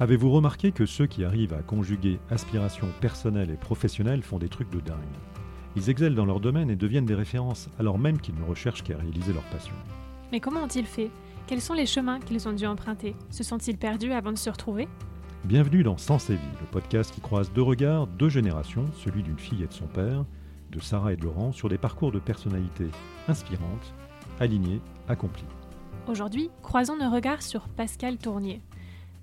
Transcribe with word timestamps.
Avez-vous 0.00 0.30
remarqué 0.30 0.70
que 0.70 0.86
ceux 0.86 1.06
qui 1.06 1.24
arrivent 1.24 1.54
à 1.54 1.62
conjuguer 1.62 2.20
aspiration 2.30 2.86
personnelle 3.00 3.50
et 3.50 3.56
professionnelle 3.56 4.22
font 4.22 4.38
des 4.38 4.48
trucs 4.48 4.70
de 4.70 4.78
dingue? 4.78 4.96
Ils 5.74 5.90
excellent 5.90 6.14
dans 6.14 6.24
leur 6.24 6.38
domaine 6.38 6.70
et 6.70 6.76
deviennent 6.76 7.04
des 7.04 7.16
références, 7.16 7.68
alors 7.80 7.98
même 7.98 8.20
qu'ils 8.20 8.36
ne 8.36 8.44
recherchent 8.44 8.84
qu'à 8.84 8.96
réaliser 8.96 9.32
leur 9.32 9.42
passion. 9.46 9.74
Mais 10.30 10.38
comment 10.38 10.62
ont-ils 10.62 10.86
fait? 10.86 11.10
Quels 11.48 11.60
sont 11.60 11.74
les 11.74 11.84
chemins 11.84 12.20
qu'ils 12.20 12.46
ont 12.46 12.52
dû 12.52 12.64
emprunter? 12.64 13.16
Se 13.30 13.42
sont-ils 13.42 13.76
perdus 13.76 14.12
avant 14.12 14.30
de 14.30 14.38
se 14.38 14.48
retrouver? 14.48 14.86
Bienvenue 15.44 15.82
dans 15.82 15.96
Sens 15.96 16.30
et 16.30 16.36
Vie, 16.36 16.56
le 16.60 16.66
podcast 16.66 17.12
qui 17.12 17.20
croise 17.20 17.52
deux 17.52 17.62
regards, 17.62 18.06
deux 18.06 18.28
générations, 18.28 18.84
celui 19.02 19.24
d'une 19.24 19.38
fille 19.38 19.64
et 19.64 19.66
de 19.66 19.72
son 19.72 19.88
père, 19.88 20.24
de 20.70 20.78
Sarah 20.78 21.12
et 21.12 21.16
de 21.16 21.24
Laurent, 21.24 21.50
sur 21.50 21.68
des 21.68 21.78
parcours 21.78 22.12
de 22.12 22.20
personnalités 22.20 22.90
inspirantes, 23.26 23.94
alignées, 24.38 24.80
accomplies. 25.08 25.42
Aujourd'hui, 26.06 26.50
croisons 26.62 26.96
nos 26.96 27.10
regards 27.10 27.42
sur 27.42 27.62
Pascal 27.62 28.16
Tournier. 28.16 28.62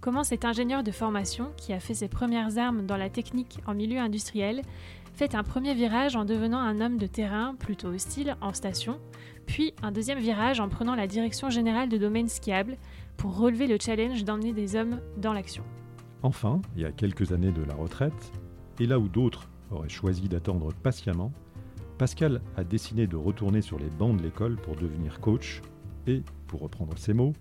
Comment 0.06 0.24
cet 0.24 0.46
ingénieur 0.46 0.84
de 0.84 0.92
formation, 0.92 1.52
qui 1.58 1.74
a 1.74 1.80
fait 1.80 1.96
ses 1.96 2.08
premières 2.08 2.60
armes 2.60 2.86
dans 2.86 2.96
la 2.96 3.10
technique 3.10 3.58
en 3.66 3.74
milieu 3.74 3.98
industriel, 3.98 4.62
fait 5.16 5.34
un 5.34 5.42
premier 5.42 5.74
virage 5.74 6.16
en 6.16 6.26
devenant 6.26 6.60
un 6.60 6.80
homme 6.80 7.00
de 7.00 7.08
terrain 7.08 7.56
plutôt 7.56 7.88
hostile 7.88 8.38
en 8.40 8.54
station, 8.54 9.00
puis 9.48 9.74
un 9.82 9.92
deuxième 9.92 10.20
virage 10.20 10.60
en 10.60 10.70
prenant 10.70 10.94
la 10.94 11.08
direction 11.08 11.50
générale 11.50 11.90
de 11.90 11.98
domaine 11.98 12.28
skiable 12.28 12.78
pour 13.18 13.36
relever 13.36 13.66
le 13.66 13.80
challenge 13.82 14.24
d'emmener 14.24 14.54
des 14.54 14.76
hommes 14.76 15.00
dans 15.18 15.34
l'action. 15.34 15.64
Enfin, 16.22 16.62
il 16.76 16.84
y 16.84 16.86
a 16.86 16.92
quelques 16.92 17.32
années 17.32 17.52
de 17.52 17.64
la 17.64 17.74
retraite, 17.74 18.32
et 18.80 18.86
là 18.86 19.00
où 19.00 19.08
d'autres 19.08 19.50
auraient 19.72 19.90
choisi 19.90 20.30
d'attendre 20.30 20.72
patiemment, 20.84 21.32
Pascal 21.98 22.44
a 22.58 22.64
décidé 22.64 23.08
de 23.08 23.16
retourner 23.16 23.64
sur 23.64 23.80
les 23.80 23.90
bancs 23.90 24.16
de 24.16 24.22
l'école 24.22 24.58
pour 24.58 24.76
devenir 24.76 25.20
coach 25.20 25.64
et, 26.06 26.22
pour 26.46 26.62
reprendre 26.62 26.96
ses 26.96 27.16
mots, 27.16 27.34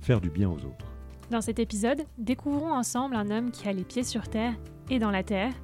faire 0.00 0.20
du 0.20 0.30
bien 0.30 0.48
aux 0.48 0.64
autres. 0.64 0.86
Dans 1.32 1.40
cet 1.40 1.58
épisode, 1.58 2.02
découvrons 2.18 2.74
ensemble 2.74 3.16
un 3.16 3.30
homme 3.30 3.52
qui 3.52 3.66
a 3.66 3.72
les 3.72 3.84
pieds 3.84 4.02
sur 4.02 4.28
terre 4.28 4.52
et 4.90 4.98
dans 4.98 5.10
la 5.10 5.22
terre, 5.22 5.54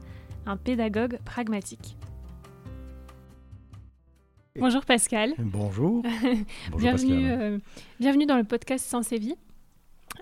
un 0.47 0.57
pédagogue 0.57 1.19
pragmatique. 1.27 1.99
Bonjour 4.59 4.87
Pascal. 4.87 5.35
Bonjour. 5.37 6.03
Bonjour 6.71 6.79
bienvenue, 6.79 7.21
Pascal. 7.29 7.43
euh, 7.43 7.59
bienvenue 8.01 8.25
dans 8.25 8.39
le 8.39 8.45
podcast 8.45 8.87
Sens 8.87 9.13
et 9.13 9.19
Vie. 9.19 9.35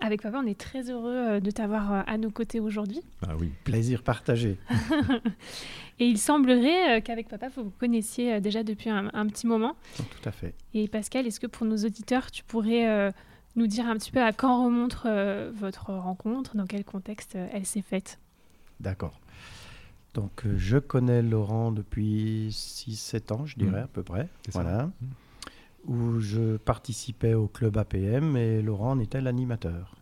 Avec 0.01 0.21
papa, 0.21 0.41
on 0.43 0.47
est 0.49 0.59
très 0.59 0.91
heureux 0.91 1.15
euh, 1.15 1.39
de 1.39 1.53
t'avoir 1.53 1.93
euh, 1.93 2.03
à 2.09 2.19
nos 2.19 2.31
côtés 2.33 2.59
aujourd'hui. 2.59 3.03
Ah 3.25 3.37
oui, 3.39 3.53
Plaisir 3.63 4.03
partagé. 4.03 4.59
Et 6.01 6.07
il 6.07 6.19
semblerait 6.19 7.01
qu'avec 7.03 7.29
papa, 7.29 7.51
vous 7.51 7.63
vous 7.63 7.73
connaissiez 7.79 8.41
déjà 8.41 8.65
depuis 8.65 8.91
un, 8.91 9.11
un 9.15 9.27
petit 9.29 9.47
moment. 9.47 9.77
Tout 9.97 10.29
à 10.29 10.33
fait. 10.33 10.55
Et 10.75 10.89
Pascal, 10.89 11.25
est-ce 11.27 11.39
que 11.39 11.47
pour 11.47 11.67
nos 11.67 11.77
auditeurs, 11.77 12.33
tu 12.33 12.43
pourrais 12.43 12.89
euh, 12.89 13.11
nous 13.57 13.67
dire 13.67 13.87
un 13.87 13.97
petit 13.97 14.11
peu 14.11 14.23
à 14.23 14.33
quand 14.33 14.65
remonte 14.65 14.99
euh, 15.07 15.51
votre 15.55 15.93
rencontre, 15.93 16.57
dans 16.57 16.67
quel 16.67 16.85
contexte 16.85 17.37
euh, 17.37 17.49
elle 17.53 17.67
s'est 17.67 17.83
faite 17.83 18.19
D'accord. 18.81 19.19
Donc, 20.15 20.47
euh, 20.47 20.55
je 20.57 20.79
connais 20.79 21.23
Laurent 21.23 21.73
depuis 21.73 22.49
6-7 22.51 23.33
ans, 23.33 23.47
je 23.47 23.57
dirais, 23.57 23.79
Mhm. 23.79 23.85
à 23.85 23.87
peu 23.87 24.03
près. 24.03 24.29
Voilà. 24.53 24.91
Où 25.87 26.21
je 26.21 26.57
participais 26.57 27.35
au 27.35 27.47
club 27.49 27.77
APM 27.79 28.37
et 28.37 28.61
Laurent 28.63 28.93
en 28.93 28.99
était 29.01 29.21
l'animateur. 29.21 29.95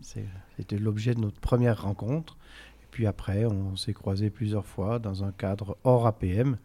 C'était 0.00 0.78
l'objet 0.78 1.14
de 1.14 1.20
notre 1.20 1.40
première 1.40 1.82
rencontre. 1.82 2.36
Et 2.82 2.86
puis 2.90 3.06
après, 3.06 3.44
on 3.46 3.76
s'est 3.76 3.92
croisés 3.94 4.30
plusieurs 4.30 4.66
fois 4.66 4.98
dans 4.98 5.22
un 5.24 5.32
cadre 5.32 5.76
hors 5.84 6.06
APM, 6.06 6.58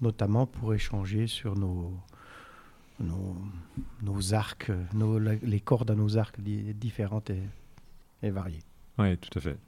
notamment 0.00 0.46
pour 0.46 0.74
échanger 0.74 1.26
sur 1.26 1.56
nos, 1.56 1.92
nos, 3.00 3.36
nos 4.02 4.34
arcs, 4.34 4.70
nos- 4.94 5.18
les 5.18 5.60
cordes 5.60 5.90
à 5.90 5.94
nos 5.94 6.16
arcs 6.16 6.40
di- 6.40 6.74
différentes 6.74 7.30
et, 7.30 7.42
et 8.22 8.30
variées. 8.30 8.62
Oui, 8.98 9.16
tout 9.18 9.38
à 9.38 9.40
fait. 9.42 9.58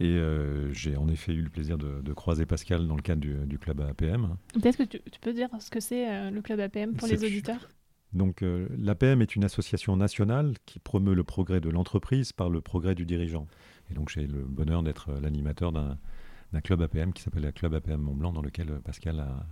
Et 0.00 0.06
euh, 0.16 0.72
j'ai 0.72 0.96
en 0.96 1.08
effet 1.08 1.32
eu 1.34 1.42
le 1.42 1.50
plaisir 1.50 1.76
de, 1.78 2.00
de 2.00 2.12
croiser 2.12 2.46
Pascal 2.46 2.86
dans 2.86 2.96
le 2.96 3.02
cadre 3.02 3.20
du, 3.20 3.34
du 3.46 3.58
club 3.58 3.80
APM. 3.80 4.36
Peut-être 4.54 4.78
que 4.78 4.82
tu, 4.84 4.98
tu 5.10 5.20
peux 5.20 5.32
dire 5.32 5.48
ce 5.60 5.70
que 5.70 5.80
c'est 5.80 6.10
euh, 6.10 6.30
le 6.30 6.40
club 6.42 6.58
APM 6.60 6.94
pour 6.94 7.06
les 7.08 7.22
auditeurs? 7.24 7.68
Donc 8.12 8.42
euh, 8.42 8.66
l'APM 8.76 9.22
est 9.22 9.36
une 9.36 9.44
association 9.44 9.96
nationale 9.96 10.54
qui 10.66 10.78
promeut 10.80 11.14
le 11.14 11.22
progrès 11.22 11.60
de 11.60 11.68
l'entreprise 11.70 12.32
par 12.32 12.50
le 12.50 12.60
progrès 12.60 12.94
du 12.94 13.04
dirigeant. 13.06 13.46
Et 13.90 13.94
donc 13.94 14.08
j'ai 14.08 14.26
le 14.26 14.42
bonheur 14.42 14.82
d'être 14.82 15.12
l'animateur 15.20 15.70
d'un 15.70 16.60
club 16.64 16.82
APM 16.82 17.12
qui 17.12 17.22
s'appelle 17.22 17.44
le 17.44 17.52
club 17.52 17.74
APM 17.74 18.00
Mont 18.00 18.14
Blanc 18.16 18.32
dans 18.32 18.42
lequel 18.42 18.80
Pascal 18.84 19.20
a, 19.20 19.46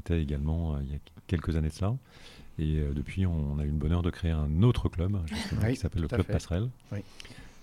était 0.00 0.20
également 0.20 0.74
euh, 0.74 0.78
il 0.82 0.92
y 0.92 0.94
a 0.94 0.98
quelques 1.26 1.56
années 1.56 1.68
de 1.68 1.74
cela. 1.74 1.94
Et 2.58 2.78
euh, 2.80 2.92
depuis, 2.92 3.24
on 3.26 3.58
a 3.58 3.64
eu 3.64 3.68
le 3.70 3.72
bonheur 3.78 4.02
de 4.02 4.10
créer 4.10 4.32
un 4.32 4.62
autre 4.62 4.88
club 4.88 5.16
justement, 5.26 5.60
Oui, 5.64 5.70
qui 5.74 5.76
s'appelle 5.76 6.02
le 6.02 6.08
club 6.08 6.22
fait. 6.26 6.32
Passerelle 6.32 6.68
Oui. 6.92 6.98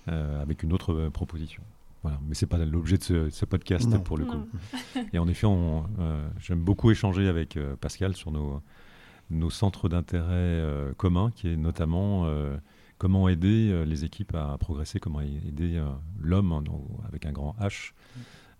euh, 0.08 0.42
avec 0.42 0.64
une 0.64 0.74
autre 0.74 0.94
euh, 0.94 1.10
proposition. 1.10 1.62
Voilà. 2.04 2.20
Mais 2.28 2.36
c'est 2.36 2.46
pas 2.48 2.58
l'objet 2.58 2.98
de 2.98 3.04
ce, 3.04 3.30
ce 3.30 3.46
podcast 3.46 3.88
Non. 3.88 4.00
pour 4.00 4.18
le 4.18 4.26
coup. 4.26 4.38
Non. 4.96 5.06
Et 5.14 5.20
en 5.20 5.28
effet, 5.28 5.46
on, 5.48 5.86
euh, 6.00 6.28
j'aime 6.40 6.62
beaucoup 6.62 6.90
échanger 6.92 7.28
avec 7.28 7.58
euh, 7.58 7.76
Pascal 7.76 8.16
sur 8.16 8.32
nos, 8.32 8.62
nos 9.30 9.50
centres 9.50 9.90
d'intérêt 9.90 10.26
euh, 10.32 10.94
communs, 10.94 11.32
qui 11.36 11.50
est 11.50 11.58
notamment 11.58 12.24
euh, 12.26 12.56
comment 12.98 13.28
aider 13.30 13.70
euh, 13.72 13.84
les 13.84 14.06
équipes 14.06 14.34
à 14.36 14.58
progresser, 14.60 15.00
comment 15.00 15.22
aider 15.22 15.76
euh, 15.78 15.90
l'homme 16.20 16.52
hein, 16.54 16.64
avec 17.08 17.26
un 17.26 17.32
grand 17.32 17.56
H 17.60 17.92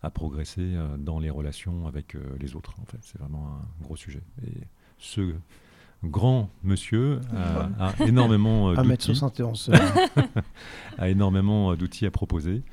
à 0.02 0.10
progresser 0.10 0.62
euh, 0.62 0.98
dans 0.98 1.20
les 1.20 1.30
relations 1.30 1.88
avec 1.88 2.16
euh, 2.16 2.22
les 2.40 2.56
autres. 2.56 2.76
En 2.82 2.86
fait, 2.86 3.00
c'est 3.02 3.18
vraiment 3.18 3.48
un 3.48 3.84
gros 3.84 3.96
sujet. 3.96 4.22
Et 4.46 4.54
ce 4.98 5.34
grand 6.04 6.50
monsieur 6.64 7.22
a, 7.36 7.70
a 7.80 8.06
énormément 8.06 8.70
euh, 8.70 8.76
d'outils 8.76 9.12
1m71. 9.14 9.72
a 10.98 11.10
énormément 11.10 11.76
d'outils 11.76 12.06
à 12.06 12.12
proposer. 12.12 12.64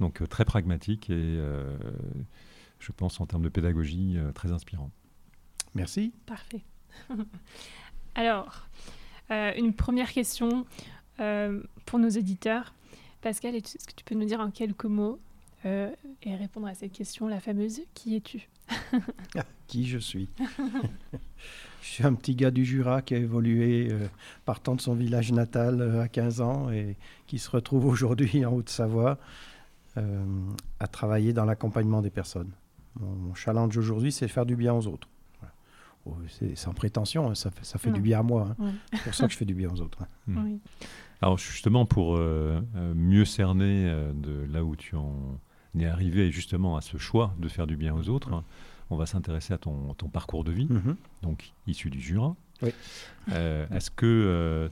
Donc 0.00 0.28
très 0.28 0.44
pragmatique 0.44 1.08
et 1.08 1.14
euh, 1.14 1.76
je 2.84 2.92
pense 2.92 3.20
en 3.20 3.26
termes 3.26 3.42
de 3.42 3.48
pédagogie 3.48 4.14
euh, 4.16 4.32
très 4.32 4.52
inspirant. 4.52 4.90
Merci. 5.74 6.12
Parfait. 6.26 6.62
Alors, 8.14 8.68
euh, 9.30 9.52
une 9.56 9.74
première 9.74 10.12
question 10.12 10.66
euh, 11.20 11.62
pour 11.86 11.98
nos 11.98 12.10
auditeurs. 12.10 12.74
Pascal, 13.22 13.54
est-ce 13.54 13.86
que 13.86 13.94
tu 13.96 14.04
peux 14.04 14.14
nous 14.14 14.26
dire 14.26 14.40
en 14.40 14.50
quelques 14.50 14.84
mots 14.84 15.18
euh, 15.64 15.90
et 16.22 16.34
répondre 16.36 16.66
à 16.66 16.74
cette 16.74 16.92
question, 16.92 17.28
la 17.28 17.40
fameuse 17.40 17.80
Qui 17.94 18.16
es-tu 18.16 18.48
Qui 19.66 19.86
je 19.86 19.98
suis 19.98 20.28
Je 21.82 21.88
suis 21.88 22.04
un 22.04 22.14
petit 22.14 22.34
gars 22.34 22.50
du 22.50 22.64
Jura 22.64 23.02
qui 23.02 23.14
a 23.14 23.18
évolué 23.18 23.88
euh, 23.90 24.06
partant 24.46 24.74
de 24.74 24.80
son 24.80 24.94
village 24.94 25.32
natal 25.32 25.80
euh, 25.80 26.02
à 26.02 26.08
15 26.08 26.40
ans 26.40 26.70
et 26.70 26.96
qui 27.26 27.38
se 27.38 27.50
retrouve 27.50 27.84
aujourd'hui 27.86 28.44
en 28.46 28.52
Haute-Savoie 28.54 29.18
euh, 29.96 30.24
à 30.80 30.86
travailler 30.86 31.32
dans 31.32 31.44
l'accompagnement 31.44 32.00
des 32.00 32.10
personnes. 32.10 32.50
Mon, 32.98 33.10
mon 33.14 33.34
challenge 33.34 33.76
aujourd'hui, 33.76 34.12
c'est 34.12 34.26
de 34.26 34.30
faire 34.30 34.46
du 34.46 34.56
bien 34.56 34.72
aux 34.74 34.86
autres. 34.86 35.08
Voilà. 35.40 35.54
Oh, 36.06 36.16
c'est 36.28 36.56
sans 36.56 36.72
prétention, 36.72 37.30
hein, 37.30 37.34
ça 37.34 37.50
fait, 37.50 37.64
ça 37.64 37.78
fait 37.78 37.90
Non. 37.90 37.96
du 37.96 38.00
bien 38.00 38.20
à 38.20 38.22
moi. 38.22 38.56
hein. 38.58 38.72
C'est 38.92 39.02
pour 39.04 39.14
ça 39.14 39.26
que 39.26 39.32
je 39.32 39.38
fais 39.38 39.44
du 39.44 39.54
bien 39.54 39.70
aux 39.70 39.80
autres. 39.80 40.02
hein. 40.02 40.08
Mm. 40.26 40.44
Oui. 40.44 40.60
Alors 41.20 41.36
justement 41.38 41.84
pour 41.86 42.16
euh, 42.16 42.60
mieux 42.94 43.24
cerner 43.26 43.88
euh, 43.88 44.12
de 44.14 44.46
là 44.52 44.64
où 44.64 44.74
tu 44.76 44.94
en 44.96 45.38
es 45.82 45.86
arrivé 45.86 46.30
justement 46.30 46.76
à 46.76 46.80
ce 46.80 46.96
choix 46.98 47.34
de 47.38 47.48
faire 47.48 47.66
du 47.66 47.76
bien 47.76 47.94
aux 47.94 48.08
autres, 48.08 48.32
hein, 48.32 48.44
on 48.90 48.96
va 48.96 49.06
s'intéresser 49.06 49.52
à 49.54 49.58
ton, 49.58 49.94
ton 49.94 50.08
parcours 50.08 50.44
de 50.44 50.52
vie, 50.52 50.66
Mhm. 50.70 50.96
donc 51.22 51.52
issu 51.66 51.90
du 51.90 52.00
Jura. 52.00 52.36
Oui. 52.62 52.70
Euh, 53.32 53.66
Est-ce 53.70 53.90
que 53.90 54.06
euh, 54.06 54.68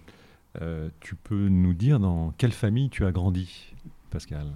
euh, 0.61 0.91
tu 1.01 1.15
peux 1.17 1.49
nous 1.49 1.75
dire 1.75 1.99
dans 1.99 2.33
quelle 2.39 2.53
famille 2.53 2.91
tu 2.91 3.05
as 3.05 3.13
grandi, 3.13 3.73
Pascal? 4.11 4.47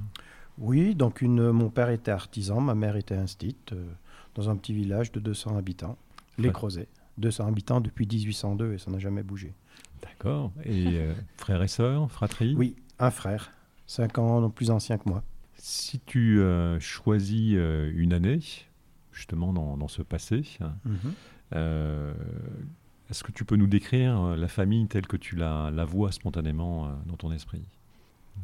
Oui, 0.58 0.94
donc 0.94 1.20
une, 1.22 1.50
mon 1.50 1.68
père 1.70 1.90
était 1.90 2.10
artisan, 2.12 2.60
ma 2.60 2.74
mère 2.74 2.96
était 2.96 3.16
instite, 3.16 3.72
euh, 3.72 3.84
dans 4.34 4.48
un 4.50 4.56
petit 4.56 4.72
village 4.72 5.10
de 5.12 5.20
200 5.20 5.56
habitants, 5.56 5.96
les. 6.38 6.52
Crozets. 6.52 6.88
200 7.18 7.46
habitants 7.48 7.80
depuis 7.80 8.06
1802 8.06 8.74
et 8.74 8.78
ça 8.78 8.90
n'a 8.90 8.98
jamais 8.98 9.22
bougé. 9.22 9.54
D'accord. 10.02 10.52
Et 10.66 10.98
frères 11.38 11.62
et 11.62 11.68
sœurs, 11.68 12.10
fratrie? 12.12 12.54
Oui, 12.58 12.76
un 12.98 13.10
frère, 13.10 13.52
5 13.86 14.18
ans 14.18 14.50
plus 14.50 14.70
ancien 14.70 14.98
que 14.98 15.08
moi. 15.08 15.22
Si 15.58 16.00
tu 16.00 16.40
euh, 16.40 16.78
choisis 16.80 17.54
euh, 17.56 17.90
une 17.94 18.12
année, 18.12 18.40
justement 19.12 19.52
dans, 19.52 19.76
dans 19.76 19.88
ce 19.88 20.02
passé, 20.02 20.42
euh, 21.54 22.12
est-ce 23.10 23.24
que 23.24 23.32
tu 23.32 23.44
peux 23.44 23.56
nous 23.56 23.66
décrire 23.66 24.20
euh, 24.20 24.36
la 24.36 24.48
famille 24.48 24.86
telle 24.86 25.06
que 25.06 25.16
tu 25.16 25.36
la, 25.36 25.70
la 25.72 25.84
vois 25.84 26.12
spontanément 26.12 26.86
euh, 26.86 26.88
dans 27.06 27.16
ton 27.16 27.32
esprit? 27.32 27.62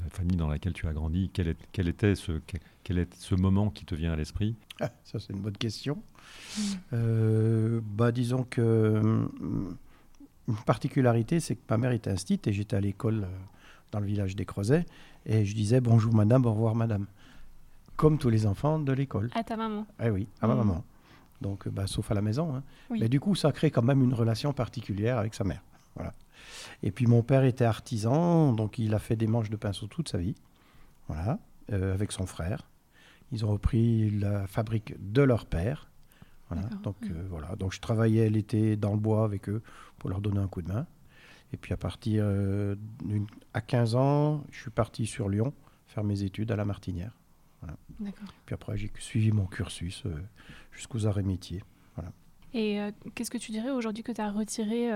La 0.03 0.09
famille 0.09 0.37
dans 0.37 0.49
laquelle 0.49 0.73
tu 0.73 0.87
as 0.87 0.93
grandi, 0.95 1.31
quel, 1.35 1.49
est- 1.49 1.69
quel 1.73 1.87
était 1.87 2.15
ce, 2.15 2.33
quel, 2.47 2.61
quel 2.83 2.99
est 2.99 3.15
ce 3.15 3.35
moment 3.35 3.69
qui 3.71 3.85
te 3.85 3.95
vient 3.95 4.13
à 4.13 4.17
l'esprit? 4.17 4.57
Ah, 4.81 4.91
ça, 5.05 5.19
c'est 5.21 5.35
une 5.35 5.41
bonne 5.41 5.57
question. 5.59 5.97
Mm. 6.57 6.61
Euh, 6.95 7.81
bah, 7.85 8.11
disons 8.11 8.45
que 8.45 8.99
hum, 9.03 9.77
une 10.49 10.57
particularité, 10.67 11.41
c'est 11.41 11.57
que 11.57 11.61
ma 11.69 11.77
mère 11.77 11.93
était 11.93 12.11
instite 12.11 12.47
et 12.47 12.53
j'étais 12.55 12.75
à 12.77 12.81
l'école 12.81 13.29
dans 13.91 14.01
le 14.01 14.07
village 14.07 14.35
des 14.35 14.47
Crozets 14.47 14.87
et 15.27 15.45
je 15.45 15.55
disais 15.55 15.81
bonjour 15.81 16.15
madame, 16.15 16.45
au 16.47 16.53
revoir 16.53 16.75
madame. 16.75 17.07
Comme 17.97 18.19
tous 18.19 18.31
les 18.31 18.47
enfants 18.47 18.79
de 18.79 18.93
l'école. 18.93 19.31
À 19.35 19.45
ta 19.45 19.57
maman. 19.57 19.87
Eh 20.03 20.11
oui, 20.11 20.27
à 20.41 20.47
ma 20.47 20.55
Mhm. 20.55 20.61
maman. 20.61 20.85
Donc, 21.41 21.67
euh, 21.67 21.71
bah, 21.71 21.87
sauf 21.87 22.11
à 22.11 22.15
la 22.15 22.23
maison. 22.23 22.55
hein. 22.55 22.63
Oui. 22.91 22.99
Mais 23.01 23.09
du 23.09 23.21
coup, 23.21 23.35
ça 23.35 23.53
crée 23.53 23.71
quand 23.71 23.83
même 23.83 24.03
une 24.03 24.15
relation 24.15 24.53
particulière 24.53 25.19
avec 25.19 25.35
sa 25.35 25.45
mère. 25.45 25.63
Voilà. 25.97 26.15
Et 26.83 26.91
puis 26.91 27.07
mon 27.07 27.23
père 27.23 27.45
était 27.45 27.65
artisan, 27.65 28.53
donc 28.53 28.79
il 28.79 28.95
a 28.95 28.99
fait 28.99 29.17
des 29.17 29.27
manches 29.27 29.51
de 29.51 29.57
pinceau 29.57 29.87
toute 29.87 30.09
sa 30.09 30.19
vie. 30.19 30.35
voilà, 31.09 31.39
euh, 31.73 31.93
avec 31.95 32.13
son 32.13 32.27
frère. 32.27 32.69
Ils 33.33 33.45
ont 33.45 33.51
repris 33.51 34.09
la 34.11 34.47
fabrique 34.47 34.95
de 35.13 35.23
leur 35.23 35.47
père. 35.47 35.91
Voilà, 36.49 36.69
donc, 36.83 36.97
euh, 37.05 37.27
voilà. 37.29 37.55
donc 37.57 37.73
je 37.73 37.81
travaillais 37.81 38.29
l'été 38.31 38.77
dans 38.77 38.93
le 38.93 38.99
bois 38.99 39.25
avec 39.25 39.49
eux 39.49 39.63
pour 39.99 40.11
leur 40.11 40.21
donner 40.21 40.39
un 40.39 40.49
coup 40.49 40.63
de 40.63 40.73
main. 40.73 40.87
Et 41.53 41.57
puis 41.57 41.73
à 41.73 41.77
partir 41.77 42.25
euh, 42.27 42.75
à 43.55 43.61
15 43.61 43.95
ans, 43.95 44.45
je 44.51 44.61
suis 44.61 44.71
parti 44.71 45.07
sur 45.07 45.29
Lyon 45.29 45.53
faire 45.87 46.05
mes 46.05 46.23
études 46.23 46.51
à 46.51 46.57
la 46.57 46.65
Martinière. 46.65 47.13
Voilà. 47.61 47.77
Puis 48.47 48.55
après, 48.55 48.77
j'ai 48.77 48.91
suivi 48.99 49.31
mon 49.31 49.45
cursus 49.45 50.05
jusqu'aux 50.73 51.07
arts 51.07 51.19
et 51.19 51.23
métiers. 51.23 51.63
Voilà. 51.95 52.11
Et 52.55 52.81
qu'est-ce 53.15 53.31
que 53.31 53.39
tu 53.39 53.53
dirais 53.53 53.71
aujourd'hui 53.71 54.03
que 54.03 54.11
tu 54.11 54.21
as 54.21 54.31
retiré 54.31 54.91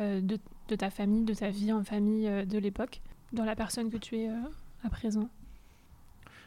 de, 0.00 0.38
de, 0.68 0.76
ta 0.76 0.88
famille, 0.88 1.24
de 1.24 1.34
ta 1.34 1.50
vie 1.50 1.72
en 1.72 1.84
famille 1.84 2.46
de 2.46 2.58
l'époque, 2.58 3.02
dans 3.32 3.44
la 3.44 3.54
personne 3.54 3.90
que 3.90 3.98
tu 3.98 4.16
es 4.16 4.28
à 4.82 4.88
présent? 4.90 5.28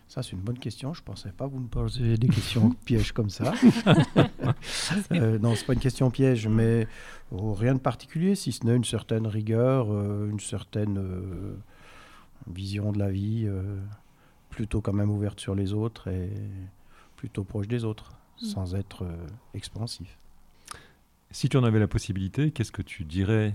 Ça, 0.07 0.24
c'est 0.24 0.31
une 0.31 0.42
bonne 0.42 0.60
question. 0.60 0.94
Je 0.94 1.01
ne 1.01 1.06
pensais 1.06 1.31
pas 1.31 1.48
vous 1.48 1.60
me 1.60 1.68
poser 1.68 2.18
des 2.18 2.30
questions 2.30 2.69
pièges 2.86 3.12
comme 3.12 3.30
ça. 3.30 3.54
euh, 5.12 5.39
non, 5.39 5.56
ce 5.56 5.65
pas 5.65 5.74
une 5.74 5.80
question 5.80 6.09
piège, 6.12 6.48
mais 6.48 6.88
oh, 7.31 7.54
rien 7.54 7.75
de 7.75 7.80
particulier, 7.80 8.36
si 8.36 8.51
ce 8.51 8.65
n'est 8.65 8.75
une 8.75 8.83
certaine 8.83 9.27
rigueur, 9.27 9.88
euh, 9.92 10.30
une 10.30 10.39
certaine 10.39 10.98
euh, 10.98 11.56
vision 12.48 12.92
de 12.92 13.00
la 13.00 13.09
vie, 13.09 13.44
euh, 13.45 13.80
plutôt 14.50 14.81
quand 14.81 14.94
même 14.94 15.12
ouverte 15.12 15.39
sur 15.39 15.56
les 15.56 15.74
autres 15.74 16.07
et 16.07 16.31
plutôt 17.15 17.44
proche 17.44 17.68
des 17.68 17.83
autres, 17.83 18.12
mm. 18.42 18.45
sans 18.45 18.75
être 18.75 19.06
expansif. 19.54 20.18
Si 21.31 21.50
tu 21.50 21.57
en 21.57 21.63
avais 21.63 21.80
la 21.80 21.88
possibilité, 21.88 22.51
qu'est-ce 22.51 22.71
que 22.71 22.81
tu 22.81 23.03
dirais 23.03 23.53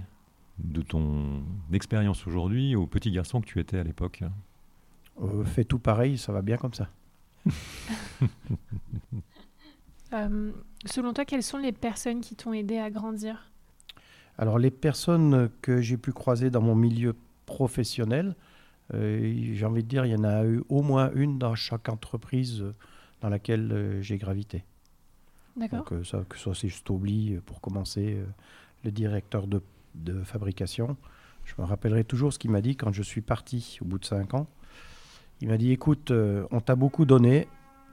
de 0.58 0.82
ton 0.82 1.43
expérience 1.72 2.26
aujourd'hui 2.26 2.76
au 2.76 2.87
petit 2.87 3.10
garçon 3.10 3.40
que 3.40 3.46
tu 3.46 3.58
étais 3.58 3.78
à 3.78 3.84
l'époque? 3.84 4.22
Euh, 5.20 5.44
fais 5.44 5.64
tout 5.64 5.78
pareil, 5.78 6.19
ça 6.19 6.32
va 6.32 6.43
bien 6.43 6.56
comme 6.56 6.75
ça. 6.75 6.88
Euh, 10.14 10.52
selon 10.87 11.12
toi, 11.12 11.25
quelles 11.25 11.43
sont 11.43 11.58
les 11.58 11.73
personnes 11.73 12.20
qui 12.20 12.37
t'ont 12.37 12.52
aidé 12.52 12.79
à 12.79 12.90
grandir? 12.90 13.50
Alors, 14.38 14.58
les 14.58 14.70
personnes 14.70 15.50
que 15.61 15.81
j'ai 15.81 15.96
pu 15.96 16.12
croiser 16.12 16.50
dans 16.50 16.62
mon 16.62 16.75
milieu 16.75 17.14
professionnel, 17.46 18.34
euh, 18.94 19.34
j'ai 19.52 19.67
envie 19.67 19.82
de 19.82 19.88
dire, 19.88 20.06
il 20.06 20.12
y 20.12 20.17
en 20.17 20.25
a 20.25 20.44
eu 20.44 20.62
au 20.69 20.82
moins 20.82 21.11
une 21.14 21.38
dans 21.38 21.55
chaque 21.55 21.88
entreprise 21.88 22.64
dans 23.20 23.29
laquelle 23.29 23.99
j'ai 24.00 24.19
gravité. 24.19 24.64
D'accord. 25.56 25.84
Donc, 25.90 26.06
ça, 26.06 26.25
que 26.29 26.37
ce 26.37 26.55
soit 26.55 26.70
Stobli, 26.70 27.38
pour 27.44 27.61
commencer, 27.61 28.19
le 28.84 28.90
directeur 28.90 29.46
de, 29.46 29.62
de 29.94 30.23
fabrication. 30.23 30.96
Je 31.44 31.55
me 31.58 31.64
rappellerai 31.64 32.05
toujours 32.05 32.32
ce 32.32 32.38
qu'il 32.38 32.50
m'a 32.50 32.61
dit 32.61 32.76
quand 32.76 32.93
je 32.93 33.02
suis 33.02 33.20
parti 33.20 33.79
au 33.81 33.84
bout 33.84 33.99
de 33.99 34.05
cinq 34.05 34.34
ans. 34.34 34.46
Il 35.40 35.49
m'a 35.49 35.58
dit 35.58 35.73
écoute, 35.73 36.11
euh, 36.11 36.46
on 36.50 36.61
t'a 36.61 36.76
beaucoup 36.76 37.05
donné, 37.05 37.49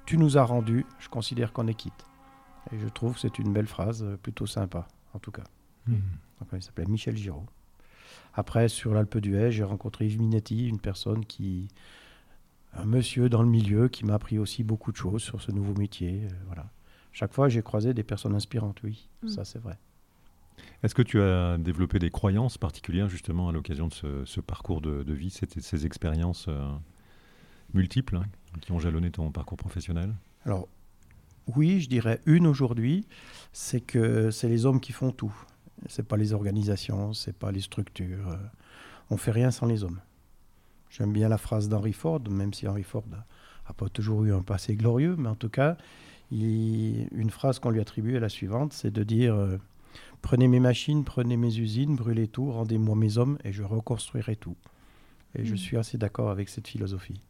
tu 0.05 0.17
nous 0.17 0.37
as 0.37 0.43
rendu, 0.43 0.85
je 0.99 1.09
considère 1.09 1.51
qu'on 1.51 1.67
est 1.67 1.73
quitte. 1.73 2.05
Et 2.71 2.79
je 2.79 2.87
trouve 2.87 3.13
que 3.13 3.19
c'est 3.19 3.39
une 3.39 3.53
belle 3.53 3.67
phrase, 3.67 4.03
euh, 4.03 4.17
plutôt 4.17 4.45
sympa, 4.45 4.87
en 5.13 5.19
tout 5.19 5.31
cas. 5.31 5.43
Hmm. 5.87 5.95
il 6.53 6.61
s'appelait 6.61 6.85
Michel 6.85 7.17
Giraud. 7.17 7.45
Après, 8.33 8.67
sur 8.67 8.93
l'Alpe 8.93 9.17
d'Huez, 9.17 9.51
j'ai 9.51 9.63
rencontré 9.63 10.05
Yves 10.05 10.19
Minetti, 10.19 10.67
une 10.67 10.79
personne 10.79 11.25
qui. 11.25 11.67
un 12.73 12.85
monsieur 12.85 13.29
dans 13.29 13.41
le 13.41 13.49
milieu 13.49 13.87
qui 13.87 14.05
m'a 14.05 14.13
appris 14.13 14.37
aussi 14.37 14.63
beaucoup 14.63 14.91
de 14.91 14.97
choses 14.97 15.23
sur 15.23 15.41
ce 15.41 15.51
nouveau 15.51 15.73
métier. 15.73 16.21
Euh, 16.23 16.29
voilà. 16.45 16.69
Chaque 17.11 17.33
fois, 17.33 17.49
j'ai 17.49 17.63
croisé 17.63 17.93
des 17.93 18.03
personnes 18.03 18.35
inspirantes, 18.35 18.81
oui, 18.83 19.09
hmm. 19.23 19.29
ça 19.29 19.45
c'est 19.45 19.59
vrai. 19.59 19.77
Est-ce 20.83 20.93
que 20.93 21.01
tu 21.01 21.21
as 21.21 21.57
développé 21.57 21.99
des 21.99 22.11
croyances 22.11 22.57
particulières 22.57 23.09
justement 23.09 23.49
à 23.49 23.51
l'occasion 23.51 23.87
de 23.87 24.25
ce, 24.25 24.39
parcours 24.41 24.81
de, 24.81 25.13
vie, 25.13 25.29
ces, 25.29 25.47
ces 25.47 25.85
expériences 25.85 26.49
multiples 27.73 28.17
hein, 28.17 28.25
qui 28.61 28.71
ont 28.73 28.79
jalonné 28.79 29.09
ton 29.09 29.31
parcours 29.31 29.57
professionnel? 29.57 30.13
Alors, 30.45 30.67
oui, 31.55 31.81
je 31.81 31.89
dirais 31.89 32.19
une 32.25 32.47
aujourd'hui, 32.47 33.05
c'est 33.53 33.81
que 33.81 34.31
c'est 34.31 34.49
les 34.49 34.65
hommes 34.65 34.79
qui 34.79 34.91
font 34.91 35.11
tout. 35.11 35.33
C'est 35.87 36.07
pas 36.07 36.17
les 36.17 36.33
organisations, 36.33 37.13
c'est 37.13 37.37
pas 37.37 37.51
les 37.51 37.61
structures. 37.61 38.37
On 39.09 39.17
fait 39.17 39.31
rien 39.31 39.51
sans 39.51 39.65
les 39.65 39.83
hommes. 39.83 39.99
J'aime 40.89 41.13
bien 41.13 41.29
la 41.29 41.37
phrase 41.37 41.69
d'Henry 41.69 41.93
Ford, 41.93 42.21
même 42.29 42.53
si 42.53 42.67
Henry 42.67 42.83
Ford 42.83 43.05
n'a 43.09 43.73
pas 43.77 43.89
toujours 43.89 44.25
eu 44.25 44.33
un 44.33 44.41
passé 44.41 44.75
glorieux, 44.75 45.15
mais 45.17 45.29
en 45.29 45.35
tout 45.35 45.49
cas, 45.49 45.77
une 46.31 47.29
phrase 47.29 47.59
qu'on 47.59 47.69
lui 47.69 47.79
attribue 47.79 48.15
est 48.15 48.19
la 48.19 48.29
suivante, 48.29 48.73
c'est 48.73 48.91
de 48.91 49.03
dire 49.03 49.35
euh, 49.35 49.57
Prenez 50.21 50.47
mes 50.47 50.59
machines, 50.59 51.03
prenez 51.03 51.37
mes 51.37 51.57
usines, 51.57 51.95
brûlez 51.95 52.27
tout, 52.27 52.51
rendez-moi 52.51 52.95
mes 52.95 53.17
hommes 53.17 53.37
et 53.43 53.53
je 53.53 53.63
reconstruirai 53.63 54.35
tout. 54.35 54.57
Et 55.35 55.45
je 55.45 55.53
hmm. 55.53 55.57
suis 55.57 55.77
assez 55.77 55.97
d'accord 55.97 56.29
avec 56.29 56.49
cette 56.49 56.67
philosophie. 56.67 57.21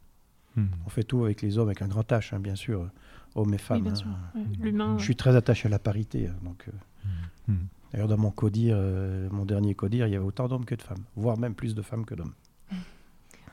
Hmm. 0.56 0.68
On 0.86 0.90
fait 0.90 1.04
tout 1.04 1.24
avec 1.24 1.42
les 1.42 1.58
hommes, 1.58 1.68
avec 1.68 1.82
un 1.82 1.88
grand 1.88 2.10
H, 2.10 2.34
hein, 2.34 2.40
bien 2.40 2.56
sûr, 2.56 2.90
hommes 3.36 3.54
et 3.54 3.58
femmes. 3.58 3.88
Hein. 3.88 4.98
Je 4.98 5.04
suis 5.04 5.16
très 5.16 5.36
attaché 5.36 5.68
à 5.68 5.70
la 5.70 5.80
parité. 5.80 6.28
Hein, 6.28 6.36
donc, 6.44 6.66
euh, 6.68 7.52
hmm. 7.52 7.66
D'ailleurs, 7.92 8.08
dans 8.08 8.18
mon 8.18 8.32
codir, 8.32 8.76
euh, 8.78 9.28
mon 9.32 9.46
dernier 9.46 9.74
codir, 9.76 10.08
il 10.08 10.12
y 10.12 10.16
avait 10.16 10.26
autant 10.26 10.48
d'hommes 10.48 10.66
que 10.66 10.76
de 10.76 10.82
femmes, 10.82 11.04
voire 11.16 11.38
même 11.38 11.56
plus 11.56 11.76
de 11.76 11.82
femmes 11.82 12.06
que 12.06 12.16
d'hommes. 12.16 12.34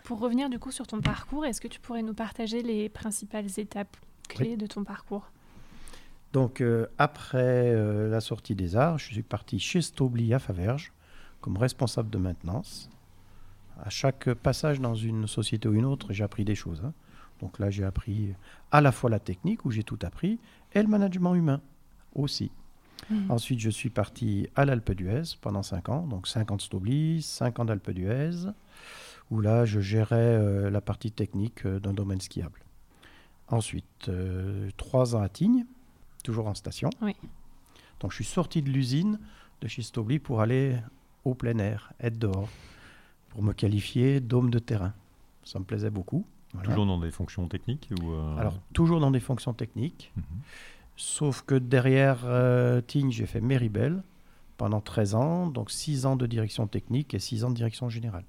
Pour 0.05 0.21
revenir 0.21 0.49
du 0.51 0.59
coup 0.59 0.71
sur 0.71 0.87
ton 0.87 1.01
parcours, 1.01 1.47
est-ce 1.47 1.61
que 1.61 1.69
tu 1.69 1.81
pourrais 1.81 2.03
nous 2.03 2.15
partager 2.15 2.63
les 2.63 2.89
principales 2.89 3.47
étapes 3.57 3.97
clés 4.29 4.57
de 4.57 4.67
ton 4.67 4.85
parcours? 4.85 5.31
Donc, 6.33 6.61
euh, 6.61 6.87
après 6.99 7.75
la 8.09 8.21
sortie 8.21 8.55
des 8.55 8.77
arts, 8.77 8.99
je 8.99 9.13
suis 9.13 9.23
parti 9.23 9.59
chez 9.59 9.81
Stobli 9.81 10.35
à 10.35 10.39
Faverges 10.39 10.93
comme 11.41 11.57
responsable 11.57 12.11
de 12.11 12.19
maintenance 12.19 12.91
à 13.85 13.91
chaque 13.91 14.33
passage 14.35 14.81
dans 14.81 14.95
une 14.95 15.27
société 15.27 15.69
ou 15.69 15.75
une 15.75 15.85
autre, 15.85 16.13
j'ai 16.13 16.25
appris 16.25 16.45
des 16.45 16.55
choses. 16.55 16.83
Hein. 16.85 16.93
Donc 17.41 17.59
là, 17.59 17.71
j'ai 17.71 17.85
appris 17.85 18.35
à 18.71 18.81
la 18.81 18.93
fois 18.93 19.11
la 19.11 19.19
technique, 19.19 19.65
où 19.65 19.71
j'ai 19.71 19.83
tout 19.83 19.99
appris, 20.03 20.39
et 20.75 20.83
le 20.83 20.89
management 20.89 21.35
humain 21.35 21.61
aussi. 22.15 22.51
Mmh. 23.11 23.31
Ensuite, 23.31 23.61
je 23.61 23.71
suis 23.71 23.91
parti 23.91 24.49
à 24.57 24.65
l'Alpe 24.65 24.93
d'Huez 24.93 25.37
pendant 25.41 25.63
5 25.63 25.89
ans, 25.89 26.07
donc 26.07 26.27
5 26.27 26.51
ans 26.51 26.57
de 26.57 26.63
Stobli, 26.63 27.23
5 27.23 27.61
ans 27.61 27.65
d'Alpe 27.65 27.91
d'Huez, 27.91 28.51
où 29.31 29.41
là, 29.41 29.65
je 29.65 29.81
gérais 29.81 30.17
euh, 30.17 30.71
la 30.71 30.81
partie 30.81 31.13
technique 31.13 31.67
euh, 31.67 31.79
d'un 31.79 31.93
domaine 31.93 32.21
skiable. 32.21 32.65
Ensuite, 33.49 34.11
3 34.77 35.15
euh, 35.15 35.19
ans 35.19 35.23
à 35.23 35.29
Tignes, 35.29 35.67
toujours 36.25 36.47
en 36.49 36.55
station. 36.55 36.91
Donc, 38.01 38.11
je 38.11 38.17
suis 38.17 38.25
sorti 38.25 38.63
de 38.63 38.71
l'usine 38.71 39.19
de 39.61 39.69
chez 39.69 39.83
Stobli 39.83 40.19
pour 40.19 40.41
aller 40.41 40.77
au 41.25 41.35
plein 41.35 41.59
air, 41.59 41.93
être 42.01 42.19
dehors 42.19 42.49
pour 43.31 43.43
me 43.43 43.53
qualifier 43.53 44.21
d'homme 44.21 44.51
de 44.51 44.59
terrain. 44.59 44.95
Ça 45.45 45.59
me 45.59 45.65
plaisait 45.65 45.91
beaucoup. 45.91 46.27
Toujours 46.63 46.87
dans 46.87 46.99
des 46.99 47.11
fonctions 47.11 47.49
techniques 47.49 47.91
ou 48.03 48.13
euh, 48.13 48.37
Alors, 48.37 48.59
toujours 48.73 49.01
dans 49.01 49.11
des 49.11 49.21
fonctions 49.21 49.55
techniques. 49.55 50.13
Mhm. 50.17 50.25
Sauf 50.97 51.43
que 51.43 51.55
derrière 51.55 52.21
euh, 52.25 52.81
j'ai 53.11 53.27
fait 53.27 53.41
Meribel 53.41 54.03
pendant 54.57 54.81
13 54.81 55.15
ans, 55.15 55.47
donc 55.47 55.71
6 55.71 56.07
ans 56.07 56.17
de 56.17 56.27
direction 56.27 56.67
technique 56.67 57.13
et 57.15 57.19
6 57.19 57.45
ans 57.45 57.51
de 57.51 57.55
direction 57.55 57.89
générale. 57.89 58.25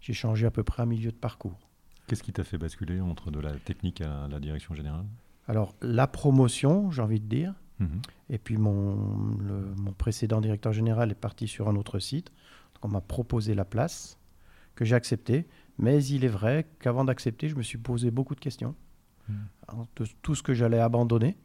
J'ai 0.00 0.12
changé 0.12 0.46
à 0.46 0.50
peu 0.50 0.64
près 0.64 0.82
un 0.82 0.86
milieu 0.86 1.12
de 1.12 1.16
parcours. 1.16 1.68
Qu'est-ce 2.06 2.22
qui 2.22 2.32
t'a 2.32 2.42
fait 2.42 2.58
basculer 2.58 3.00
entre 3.00 3.30
de 3.30 3.38
la 3.38 3.52
technique 3.52 4.00
à 4.00 4.26
la 4.28 4.40
direction 4.40 4.74
générale? 4.74 5.04
Alors, 5.46 5.74
la 5.80 6.06
promotion, 6.06 6.90
j'ai 6.90 7.02
envie 7.02 7.20
de 7.20 7.26
dire. 7.26 7.54
Mhm. 7.78 8.02
Et 8.30 8.38
puis, 8.38 8.56
mon, 8.56 8.96
mon 8.96 9.92
précédent 9.92 10.40
directeur 10.40 10.72
général 10.72 11.10
est 11.10 11.14
parti 11.14 11.46
sur 11.46 11.68
un 11.68 11.76
autre 11.76 11.98
site. 11.98 12.32
Donc, 12.74 12.84
on 12.84 12.88
m'a 12.88 13.00
proposé 13.00 13.54
la 13.54 13.64
place 13.64 14.18
que 14.74 14.84
j'ai 14.84 14.94
accepté. 14.94 15.46
Mais 15.80 16.04
il 16.04 16.24
est 16.24 16.28
vrai 16.28 16.66
qu'avant 16.78 17.04
d'accepter, 17.04 17.48
je 17.48 17.56
me 17.56 17.62
suis 17.62 17.78
posé 17.78 18.10
beaucoup 18.10 18.34
de 18.34 18.40
questions. 18.40 18.74
Hmm. 19.28 19.84
De 19.96 20.04
tout 20.22 20.34
ce 20.34 20.42
que 20.42 20.54
j'allais 20.54 20.80
abandonner, 20.80 21.36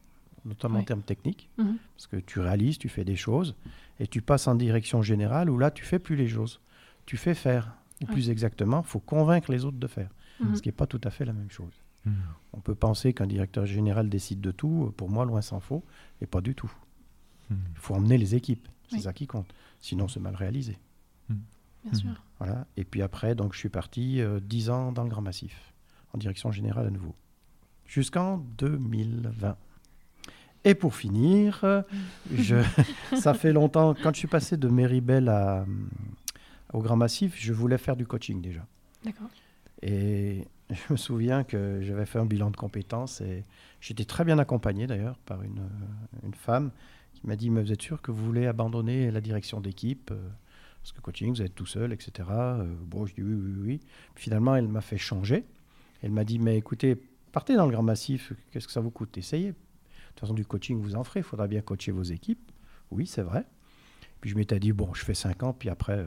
notamment 0.45 0.79
en 0.79 0.83
termes 0.83 1.01
techniques, 1.01 1.49
mhm. 1.57 1.77
parce 1.95 2.07
que 2.07 2.17
tu 2.17 2.39
réalises, 2.39 2.77
tu 2.77 2.89
fais 2.89 3.03
des 3.03 3.15
choses, 3.15 3.55
et 3.99 4.07
tu 4.07 4.21
passes 4.21 4.47
en 4.47 4.55
direction 4.55 5.01
générale 5.01 5.49
où 5.49 5.57
là, 5.57 5.71
tu 5.71 5.83
fais 5.83 5.99
plus 5.99 6.15
les 6.15 6.27
choses. 6.27 6.61
Tu 7.05 7.17
fais 7.17 7.33
faire, 7.33 7.75
ou 8.01 8.05
plus 8.05 8.29
exactement, 8.29 8.81
il 8.81 8.87
faut 8.87 8.99
convaincre 8.99 9.51
les 9.51 9.65
autres 9.65 9.77
de 9.77 9.87
faire, 9.87 10.09
mhm. 10.39 10.55
ce 10.55 10.61
qui 10.61 10.69
n'est 10.69 10.73
pas 10.73 10.87
tout 10.87 11.01
à 11.03 11.09
fait 11.09 11.25
la 11.25 11.33
même 11.33 11.51
chose. 11.51 11.73
Hmm. 12.05 12.13
On 12.53 12.59
peut 12.59 12.75
penser 12.75 13.13
qu'un 13.13 13.27
directeur 13.27 13.65
général 13.65 14.09
décide 14.09 14.39
de 14.39 14.51
tout, 14.51 14.93
pour 14.95 15.09
moi, 15.09 15.25
loin 15.25 15.41
s'en 15.41 15.59
faut, 15.59 15.83
et 16.21 16.27
pas 16.27 16.41
du 16.41 16.53
tout. 16.53 16.71
Hmm. 17.49 17.55
Il 17.73 17.79
faut 17.79 17.95
emmener 17.95 18.17
les 18.17 18.35
équipes, 18.35 18.67
c'est 18.89 18.99
ça 18.99 19.13
qui 19.13 19.27
compte. 19.27 19.53
Sinon, 19.81 20.07
c'est 20.07 20.19
mal 20.19 20.35
réalisé. 20.35 20.77
Bien 21.85 21.93
sûr. 21.93 22.23
Voilà. 22.39 22.65
Et 22.77 22.83
puis 22.83 23.01
après, 23.01 23.35
donc, 23.35 23.53
je 23.53 23.59
suis 23.59 23.69
parti 23.69 24.21
euh, 24.21 24.39
dix 24.39 24.69
ans 24.69 24.91
dans 24.91 25.03
le 25.03 25.09
Grand 25.09 25.21
Massif, 25.21 25.73
en 26.13 26.17
direction 26.17 26.51
générale 26.51 26.87
à 26.87 26.89
nouveau, 26.89 27.15
jusqu'en 27.85 28.37
2020. 28.57 29.55
Et 30.63 30.73
pour 30.73 30.95
finir, 30.95 31.61
euh, 31.63 31.83
je, 32.33 32.55
ça 33.15 33.33
fait 33.33 33.53
longtemps, 33.53 33.93
quand 33.93 34.13
je 34.13 34.19
suis 34.19 34.27
passé 34.27 34.57
de 34.57 34.67
Méribel 34.67 35.29
à, 35.29 35.65
au 36.73 36.81
Grand 36.81 36.97
Massif, 36.97 37.35
je 37.37 37.53
voulais 37.53 37.77
faire 37.77 37.95
du 37.95 38.05
coaching 38.07 38.41
déjà. 38.41 38.65
D'accord. 39.03 39.29
Et 39.81 40.47
je 40.71 40.93
me 40.93 40.97
souviens 40.97 41.43
que 41.43 41.79
j'avais 41.81 42.05
fait 42.07 42.17
un 42.17 42.25
bilan 42.25 42.49
de 42.49 42.57
compétences 42.57 43.21
et 43.21 43.43
j'étais 43.79 44.05
très 44.05 44.25
bien 44.25 44.39
accompagné 44.39 44.87
d'ailleurs 44.87 45.19
par 45.25 45.43
une, 45.43 45.61
une, 46.23 46.33
femme 46.33 46.71
qui 47.13 47.27
m'a 47.27 47.35
dit, 47.35 47.51
mais 47.51 47.61
vous 47.61 47.71
êtes 47.71 47.81
sûr 47.81 48.01
que 48.01 48.11
vous 48.11 48.25
voulez 48.25 48.47
abandonner 48.47 49.11
la 49.11 49.21
direction 49.21 49.61
d'équipe 49.61 50.09
euh, 50.11 50.29
parce 50.85 50.91
que 50.91 51.01
coaching, 51.01 51.33
vous 51.33 51.41
êtes 51.41 51.55
tout 51.55 51.65
seul, 51.65 51.93
etc. 51.93 52.29
Euh, 52.29 52.75
bon, 52.79 53.07
je 53.07 53.15
dis 53.15 53.23
oui, 53.23 53.33
oui, 53.33 53.53
oui. 53.65 53.79
finalement, 54.13 54.55
elle 54.55 54.67
m'a 54.67 54.81
fait 54.81 54.99
changer. 54.99 55.43
Elle 56.03 56.11
m'a 56.11 56.23
dit, 56.23 56.37
mais 56.37 56.59
écoutez, 56.59 56.95
partez 57.31 57.55
dans 57.55 57.65
le 57.65 57.71
Grand 57.71 57.81
Massif, 57.81 58.33
qu'est-ce 58.51 58.67
que 58.67 58.71
ça 58.71 58.81
vous 58.81 58.91
coûte 58.91 59.17
Essayez. 59.17 59.47
De 59.47 59.55
toute 60.09 60.19
façon, 60.19 60.35
du 60.35 60.45
coaching, 60.45 60.79
vous 60.79 60.95
en 60.95 61.03
ferez, 61.03 61.21
il 61.21 61.23
faudra 61.23 61.47
bien 61.47 61.61
coacher 61.61 61.91
vos 61.91 62.03
équipes. 62.03 62.51
Oui, 62.91 63.07
c'est 63.07 63.23
vrai. 63.23 63.45
Puis 64.21 64.29
je 64.29 64.35
m'étais 64.35 64.59
dit, 64.59 64.73
bon, 64.73 64.93
je 64.93 65.03
fais 65.03 65.15
5 65.15 65.41
ans, 65.41 65.53
puis 65.53 65.69
après, 65.69 65.97
euh, 65.97 66.05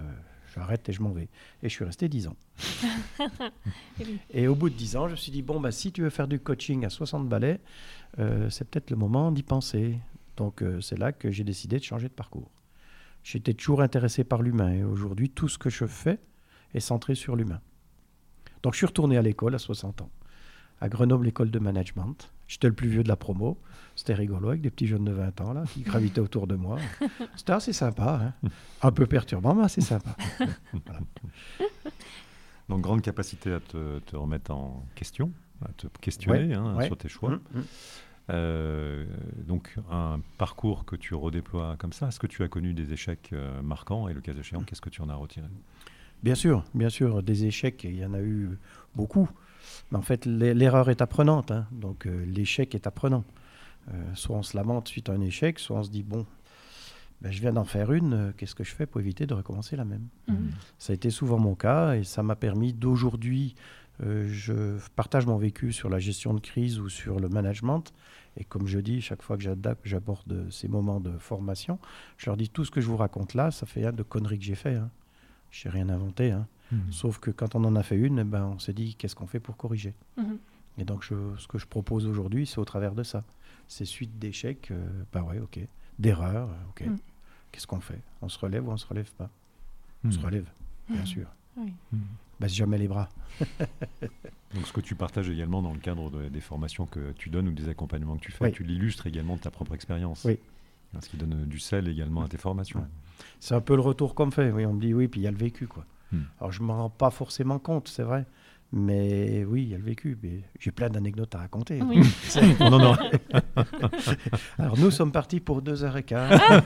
j'arrête 0.55 0.89
et 0.89 0.93
je 0.93 1.03
m'en 1.03 1.11
vais. 1.11 1.29
Et 1.65 1.69
je 1.69 1.75
suis 1.75 1.85
resté 1.85 2.09
10 2.09 2.29
ans. 2.29 2.37
et 4.31 4.47
au 4.47 4.55
bout 4.55 4.71
de 4.71 4.77
10 4.77 4.95
ans, 4.95 5.09
je 5.09 5.13
me 5.15 5.17
suis 5.17 5.33
dit, 5.33 5.43
bon, 5.43 5.59
bah, 5.59 5.73
si 5.73 5.91
tu 5.91 6.03
veux 6.03 6.11
faire 6.11 6.29
du 6.29 6.39
coaching 6.39 6.85
à 6.85 6.89
60 6.89 7.29
balais, 7.29 7.59
euh, 8.21 8.49
c'est 8.49 8.65
peut-être 8.71 8.91
le 8.91 8.97
moment 8.97 9.33
d'y 9.33 9.43
penser. 9.43 9.99
Donc 10.37 10.63
euh, 10.63 10.81
c'est 10.81 10.97
là 10.97 11.11
que 11.11 11.33
j'ai 11.33 11.43
décidé 11.43 11.81
de 11.81 11.83
changer 11.83 12.07
de 12.07 12.15
parcours. 12.15 12.49
J'étais 13.31 13.53
toujours 13.53 13.83
intéressé 13.83 14.25
par 14.25 14.41
l'humain 14.41 14.73
et 14.73 14.83
aujourd'hui, 14.83 15.29
tout 15.29 15.49
ce 15.49 15.59
que 15.59 15.69
je 15.69 15.85
fais 15.85 16.19
est 16.73 16.81
centré 16.81 17.15
sur 17.15 17.37
l'humain. 17.37 17.61
Donc 18.63 18.73
je 18.73 18.79
suis 18.79 18.87
retourné 18.87 19.19
à 19.19 19.23
l'école 19.23 19.55
à 19.55 19.59
60 19.59 20.01
ans, 20.01 20.11
à 20.81 20.89
Grenoble, 20.89 21.29
école 21.29 21.51
de 21.51 21.59
management. 21.59 22.33
J'étais 22.47 22.69
le 22.69 22.73
plus 22.73 22.89
vieux 22.89 23.03
de 23.03 23.09
la 23.09 23.17
promo. 23.17 23.61
C'était 23.97 24.15
rigolo 24.15 24.49
avec 24.49 24.63
des 24.63 24.71
petits 24.71 24.87
jeunes 24.87 25.05
de 25.05 25.13
20 25.13 25.43
ans 25.43 25.53
là, 25.53 25.65
qui 25.75 25.83
gravitaient 25.83 26.23
autour 26.23 26.47
de 26.47 26.55
moi. 26.55 26.79
C'était 27.37 27.53
assez 27.53 27.75
sympa. 27.75 28.33
Hein. 28.43 28.49
Un 28.81 28.93
peu 28.93 29.05
perturbant, 29.07 29.55
mais 29.55 29.65
assez 29.65 29.83
sympa. 29.83 30.17
Donc, 32.71 32.81
grande 32.81 33.03
capacité 33.03 33.53
à 33.53 33.61
te, 33.61 34.17
remettre 34.17 34.53
en 34.53 34.87
question, 34.95 35.33
à 35.63 35.69
te 35.75 35.87
questionner 36.01 36.55
hein, 36.55 36.81
sur 36.81 36.97
tes 36.97 37.11
choix. 37.11 37.33
Mmh, 37.33 37.59
mmh. 37.59 37.63
Euh, 38.31 39.07
donc, 39.47 39.75
un 39.91 40.21
parcours 40.37 40.85
que 40.85 40.97
tu 40.97 41.15
redéploies 41.15 41.77
comme 41.79 41.93
ça, 41.93 42.09
est-ce 42.09 42.21
que 42.21 42.27
tu 42.27 42.43
as 42.43 42.49
connu 42.49 42.75
des 42.75 42.93
échecs 42.93 43.31
euh, 43.33 43.63
marquants 43.63 44.09
et 44.09 44.15
le 44.15 44.21
cas 44.21 44.33
échéant, 44.35 44.61
qu'est-ce 44.61 44.81
que 44.81 44.91
tu 44.91 45.01
en 45.01 45.09
as 45.09 45.15
retiré? 45.15 45.47
Bien 46.23 46.35
sûr, 46.35 46.65
bien 46.75 46.91
sûr, 46.91 47.23
des 47.23 47.47
échecs, 47.47 47.85
il 47.85 47.97
y 47.97 48.05
en 48.05 48.15
a 48.15 48.21
eu 48.21 48.59
beaucoup. 48.95 49.29
Mais 49.91 49.99
en 49.99 50.03
fait, 50.03 50.27
l'erreur 50.27 50.91
est 50.91 51.01
apprenante, 51.01 51.51
hein. 51.51 51.67
donc 51.73 52.07
euh, 52.07 52.25
l'échec 52.27 52.75
est 52.75 52.87
apprenant. 52.87 53.25
soit 54.15 54.37
on 54.37 54.43
se 54.43 54.57
lamente 54.57 54.89
suite 54.89 55.09
à 55.09 55.13
un 55.13 55.21
échec, 55.21 55.59
soit 55.59 55.79
on 55.79 55.83
se 55.83 55.91
dit, 55.91 56.03
bon, 56.03 56.27
ben, 57.21 57.33
je 57.33 57.41
viens 57.41 57.53
d'en 57.53 57.65
faire 57.65 57.93
une, 57.93 58.33
qu'est-ce 58.37 58.55
que 58.55 58.65
je 58.65 58.75
fais 58.75 58.87
pour 58.87 59.01
éviter 59.01 59.27
de 59.27 59.35
recommencer 59.35 59.77
la 59.77 59.85
même? 59.85 60.09
Mmh. 60.29 60.35
Ça 60.79 60.93
a 60.93 60.95
été 60.95 61.11
souvent 61.11 61.39
mon 61.39 61.55
cas 61.55 61.95
et 61.95 62.05
ça 62.05 62.23
m'a 62.23 62.37
permis 62.37 62.73
d'aujourd'hui 62.73 63.55
euh, 63.57 63.78
je 64.00 64.78
partage 64.97 65.26
mon 65.26 65.37
vécu 65.37 65.73
sur 65.73 65.88
la 65.88 65.99
gestion 65.99 66.35
de 66.35 66.40
crise 66.40 66.78
ou 66.78 66.88
sur 66.88 67.19
le 67.19 67.28
management. 67.28 67.93
Et 68.37 68.45
comme 68.45 68.67
je 68.67 68.78
dis, 68.78 69.00
chaque 69.00 69.23
fois 69.23 69.37
que 69.37 69.43
j'aborde 69.85 70.50
ces 70.50 70.69
moments 70.69 71.00
de 71.00 71.19
formation, 71.19 71.78
je 72.17 72.26
leur 72.26 72.37
dis 72.37 72.49
tout 72.49 72.64
ce 72.64 72.71
que 72.71 72.81
je 72.81 72.87
vous 72.87 72.97
raconte 72.97 73.35
là, 73.35 73.50
ça 73.50 73.67
fait 73.67 73.85
un 73.85 73.93
de 73.93 74.05
conneries 74.05 74.38
que 74.38 74.45
j'ai 74.45 74.55
fait. 74.55 74.76
Hein. 74.76 74.90
Je 75.50 75.67
n'ai 75.67 75.75
rien 75.75 75.88
inventé. 75.88 76.31
Hein. 76.31 76.47
Mmh. 76.71 76.78
Sauf 76.90 77.19
que 77.19 77.31
quand 77.31 77.55
on 77.55 77.64
en 77.64 77.75
a 77.75 77.83
fait 77.83 77.97
une, 77.97 78.21
eh 78.21 78.25
ben, 78.25 78.45
on 78.45 78.59
s'est 78.59 78.73
dit 78.73 78.95
qu'est-ce 78.95 79.17
qu'on 79.17 79.26
fait 79.26 79.40
pour 79.40 79.57
corriger? 79.57 79.95
Mmh. 80.17 80.35
Et 80.78 80.85
donc 80.85 81.05
ce 81.05 81.47
que 81.49 81.59
je 81.59 81.67
propose 81.67 82.07
aujourd'hui, 82.07 82.47
c'est 82.47 82.59
au 82.59 82.64
travers 82.64 82.95
de 82.95 83.02
ça. 83.02 83.25
Ces 83.67 83.85
suites 83.85 84.19
d'échecs, 84.19 84.69
euh, 84.71 84.87
bah 85.12 85.23
ouais, 85.23 85.40
ok. 85.40 85.59
D'erreurs, 85.99 86.49
euh, 86.49 86.71
ok. 86.71 86.87
Mmh. 86.87 86.97
Qu'est-ce 87.50 87.67
qu'on 87.67 87.81
fait? 87.81 88.00
On 88.23 88.28
se 88.28 88.38
relève 88.38 88.69
ou 88.69 88.71
on 88.71 88.76
se 88.76 88.87
relève 88.87 89.11
pas? 89.12 89.31
On 90.05 90.11
se 90.12 90.21
relève, 90.21 90.47
bien 90.88 91.05
sûr. 91.05 91.26
Oui 91.59 91.73
baisse 92.41 92.55
jamais 92.55 92.79
les 92.79 92.88
bras. 92.88 93.09
Donc 94.55 94.67
ce 94.67 94.73
que 94.73 94.81
tu 94.81 94.95
partages 94.95 95.29
également 95.29 95.62
dans 95.62 95.73
le 95.73 95.79
cadre 95.79 96.11
des 96.29 96.41
formations 96.41 96.87
que 96.87 97.12
tu 97.12 97.31
donnes 97.31 97.49
ou 97.49 97.53
des 97.53 97.69
accompagnements 97.69 98.17
que 98.17 98.23
tu 98.23 98.33
fais, 98.33 98.50
tu 98.50 98.62
l'illustres 98.62 99.07
également 99.07 99.37
de 99.37 99.41
ta 99.41 99.50
propre 99.50 99.75
expérience. 99.75 100.25
Oui. 100.25 100.38
Ce 101.00 101.09
qui 101.09 101.19
donne 101.19 101.45
du 101.45 101.59
sel 101.59 101.87
également 101.87 102.23
à 102.23 102.29
tes 102.29 102.38
formations. 102.38 102.87
C'est 103.41 103.55
un 103.55 103.61
peu 103.61 103.75
le 103.75 103.83
retour 103.83 104.15
qu'on 104.15 104.31
fait. 104.31 104.50
Oui, 104.50 104.65
on 104.65 104.73
me 104.73 104.81
dit 104.81 104.95
oui, 104.95 105.07
puis 105.07 105.21
il 105.21 105.25
y 105.25 105.27
a 105.27 105.31
le 105.31 105.37
vécu. 105.37 105.67
quoi. 105.67 105.85
Hmm. 106.12 106.23
Alors 106.41 106.50
je 106.50 106.62
ne 106.62 106.67
m'en 106.67 106.79
rends 106.79 106.91
pas 106.91 107.11
forcément 107.11 107.59
compte, 107.59 107.88
c'est 107.88 108.03
vrai. 108.03 108.25
Mais 108.73 109.45
oui, 109.45 109.65
il 109.65 109.69
y 109.69 109.75
a 109.75 109.79
le 109.79 109.85
vécu. 109.85 110.17
J'ai 110.59 110.71
plein 110.71 110.88
d'anecdotes 110.88 111.35
à 111.35 111.38
raconter. 111.38 111.83
Oui. 111.83 112.00
non, 112.61 112.79
non. 112.79 112.97
Alors 114.59 114.79
nous 114.79 114.91
sommes 114.91 115.12
partis 115.12 115.41
pour 115.41 115.61
deux 115.61 115.85
heures 115.85 115.97
et 115.97 116.03
quart. 116.03 116.62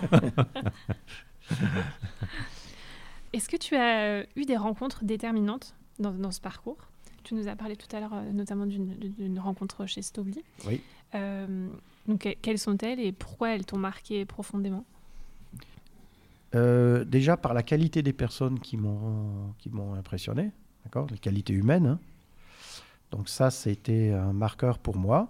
Est-ce 3.32 3.48
que 3.48 3.56
tu 3.56 3.76
as 3.76 4.24
eu 4.36 4.44
des 4.44 4.56
rencontres 4.56 5.04
déterminantes 5.04 5.74
dans, 5.98 6.30
ce 6.30 6.40
parcours? 6.40 6.78
Tu 7.24 7.34
nous 7.34 7.48
as 7.48 7.56
parlé 7.56 7.76
tout 7.76 7.94
à 7.94 8.00
l'heure 8.00 8.14
euh, 8.14 8.32
notamment 8.32 8.66
d'une 8.66 9.38
rencontre 9.38 9.86
chez 9.86 10.02
Stobli. 10.02 10.42
Oui. 10.66 10.80
Euh, 11.14 11.68
donc, 12.06 12.36
quelles 12.42 12.58
sont-elles 12.58 13.00
et 13.00 13.12
pourquoi 13.12 13.50
elles 13.50 13.64
t'ont 13.64 13.78
marqué 13.78 14.24
profondément? 14.24 14.84
Euh, 16.54 17.04
Déjà 17.04 17.36
par 17.36 17.54
la 17.54 17.62
qualité 17.62 18.02
des 18.02 18.12
personnes 18.12 18.58
qui 18.58 18.76
m'ont 18.76 19.94
impressionné, 19.96 20.50
d'accord? 20.84 21.06
Les 21.10 21.18
qualités 21.18 21.54
humaines. 21.54 21.86
Hein. 21.86 21.98
Donc 23.12 23.28
ça, 23.28 23.50
c'était 23.50 24.10
un 24.10 24.32
marqueur 24.32 24.78
pour 24.78 24.96
moi. 24.96 25.28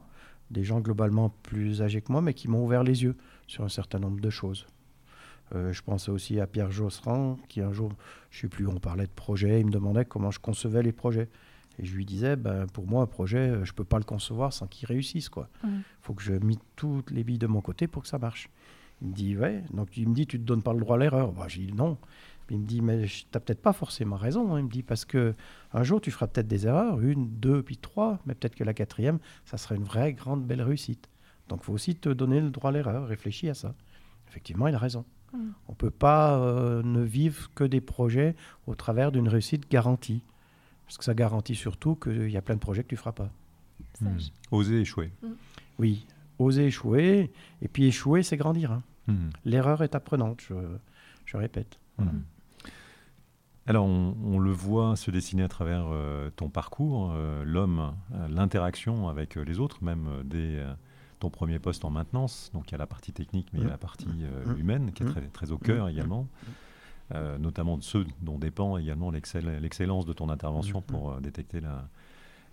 Des 0.51 0.65
gens 0.65 0.81
globalement 0.81 1.31
plus 1.43 1.83
âgés 1.83 2.01
que 2.01 2.11
moi, 2.11 2.21
mais 2.21 2.35
qui 2.35 2.49
m'ont 2.49 2.65
ouvert 2.65 2.83
les 2.83 3.03
yeux 3.03 3.17
sur 3.47 3.65
un 3.65 3.69
certain 3.69 3.99
nombre 3.99 4.21
de 4.21 4.31
choses. 4.31 4.67
Euh, 5.55 5.73
je 5.73 5.83
pensais 5.83 6.11
aussi 6.11 6.41
à 6.41 6.47
Pierre 6.47 6.71
Josserand, 6.71 7.39
qui 7.49 7.61
un 7.61 7.73
jour, 7.73 7.93
je 8.31 8.39
ne 8.39 8.41
sais 8.43 8.49
plus, 8.49 8.67
on 8.67 8.79
parlait 8.79 9.07
de 9.07 9.13
projet, 9.13 9.61
il 9.61 9.67
me 9.67 9.71
demandait 9.71 10.05
comment 10.05 10.31
je 10.31 10.39
concevais 10.39 10.83
les 10.83 10.93
projets. 10.93 11.29
Et 11.79 11.87
je 11.87 11.95
lui 11.95 12.05
disais, 12.05 12.37
ben, 12.37 12.67
pour 12.67 12.87
moi, 12.87 13.03
un 13.03 13.07
projet, 13.07 13.39
euh, 13.39 13.65
je 13.65 13.73
ne 13.73 13.77
peux 13.77 13.85
pas 13.85 13.99
le 13.99 14.05
concevoir 14.05 14.53
sans 14.53 14.67
qu'il 14.67 14.87
réussisse. 14.87 15.31
Il 15.65 15.83
faut 16.01 16.15
que 16.15 16.23
je 16.23 16.33
mette 16.35 16.61
toutes 16.77 17.11
les 17.11 17.25
billes 17.25 17.39
de 17.39 17.47
mon 17.47 17.61
côté 17.61 17.87
pour 17.87 18.03
que 18.03 18.09
ça 18.09 18.19
marche. 18.19 18.51
Il 19.01 19.09
me 19.09 19.15
dit, 19.15 19.37
ouais. 19.37 19.63
Donc 19.73 19.97
il 19.97 20.09
me 20.09 20.15
dit, 20.15 20.27
tu 20.27 20.39
ne 20.39 20.43
te 20.43 20.47
donnes 20.47 20.63
pas 20.63 20.73
le 20.73 20.81
droit 20.81 20.97
à 20.97 20.99
l'erreur. 20.99 21.33
Bah, 21.33 21.47
j'ai 21.49 21.67
dit 21.67 21.73
non. 21.73 21.99
il 22.51 22.59
me 22.59 22.67
dit, 22.67 22.83
mais 22.83 23.07
tu 23.07 23.25
n'as 23.33 23.41
peut-être 23.41 23.63
pas 23.63 23.73
forcément 23.73 24.17
raison. 24.17 24.55
Hein. 24.55 24.61
Il 24.61 24.67
me 24.67 24.71
dit, 24.71 24.83
parce 24.83 25.05
que 25.05 25.35
un 25.73 25.83
jour, 25.83 26.01
tu 26.01 26.11
feras 26.11 26.27
peut-être 26.27 26.49
des 26.49 26.67
erreurs, 26.67 27.01
une, 27.01 27.29
deux, 27.29 27.63
puis 27.63 27.79
trois, 27.79 28.21
mais 28.27 28.35
peut-être 28.35 28.55
que 28.55 28.65
la 28.65 28.75
quatrième, 28.75 29.19
ça 29.45 29.57
sera 29.57 29.75
une 29.75 29.85
vraie 29.85 30.13
grande 30.13 30.45
belle 30.47 30.63
réussite. 30.63 31.09
Donc 31.49 31.61
il 31.63 31.65
faut 31.65 31.73
aussi 31.73 31.97
te 31.97 32.09
donner 32.11 32.41
le 32.41 32.51
droit 32.51 32.71
à 32.71 32.73
l'erreur. 32.73 33.07
Réfléchis 33.07 33.49
à 33.49 33.55
ça. 33.55 33.75
Effectivement, 34.29 34.69
il 34.69 34.75
a 34.75 34.79
raison. 34.79 35.05
Mm. 35.33 35.51
On 35.69 35.73
ne 35.73 35.77
peut 35.77 35.91
pas 35.91 36.39
euh, 36.39 36.83
ne 36.83 37.03
vivre 37.03 37.51
que 37.55 37.65
des 37.65 37.81
projets 37.81 38.37
au 38.67 38.75
travers 38.75 39.13
d'une 39.13 39.29
réussite 39.29 39.71
garantie. 39.71 40.23
Parce 40.87 40.99
que 40.99 41.05
ça 41.05 41.15
garantit 41.15 41.55
surtout 41.55 41.95
qu'il 41.95 42.31
y 42.31 42.37
a 42.37 42.43
plein 42.43 42.55
de 42.55 42.61
projets 42.61 42.83
que 42.83 42.89
tu 42.89 42.95
ne 42.95 42.99
feras 42.99 43.13
pas. 43.13 43.31
Mm. 44.01 44.19
Oser 44.51 44.81
échouer. 44.81 45.13
Mm. 45.23 45.29
Oui, 45.79 46.07
oser 46.39 46.67
échouer. 46.67 47.33
Et 47.61 47.69
puis 47.69 47.87
échouer, 47.87 48.23
c'est 48.23 48.37
grandir. 48.37 48.73
Hein. 48.73 48.83
L'erreur 49.45 49.83
est 49.83 49.95
apprenante, 49.95 50.41
je, 51.27 51.37
répète. 51.37 51.79
Alors, 53.67 53.85
on, 53.85 54.39
le 54.39 54.53
voit 54.53 54.97
se 54.97 55.11
dessiner 55.11 55.43
à 55.43 55.49
travers 55.49 55.87
euh, 55.89 56.31
ton 56.31 56.49
parcours, 56.49 57.13
euh, 57.15 57.45
l'homme, 57.45 57.95
l'interaction 58.29 59.09
avec 59.09 59.37
les 59.37 59.59
autres, 59.59 59.83
même 59.83 60.23
des 60.25 60.65
ton 61.23 61.31
premier 61.31 61.61
poste 61.61 61.85
en 61.85 61.91
maintenance. 61.91 62.51
Donc 62.53 62.69
il 62.69 62.73
y 62.73 62.75
a 62.75 62.79
la 62.79 62.89
partie 62.89 63.13
technique, 63.13 63.49
mais 63.53 63.61
il 63.61 63.63
y 63.63 63.69
a 63.69 63.71
la 63.71 63.79
partie 63.79 64.09
euh, 64.23 64.57
humaine 64.57 64.93
qui 64.93 65.05
est 65.05 65.07
très, 65.07 65.21
très 65.29 65.53
au 65.53 65.59
cœur 65.59 65.89
également. 65.89 66.29
Euh, 67.15 67.39
notamment 67.39 67.77
de 67.77 67.83
ceux 67.83 68.07
dont 68.23 68.39
dépend 68.39 68.77
également 68.79 69.11
l'excellence 69.11 70.07
de 70.07 70.13
ton 70.13 70.31
intervention 70.31 70.81
pour 70.81 71.13
euh, 71.13 71.21
détecter 71.21 71.61
la, 71.61 71.89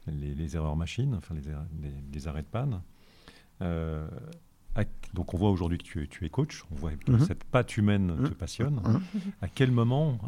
les, 0.07 0.55
erreurs 0.55 0.75
machines, 0.75 1.15
enfin 1.15 1.33
les, 1.33 1.41
les, 2.11 2.27
arrêts 2.27 2.41
de 2.41 2.47
panne. 2.47 2.81
donc 5.13 5.33
on 5.33 5.37
voit 5.37 5.49
aujourd'hui 5.49 5.77
que 5.77 5.83
tu 5.83 6.07
tu 6.07 6.25
es, 6.25 6.29
coach, 6.29 6.63
on 6.71 6.75
voit 6.75 6.91
que 6.91 7.17
cette 7.19 7.43
patte 7.45 7.75
humaine 7.77 8.23
te 8.23 8.33
passionne. 8.33 8.81
À 9.41 9.47
quel 9.47 9.71
moment 9.71 10.19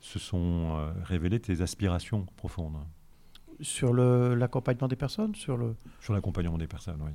se 0.00 0.18
sont 0.18 0.92
révélées 1.02 1.40
tes 1.40 1.62
aspirations 1.62 2.26
profondes? 2.36 2.76
Sur 3.60 3.92
l'accompagnement 3.92 4.88
des 4.88 4.96
personnes 4.96 5.34
Sur, 5.34 5.56
le... 5.56 5.74
sur 6.00 6.12
l'accompagnement 6.12 6.58
des 6.58 6.66
personnes, 6.66 7.00
oui. 7.04 7.12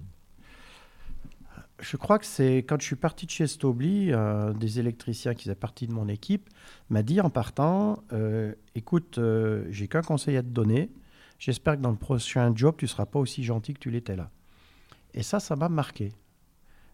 Je 1.79 1.97
crois 1.97 2.17
que 2.19 2.25
c'est 2.25 2.57
quand 2.57 2.79
je 2.79 2.85
suis 2.85 2.95
parti 2.95 3.25
de 3.25 3.31
chez 3.31 3.47
Stobli, 3.47 4.11
des 4.55 4.79
électriciens 4.79 5.33
qui 5.33 5.45
faisaient 5.45 5.55
partie 5.55 5.87
de 5.87 5.91
mon 5.93 6.07
équipe 6.07 6.49
m'a 6.89 7.03
dit 7.03 7.19
en 7.19 7.29
partant 7.29 8.03
euh, 8.13 8.53
Écoute, 8.75 9.17
euh, 9.17 9.65
j'ai 9.69 9.87
qu'un 9.87 10.01
conseil 10.01 10.37
à 10.37 10.43
te 10.43 10.47
donner. 10.47 10.89
J'espère 11.39 11.75
que 11.75 11.81
dans 11.81 11.91
le 11.91 11.97
prochain 11.97 12.53
job, 12.55 12.75
tu 12.77 12.85
ne 12.85 12.89
seras 12.89 13.05
pas 13.05 13.19
aussi 13.19 13.43
gentil 13.43 13.73
que 13.73 13.79
tu 13.79 13.89
l'étais 13.89 14.15
là. 14.15 14.29
Et 15.13 15.23
ça, 15.23 15.39
ça 15.39 15.55
m'a 15.55 15.69
marqué. 15.69 16.13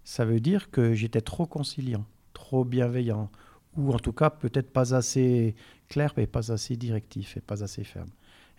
Ça 0.03 0.25
veut 0.25 0.39
dire 0.39 0.71
que 0.71 0.93
j'étais 0.93 1.21
trop 1.21 1.45
conciliant, 1.45 2.05
trop 2.33 2.65
bienveillant, 2.65 3.29
ou 3.77 3.93
en 3.93 3.99
tout 3.99 4.13
cas 4.13 4.29
peut-être 4.29 4.71
pas 4.71 4.95
assez 4.95 5.55
clair, 5.87 6.13
mais 6.17 6.25
pas 6.25 6.51
assez 6.51 6.75
directif 6.75 7.37
et 7.37 7.41
pas 7.41 7.63
assez 7.63 7.83
ferme. 7.83 8.09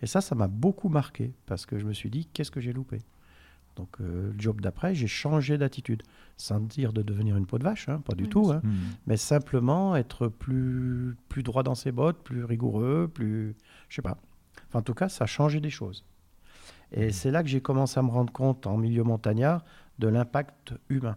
Et 0.01 0.07
ça, 0.07 0.21
ça 0.21 0.35
m'a 0.35 0.47
beaucoup 0.47 0.89
marqué 0.89 1.33
parce 1.45 1.65
que 1.65 1.77
je 1.77 1.85
me 1.85 1.93
suis 1.93 2.09
dit, 2.09 2.25
qu'est-ce 2.33 2.51
que 2.51 2.59
j'ai 2.59 2.73
loupé? 2.73 2.99
Donc, 3.75 4.01
euh, 4.01 4.31
le 4.33 4.39
job 4.39 4.59
d'après, 4.61 4.93
j'ai 4.95 5.07
changé 5.07 5.57
d'attitude. 5.57 6.03
Sans 6.37 6.59
dire 6.59 6.91
de 6.91 7.01
devenir 7.01 7.37
une 7.37 7.45
peau 7.45 7.57
de 7.57 7.63
vache, 7.63 7.87
hein, 7.87 8.01
pas 8.01 8.15
du 8.15 8.27
tout, 8.27 8.51
hein, 8.51 8.61
hmm. 8.63 8.77
mais 9.05 9.15
simplement 9.17 9.95
être 9.95 10.27
plus, 10.27 11.15
plus 11.29 11.43
droit 11.43 11.63
dans 11.63 11.75
ses 11.75 11.91
bottes, 11.91 12.17
plus 12.23 12.43
rigoureux, 12.43 13.09
plus. 13.13 13.55
Je 13.89 13.95
sais 13.95 14.01
pas. 14.01 14.17
en 14.73 14.81
tout 14.81 14.93
cas, 14.93 15.07
ça 15.07 15.25
a 15.25 15.27
changé 15.27 15.59
des 15.59 15.69
choses. 15.69 16.03
Et 16.91 17.07
hmm. 17.07 17.11
c'est 17.11 17.31
là 17.31 17.43
que 17.43 17.49
j'ai 17.49 17.61
commencé 17.61 17.99
à 17.99 18.03
me 18.03 18.09
rendre 18.09 18.33
compte, 18.33 18.67
en 18.67 18.77
milieu 18.77 19.03
montagnard, 19.03 19.63
de 19.99 20.07
l'impact 20.07 20.73
humain. 20.89 21.15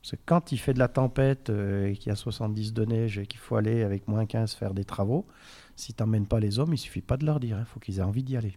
Parce 0.00 0.12
que 0.12 0.16
quand 0.24 0.52
il 0.52 0.58
fait 0.58 0.74
de 0.74 0.78
la 0.78 0.88
tempête 0.88 1.50
euh, 1.50 1.88
et 1.88 1.94
qu'il 1.94 2.10
y 2.10 2.12
a 2.12 2.16
70 2.16 2.72
de 2.72 2.84
neige 2.84 3.18
et 3.18 3.26
qu'il 3.26 3.40
faut 3.40 3.56
aller 3.56 3.82
avec 3.82 4.06
moins 4.06 4.26
15 4.26 4.54
faire 4.54 4.72
des 4.72 4.84
travaux, 4.84 5.26
si 5.78 5.94
tu 5.94 6.02
n'emmènes 6.02 6.26
pas 6.26 6.40
les 6.40 6.58
hommes, 6.58 6.74
il 6.74 6.78
suffit 6.78 7.00
pas 7.00 7.16
de 7.16 7.24
leur 7.24 7.40
dire, 7.40 7.56
il 7.56 7.60
hein. 7.60 7.64
faut 7.64 7.80
qu'ils 7.80 7.98
aient 7.98 8.02
envie 8.02 8.22
d'y 8.22 8.36
aller. 8.36 8.56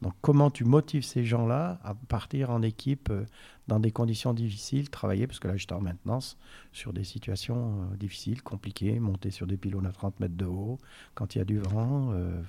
Donc 0.00 0.14
comment 0.22 0.50
tu 0.50 0.64
motives 0.64 1.02
ces 1.04 1.24
gens-là 1.24 1.78
à 1.84 1.94
partir 1.94 2.50
en 2.50 2.62
équipe 2.62 3.10
euh, 3.10 3.26
dans 3.68 3.78
des 3.78 3.90
conditions 3.90 4.32
difficiles, 4.32 4.88
travailler, 4.88 5.26
parce 5.26 5.38
que 5.38 5.48
là 5.48 5.56
j'étais 5.58 5.74
en 5.74 5.82
maintenance, 5.82 6.38
sur 6.72 6.94
des 6.94 7.04
situations 7.04 7.82
euh, 7.92 7.96
difficiles, 7.96 8.42
compliquées, 8.42 8.98
monter 8.98 9.30
sur 9.30 9.46
des 9.46 9.58
pylônes 9.58 9.86
à 9.86 9.92
30 9.92 10.18
mètres 10.20 10.36
de 10.36 10.46
haut, 10.46 10.78
quand 11.14 11.34
il 11.34 11.38
y 11.38 11.40
a 11.42 11.44
du 11.44 11.58
vent, 11.58 12.12
euh, 12.12 12.40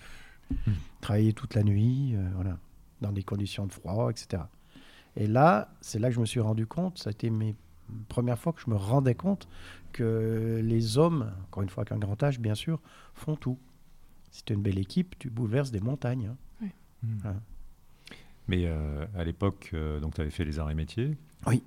Hmm. 0.68 0.72
travailler 1.00 1.32
toute 1.32 1.56
la 1.56 1.64
nuit, 1.64 2.14
voilà, 2.36 2.58
dans 3.00 3.14
des 3.14 3.24
conditions 3.24 3.66
de 3.66 3.72
froid, 3.72 4.10
etc. 4.12 4.44
Et 5.16 5.26
là, 5.28 5.74
c'est 5.80 5.98
là 5.98 6.10
que 6.10 6.16
je 6.16 6.20
me 6.20 6.26
suis 6.26 6.42
rendu 6.42 6.66
compte, 6.68 6.98
ça 6.98 7.10
a 7.10 7.12
été 7.12 7.30
mes 7.30 7.56
premières 8.08 8.38
fois 8.38 8.54
que 8.54 8.62
je 8.62 8.70
me 8.70 8.76
rendais 8.76 9.16
compte 9.16 9.48
que 9.92 10.62
les 10.64 10.98
hommes, 10.98 11.32
encore 11.46 11.64
une 11.64 11.70
fois 11.70 11.86
qu'un 11.86 11.98
grand 11.98 12.22
âge 12.24 12.40
bien 12.40 12.56
sûr, 12.56 12.80
font 13.14 13.36
tout. 13.36 13.58
Si 14.32 14.44
tu 14.44 14.54
es 14.54 14.56
une 14.56 14.62
belle 14.62 14.80
équipe, 14.80 15.16
tu 15.20 15.30
bouleverses 15.30 15.72
des 15.72 15.82
montagnes. 15.82 16.32
hein. 16.62 16.68
Voilà. 17.22 17.40
Mais 18.48 18.64
euh, 18.66 19.06
à 19.16 19.24
l'époque, 19.24 19.72
euh, 19.74 20.00
donc 20.00 20.14
tu 20.16 20.22
avais 20.22 20.30
fait 20.30 20.46
les 20.46 20.60
arts 20.60 20.70
et 20.72 20.76
métiers. 20.76 21.18
Oui. 21.48 21.64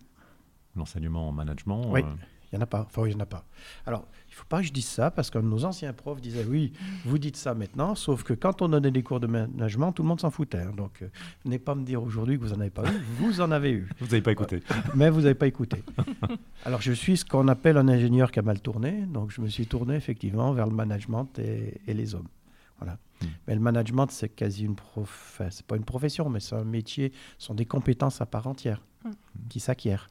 L'enseignement 0.77 1.29
en 1.29 1.33
management. 1.33 1.83
Oui. 1.93 2.03
euh, 2.03 2.07
Il 2.53 2.57
n'y 2.57 2.59
en 2.59 2.63
a 2.63 2.67
pas. 2.67 2.83
Enfin, 2.83 3.03
il 3.07 3.11
n'y 3.11 3.15
en 3.17 3.21
a 3.21 3.27
pas. 3.27 3.45
Alors, 3.87 4.07
il 4.29 4.31
ne 4.31 4.35
faut 4.37 4.45
pas 4.49 4.61
que 4.61 4.67
je 4.67 4.73
dise 4.73 4.87
ça 4.87 5.11
parce 5.11 5.31
que 5.31 5.39
nos 5.39 5.65
anciens 5.65 5.93
profs 5.93 6.21
disaient 6.21 6.45
oui, 6.45 6.73
vous 7.05 7.19
dites 7.19 7.37
ça 7.37 7.55
maintenant, 7.55 7.95
sauf 7.95 8.23
que 8.23 8.33
quand 8.35 8.63
on 8.63 8.69
donnait 8.69 8.91
des 8.93 9.03
cours 9.03 9.19
de 9.21 9.27
management, 9.27 9.93
tout 9.93 10.03
le 10.03 10.09
monde 10.09 10.21
s'en 10.21 10.31
foutait. 10.31 10.59
hein. 10.59 10.73
Donc, 10.77 11.03
euh, 11.03 11.09
venez 11.45 11.59
pas 11.59 11.75
me 11.75 11.85
dire 11.85 12.03
aujourd'hui 12.03 12.39
que 12.39 12.45
vous 12.45 12.51
n'en 12.55 12.61
avez 12.61 12.71
pas 12.71 12.85
eu. 12.85 12.97
Vous 13.19 13.41
en 13.41 13.51
avez 13.51 13.73
eu, 13.73 13.89
Vous 14.01 14.07
n'avez 14.07 14.23
pas 14.23 14.33
écouté. 14.33 14.63
mais 14.95 15.11
vous 15.11 15.23
n'avez 15.23 15.35
pas 15.35 15.47
écouté. 15.49 15.83
Alors, 16.65 16.81
je 16.81 16.93
suis 16.93 17.17
ce 17.17 17.25
qu'on 17.25 17.49
appelle 17.49 17.77
un 17.77 17.89
ingénieur 17.89 18.31
qui 18.31 18.39
a 18.39 18.43
mal 18.43 18.61
tourné. 18.61 19.05
Donc, 19.07 19.31
je 19.33 19.41
me 19.41 19.49
suis 19.49 19.67
tourné 19.67 19.95
effectivement 19.97 20.53
vers 20.53 20.67
le 20.67 20.75
management 20.75 21.39
et, 21.39 21.81
et 21.87 21.95
les 21.95 22.15
hommes. 22.15 22.29
Voilà. 22.79 22.99
Mm. 23.23 23.27
Mais 23.47 23.55
le 23.55 23.61
management, 23.61 24.11
c'est 24.11 24.29
quasi 24.29 24.65
une 24.65 24.75
prof... 24.77 25.09
enfin, 25.39 25.51
c'est 25.51 25.65
pas 25.67 25.77
une 25.77 25.85
profession, 25.85 26.29
mais 26.29 26.41
c'est 26.41 26.57
un 26.57 26.65
métier, 26.65 27.13
ce 27.39 27.47
sont 27.47 27.55
des 27.55 27.67
compétences 27.67 28.21
à 28.21 28.27
part 28.27 28.47
entière 28.47 28.83
Mm. 29.05 29.11
qui 29.51 29.61
s'acquièrent, 29.61 30.09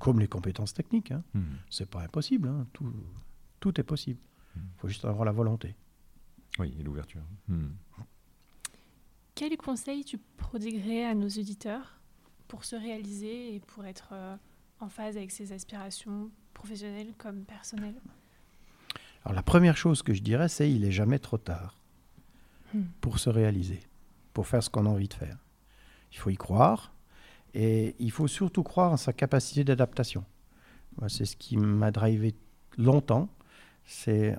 comme 0.00 0.18
les 0.18 0.26
compétences 0.26 0.74
techniques. 0.74 1.12
hein. 1.12 1.22
Hmm. 1.32 1.42
C'est 1.70 1.88
pas 1.88 2.02
impossible, 2.02 2.48
hein. 2.48 2.66
tout, 2.72 2.92
tout 3.60 3.80
est 3.80 3.84
possible. 3.84 4.18
Il 4.56 4.60
faut 4.78 4.88
juste 4.88 5.04
avoir 5.04 5.24
la 5.24 5.30
volonté. 5.30 5.76
Oui, 6.58 6.74
et 6.78 6.82
l'ouverture. 6.82 7.22
Hmm. 7.46 7.68
Quels 9.34 9.56
conseils 9.56 10.04
tu 10.04 10.18
prodiguerais 10.36 11.04
à 11.04 11.14
nos 11.14 11.28
auditeurs 11.28 12.00
pour 12.48 12.64
se 12.64 12.76
réaliser 12.76 13.54
et 13.54 13.60
pour 13.60 13.84
être 13.86 14.08
euh, 14.12 14.36
en 14.80 14.88
phase 14.88 15.16
avec 15.16 15.30
ses 15.30 15.52
aspirations 15.52 16.30
professionnelles 16.52 17.14
comme 17.16 17.44
personnelles? 17.44 18.00
Alors 19.24 19.34
la 19.36 19.42
première 19.42 19.76
chose 19.76 20.02
que 20.02 20.12
je 20.14 20.22
dirais, 20.22 20.48
c'est 20.48 20.70
il 20.70 20.84
est 20.84 20.92
jamais 20.92 21.18
trop 21.18 21.38
tard 21.38 21.76
Hmm. 21.76 21.81
Pour 23.00 23.18
se 23.18 23.30
réaliser, 23.30 23.80
pour 24.32 24.46
faire 24.46 24.62
ce 24.62 24.70
qu'on 24.70 24.86
a 24.86 24.88
envie 24.88 25.08
de 25.08 25.14
faire. 25.14 25.38
Il 26.12 26.18
faut 26.18 26.30
y 26.30 26.36
croire 26.36 26.92
et 27.54 27.94
il 27.98 28.10
faut 28.10 28.28
surtout 28.28 28.62
croire 28.62 28.92
en 28.92 28.96
sa 28.96 29.12
capacité 29.12 29.64
d'adaptation. 29.64 30.24
C'est 31.08 31.24
ce 31.24 31.36
qui 31.36 31.56
m'a 31.56 31.90
drivé 31.90 32.34
longtemps. 32.76 33.28
C'est 33.84 34.36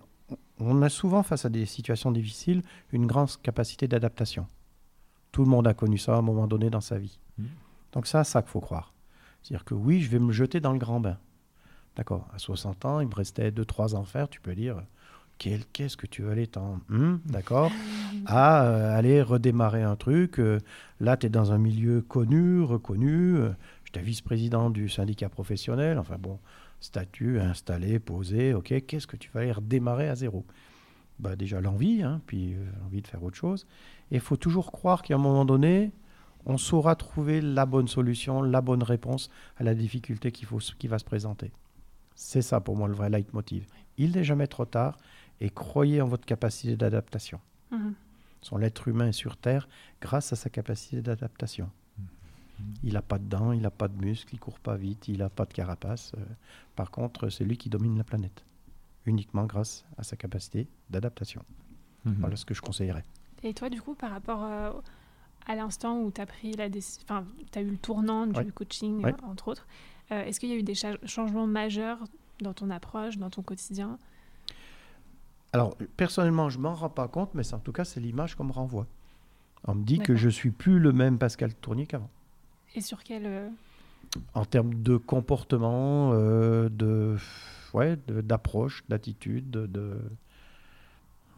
on 0.59 0.81
a 0.81 0.89
souvent 0.89 1.23
face 1.23 1.45
à 1.45 1.49
des 1.49 1.65
situations 1.65 2.11
difficiles 2.11 2.61
une 2.91 3.05
grande 3.07 3.29
capacité 3.41 3.87
d'adaptation. 3.87 4.47
Tout 5.31 5.43
le 5.43 5.49
monde 5.49 5.67
a 5.67 5.73
connu 5.73 5.97
ça 5.97 6.15
à 6.15 6.17
un 6.17 6.21
moment 6.21 6.47
donné 6.47 6.69
dans 6.69 6.81
sa 6.81 6.97
vie. 6.97 7.19
Mhm. 7.37 7.47
Donc 7.91 8.07
ça, 8.07 8.23
ça 8.23 8.41
qu'il 8.41 8.51
faut 8.51 8.61
croire. 8.61 8.93
C'est-à-dire 9.41 9.65
que 9.65 9.73
oui, 9.73 10.01
je 10.01 10.09
vais 10.09 10.19
me 10.19 10.31
jeter 10.31 10.59
dans 10.59 10.71
le 10.71 10.79
grand 10.79 10.99
bain. 10.99 11.17
D'accord. 11.95 12.27
À 12.33 12.39
60 12.39 12.85
ans, 12.85 12.99
il 12.99 13.07
me 13.07 13.13
restait 13.13 13.51
2-3 13.51 13.95
ans 13.95 14.03
à 14.03 14.05
faire. 14.05 14.29
Tu 14.29 14.41
peux 14.41 14.55
dire, 14.55 14.83
qu'est-ce 15.37 15.97
que 15.97 16.07
tu 16.07 16.21
veux 16.21 16.31
aller 16.31 16.47
t'en... 16.47 16.79
Hum, 16.89 17.19
D'accord. 17.25 17.71
À 18.25 18.63
euh, 18.65 18.97
aller 18.97 19.21
redémarrer 19.21 19.83
un 19.83 19.95
truc. 19.95 20.39
euh, 20.39 20.59
là, 20.99 21.17
tu 21.17 21.27
es 21.27 21.29
dans 21.29 21.51
un 21.51 21.57
milieu 21.57 22.01
connu, 22.01 22.61
reconnu. 22.61 23.35
euh, 23.37 23.49
J'étais 23.85 24.01
vice-président 24.01 24.69
du 24.69 24.89
syndicat 24.89 25.29
professionnel. 25.29 25.99
Enfin 25.99 26.15
bon, 26.17 26.39
statut 26.79 27.39
installé, 27.39 27.99
posé. 27.99 28.53
OK, 28.53 28.73
qu'est-ce 28.87 29.07
que 29.07 29.17
tu 29.17 29.29
vas 29.33 29.41
aller 29.41 29.51
redémarrer 29.51 30.07
à 30.09 30.15
zéro? 30.15 30.45
Bah, 31.19 31.35
Déjà 31.35 31.61
l'envie, 31.61 32.01
hein, 32.03 32.21
puis 32.25 32.53
euh, 32.53 32.65
l'envie 32.81 33.01
de 33.01 33.07
faire 33.07 33.23
autre 33.23 33.37
chose. 33.37 33.67
Et 34.11 34.15
il 34.15 34.21
faut 34.21 34.37
toujours 34.37 34.71
croire 34.71 35.01
qu'à 35.01 35.15
un 35.15 35.19
moment 35.19 35.45
donné, 35.45 35.91
on 36.45 36.57
saura 36.57 36.95
trouver 36.95 37.41
la 37.41 37.65
bonne 37.65 37.87
solution, 37.87 38.41
la 38.41 38.61
bonne 38.61 38.83
réponse 38.83 39.29
à 39.57 39.63
la 39.63 39.75
difficulté 39.75 40.31
qu'il 40.31 40.47
faut, 40.47 40.59
qui 40.79 40.87
va 40.87 40.99
se 40.99 41.05
présenter. 41.05 41.51
C'est 42.15 42.41
ça 42.41 42.59
pour 42.61 42.75
moi 42.75 42.87
le 42.87 42.93
vrai 42.93 43.09
leitmotiv. 43.09 43.65
Il 43.97 44.11
n'est 44.13 44.23
jamais 44.23 44.47
trop 44.47 44.65
tard 44.65 44.97
et 45.41 45.49
croyez 45.49 46.01
en 46.01 46.07
votre 46.07 46.25
capacité 46.25 46.75
d'adaptation. 46.75 47.39
Mhm. 47.71 47.93
Son 48.41 48.57
l'être 48.57 48.87
humain 48.87 49.07
est 49.07 49.11
sur 49.13 49.37
Terre 49.37 49.67
grâce 50.01 50.33
à 50.33 50.35
sa 50.35 50.49
capacité 50.49 51.01
d'adaptation. 51.01 51.69
Il 52.83 52.93
n'a 52.93 53.01
pas 53.01 53.17
de 53.17 53.25
dents, 53.25 53.51
il 53.51 53.61
n'a 53.61 53.71
pas 53.71 53.87
de 53.87 53.97
muscles, 53.99 54.35
il 54.35 54.39
court 54.39 54.59
pas 54.59 54.75
vite, 54.75 55.07
il 55.07 55.17
n'a 55.17 55.29
pas 55.29 55.45
de 55.45 55.53
carapace. 55.53 56.11
Euh, 56.17 56.21
Par 56.75 56.91
contre, 56.91 57.29
c'est 57.29 57.43
lui 57.43 57.57
qui 57.57 57.69
domine 57.69 57.97
la 57.97 58.03
planète. 58.03 58.43
Uniquement 59.05 59.45
grâce 59.45 59.83
à 59.97 60.03
sa 60.03 60.15
capacité 60.15 60.67
d'adaptation. 60.89 61.43
Mhm. 62.05 62.15
Voilà 62.19 62.35
ce 62.35 62.45
que 62.45 62.53
je 62.53 62.61
conseillerais. 62.61 63.03
Et 63.43 63.53
toi, 63.53 63.69
du 63.69 63.81
coup, 63.81 63.95
par 63.95 64.11
rapport 64.11 64.43
euh, 64.43 64.71
à 65.47 65.55
l'instant 65.55 65.99
où 65.99 66.11
tu 66.11 66.21
as 66.21 66.25
pris 66.25 66.53
la 66.53 66.69
décision, 66.69 67.01
enfin, 67.05 67.25
tu 67.51 67.59
as 67.59 67.61
eu 67.61 67.71
le 67.71 67.77
tournant 67.77 68.27
du 68.27 68.37
Ouais. 68.37 68.45
coaching, 68.51 69.03
Ouais. 69.03 69.11
euh, 69.13 69.25
entre 69.27 69.49
autres, 69.49 69.67
euh, 70.11 70.23
est-ce 70.23 70.39
qu'il 70.39 70.49
y 70.49 70.53
a 70.53 70.55
eu 70.55 70.63
des 70.63 70.75
cha- 70.75 70.97
changements 71.05 71.47
majeurs 71.47 71.99
dans 72.39 72.53
ton 72.53 72.69
approche, 72.69 73.17
dans 73.17 73.29
ton 73.29 73.41
quotidien? 73.41 73.97
Alors, 75.53 75.77
personnellement, 75.97 76.49
je 76.49 76.57
m'en 76.59 76.73
rends 76.73 76.89
pas 76.89 77.07
compte, 77.07 77.29
mais 77.35 77.43
c'est- 77.43 77.53
en 77.53 77.59
tout 77.59 77.71
cas, 77.71 77.85
c'est 77.85 77.99
l'image 77.99 78.35
qu'on 78.35 78.43
me 78.43 78.51
renvoie. 78.51 78.87
On 79.65 79.75
me 79.75 79.83
dit 79.83 79.99
que 79.99 80.15
je 80.15 80.27
suis 80.29 80.51
plus 80.51 80.79
le 80.79 80.91
même 80.91 81.17
Pascal 81.17 81.53
Tournier 81.53 81.85
qu'avant. 81.85 82.09
Et 82.75 82.81
sur 82.81 83.03
quel. 83.03 83.25
euh, 83.25 83.49
En 84.33 84.45
termes 84.45 84.75
de 84.83 84.97
comportement, 84.97 86.11
euh, 86.13 86.69
de, 86.69 87.15
ouais, 87.73 87.97
d'approche, 88.07 88.83
d'attitude, 88.89 89.49
de, 89.49 89.65
de- 89.67 89.99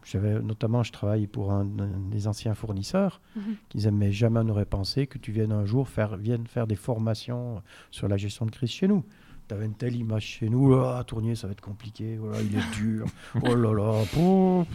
J'avais, 0.03 0.39
notamment, 0.39 0.83
je 0.83 0.91
travaille 0.91 1.25
pour 1.25 1.51
un, 1.51 1.61
un 1.79 1.99
des 2.11 2.27
anciens 2.27 2.53
fournisseurs 2.53 3.21
Mhm. 3.35 3.55
qui 3.69 3.77
disaient 3.77 3.89
Mais 3.91 4.11
jamais 4.11 4.39
on 4.39 4.43
n'aurait 4.43 4.65
pensé 4.65 5.07
que 5.07 5.17
tu 5.17 5.31
viennes 5.31 5.51
un 5.51 5.65
jour 5.65 5.87
faire, 5.89 6.15
faire 6.47 6.67
des 6.67 6.75
formations 6.75 7.63
sur 7.89 8.07
la 8.07 8.15
gestion 8.15 8.45
de 8.45 8.51
crise 8.51 8.69
chez 8.69 8.87
nous. 8.87 9.03
Tu 9.47 9.53
avais 9.53 9.65
une 9.65 9.75
telle 9.75 9.95
image 9.95 10.23
chez 10.25 10.49
nous, 10.49 10.73
ah, 10.75 11.03
Tournier, 11.05 11.35
ça 11.35 11.45
va 11.47 11.51
être 11.53 11.61
compliqué, 11.61 12.17
voilà, 12.17 12.41
il 12.41 12.55
est 12.57 12.71
dur, 12.75 13.05
oh 13.43 13.55
là 13.55 13.73
là, 13.73 14.03
pouf. 14.13 14.67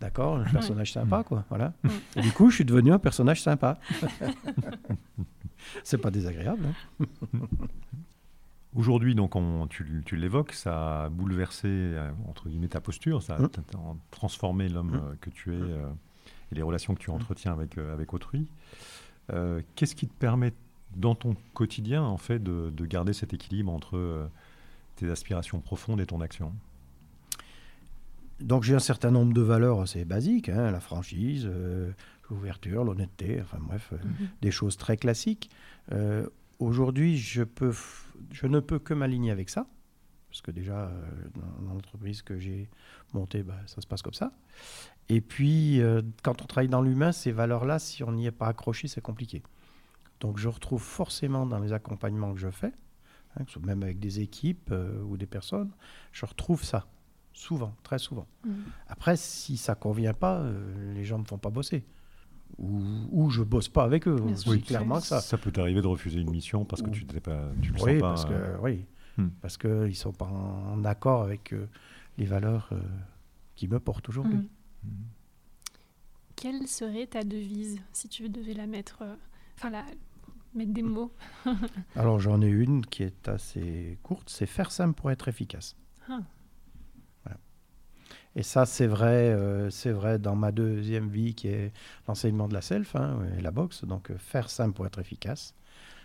D'accord, 0.00 0.36
un 0.38 0.44
personnage 0.44 0.92
sympa, 0.92 1.22
quoi, 1.24 1.44
voilà. 1.48 1.72
Mm. 1.82 1.88
Et 2.16 2.20
du 2.22 2.32
coup, 2.32 2.50
je 2.50 2.56
suis 2.56 2.64
devenu 2.64 2.92
un 2.92 2.98
personnage 2.98 3.42
sympa. 3.42 3.78
C'est 5.84 5.98
pas 5.98 6.10
désagréable, 6.10 6.64
hein. 7.00 7.06
Aujourd'hui, 8.76 9.16
donc, 9.16 9.34
on, 9.34 9.66
tu, 9.66 10.02
tu 10.06 10.14
l'évoques, 10.16 10.52
ça 10.52 11.04
a 11.04 11.08
bouleversé, 11.08 11.66
euh, 11.68 12.10
entre 12.28 12.48
guillemets, 12.48 12.68
ta 12.68 12.80
posture, 12.80 13.20
ça 13.22 13.34
a 13.36 13.40
Mm. 13.40 13.48
transformé 14.12 14.68
l'homme 14.68 14.92
Mm. 14.92 14.94
euh, 14.94 15.14
que 15.20 15.30
tu 15.30 15.52
es 15.52 15.56
euh, 15.60 15.88
et 16.52 16.54
les 16.54 16.62
relations 16.62 16.94
que 16.94 17.00
tu 17.00 17.10
entretiens 17.10 17.52
avec, 17.52 17.78
euh, 17.78 17.92
avec 17.92 18.14
autrui. 18.14 18.46
Euh, 19.32 19.60
Qu'est-ce 19.74 19.94
qui 19.96 20.06
te 20.06 20.14
permet, 20.14 20.52
dans 20.96 21.14
ton 21.14 21.34
quotidien, 21.54 22.02
en 22.02 22.16
fait, 22.16 22.42
de, 22.42 22.70
de 22.70 22.86
garder 22.86 23.12
cet 23.12 23.32
équilibre 23.34 23.72
entre 23.72 23.96
euh, 23.96 24.26
tes 24.96 25.10
aspirations 25.10 25.60
profondes 25.60 26.00
et 26.00 26.06
ton 26.06 26.20
action 26.20 26.52
Donc 28.40 28.62
j'ai 28.64 28.74
un 28.74 28.78
certain 28.80 29.10
nombre 29.10 29.32
de 29.34 29.42
valeurs 29.42 29.80
assez 29.80 30.04
basiques, 30.04 30.48
hein, 30.48 30.70
la 30.70 30.80
franchise, 30.80 31.46
euh, 31.46 31.92
l'ouverture, 32.30 32.84
l'honnêteté, 32.84 33.40
enfin 33.42 33.58
bref, 33.60 33.90
euh, 33.92 33.96
Mhm. 34.04 34.28
des 34.42 34.50
choses 34.50 34.76
très 34.76 34.96
classiques. 34.96 35.50
Euh, 35.92 36.26
Aujourd'hui, 36.58 37.16
je, 37.16 37.42
peux 37.42 37.70
f- 37.70 38.04
je 38.32 38.46
ne 38.46 38.60
peux 38.60 38.78
que 38.78 38.92
m'aligner 38.92 39.30
avec 39.30 39.48
ça, 39.48 39.66
parce 40.28 40.42
que 40.42 40.50
déjà, 40.50 40.74
euh, 40.88 40.90
dans, 41.34 41.68
dans 41.68 41.72
l'entreprise 41.74 42.20
que 42.20 42.38
j'ai 42.38 42.68
montée, 43.14 43.42
bah, 43.42 43.56
ça 43.66 43.80
se 43.80 43.86
passe 43.86 44.02
comme 44.02 44.12
ça. 44.12 44.32
Et 45.08 45.22
puis, 45.22 45.80
euh, 45.80 46.02
quand 46.22 46.42
on 46.42 46.44
travaille 46.44 46.68
dans 46.68 46.82
l'humain, 46.82 47.12
ces 47.12 47.32
valeurs-là, 47.32 47.78
si 47.78 48.04
on 48.04 48.12
n'y 48.12 48.26
est 48.26 48.30
pas 48.30 48.46
accroché, 48.48 48.88
c'est 48.88 49.00
compliqué. 49.00 49.42
Donc 50.20 50.38
je 50.38 50.48
retrouve 50.48 50.82
forcément 50.82 51.46
dans 51.46 51.58
les 51.58 51.72
accompagnements 51.72 52.32
que 52.34 52.38
je 52.40 52.50
fais, 52.50 52.72
hein, 53.36 53.44
que 53.44 53.50
ce 53.50 53.54
soit 53.54 53.66
même 53.66 53.82
avec 53.82 53.98
des 53.98 54.20
équipes 54.20 54.70
euh, 54.70 55.02
ou 55.02 55.16
des 55.16 55.26
personnes, 55.26 55.70
je 56.12 56.26
retrouve 56.26 56.62
ça, 56.62 56.86
souvent, 57.32 57.74
très 57.82 57.98
souvent. 57.98 58.26
Mhm. 58.44 58.54
Après, 58.88 59.16
si 59.16 59.56
ça 59.56 59.74
convient 59.74 60.12
pas, 60.14 60.40
euh, 60.40 60.94
les 60.94 61.04
gens 61.04 61.16
ne 61.16 61.22
me 61.22 61.26
font 61.26 61.38
pas 61.38 61.50
bosser. 61.50 61.84
Ou, 62.58 62.82
ou 63.12 63.30
je 63.30 63.42
bosse 63.42 63.68
pas 63.68 63.84
avec 63.84 64.06
eux. 64.08 64.16
C'est 64.34 64.60
clairement 64.60 65.00
que 65.00 65.06
ça. 65.06 65.20
Ça 65.20 65.38
peut 65.38 65.52
t'arriver 65.52 65.80
de 65.82 65.86
refuser 65.86 66.20
une 66.20 66.30
mission 66.30 66.64
parce 66.64 66.82
que 66.82 66.88
Ou- 66.88 66.92
tu 66.92 67.06
ne 67.06 67.18
pas, 67.20 67.48
tu 67.62 67.72
le 67.72 67.80
Oui, 67.82 67.92
sens 67.92 68.00
pas. 68.00 68.08
parce 68.08 68.24
que 68.26 68.32
euh, 68.32 68.56
oui, 68.60 68.84
Hmm. 69.16 69.28
parce 69.40 69.56
que 69.56 69.88
ils 69.88 69.94
sont 69.96 70.12
pas 70.12 70.26
en, 70.26 70.72
en 70.74 70.84
accord 70.84 71.22
avec 71.22 71.52
euh, 71.52 71.66
les 72.18 72.24
valeurs 72.26 72.68
euh, 72.72 72.80
qui 73.56 73.66
me 73.68 73.80
portent 73.80 74.08
aujourd'hui. 74.08 74.36
Mhm. 74.84 74.92
Quelle 76.36 76.66
serait 76.68 77.06
ta 77.06 77.22
devise 77.24 77.80
si 77.92 78.08
tu 78.08 78.28
devais 78.28 78.54
la 78.54 78.66
mettre. 78.66 79.02
euh, 79.02 79.14
Enfin, 79.58 79.70
la, 79.70 79.84
mettre 80.54 80.72
des 80.72 80.82
mots 80.82 81.12
Alors 81.96 82.20
j'en 82.20 82.42
ai 82.42 82.48
une 82.48 82.84
qui 82.84 83.02
est 83.02 83.28
assez 83.28 83.98
courte, 84.02 84.28
c'est 84.30 84.46
faire 84.46 84.70
simple 84.70 84.94
pour 84.94 85.10
être 85.10 85.28
efficace. 85.28 85.76
Ah. 86.08 86.20
Et 88.36 88.42
ça, 88.42 88.64
c'est 88.64 88.86
vrai, 88.86 89.32
euh, 89.32 89.70
c'est 89.70 89.90
vrai 89.90 90.18
dans 90.18 90.36
ma 90.36 90.52
deuxième 90.52 91.08
vie 91.08 91.34
qui 91.34 91.48
est 91.48 91.72
l'enseignement 92.06 92.46
de 92.46 92.54
la 92.54 92.60
self 92.60 92.94
hein, 92.94 93.18
et 93.36 93.40
la 93.40 93.50
boxe. 93.50 93.84
Donc, 93.84 94.10
euh, 94.10 94.18
faire 94.18 94.50
simple 94.50 94.72
pour 94.72 94.86
être 94.86 95.00
efficace. 95.00 95.54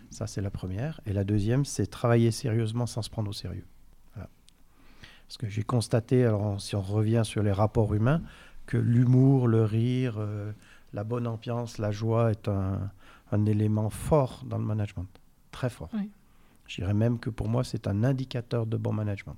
Ça, 0.10 0.26
c'est 0.26 0.42
la 0.42 0.50
première. 0.50 1.02
Et 1.06 1.14
la 1.14 1.24
deuxième, 1.24 1.66
c'est 1.66 1.88
travailler 1.88 2.32
sérieusement 2.32 2.88
sans 2.88 3.04
se 3.04 3.10
prendre 3.10 3.30
au 3.30 3.34
sérieux. 3.34 3.66
Voilà. 4.16 4.30
Parce 5.28 5.38
que 5.38 5.48
j'ai 5.48 5.64
constaté, 5.64 6.26
alors 6.26 6.60
si 6.60 6.76
on 6.76 6.82
revient 6.82 7.22
sur 7.24 7.44
les 7.44 7.52
rapports 7.52 7.94
humains, 7.94 8.22
que 8.66 8.78
l'humour, 8.78 9.48
le 9.48 9.64
rire, 9.64 10.16
euh, 10.18 10.52
la 10.94 11.04
bonne 11.04 11.28
ambiance, 11.28 11.78
la 11.78 11.92
joie 11.92 12.32
est 12.32 12.48
un, 12.48 12.92
un 13.32 13.46
élément 13.46 13.90
fort 13.90 14.44
dans 14.46 14.58
le 14.58 14.66
management. 14.66 15.08
Très 15.52 15.70
fort. 15.70 15.90
Oui. 15.94 16.10
Je 16.68 16.76
dirais 16.78 16.94
même 16.94 17.20
que 17.20 17.30
pour 17.30 17.48
moi, 17.48 17.64
c'est 17.64 17.88
un 17.88 18.04
indicateur 18.04 18.66
de 18.66 18.78
bon 18.78 18.94
management. 18.94 19.38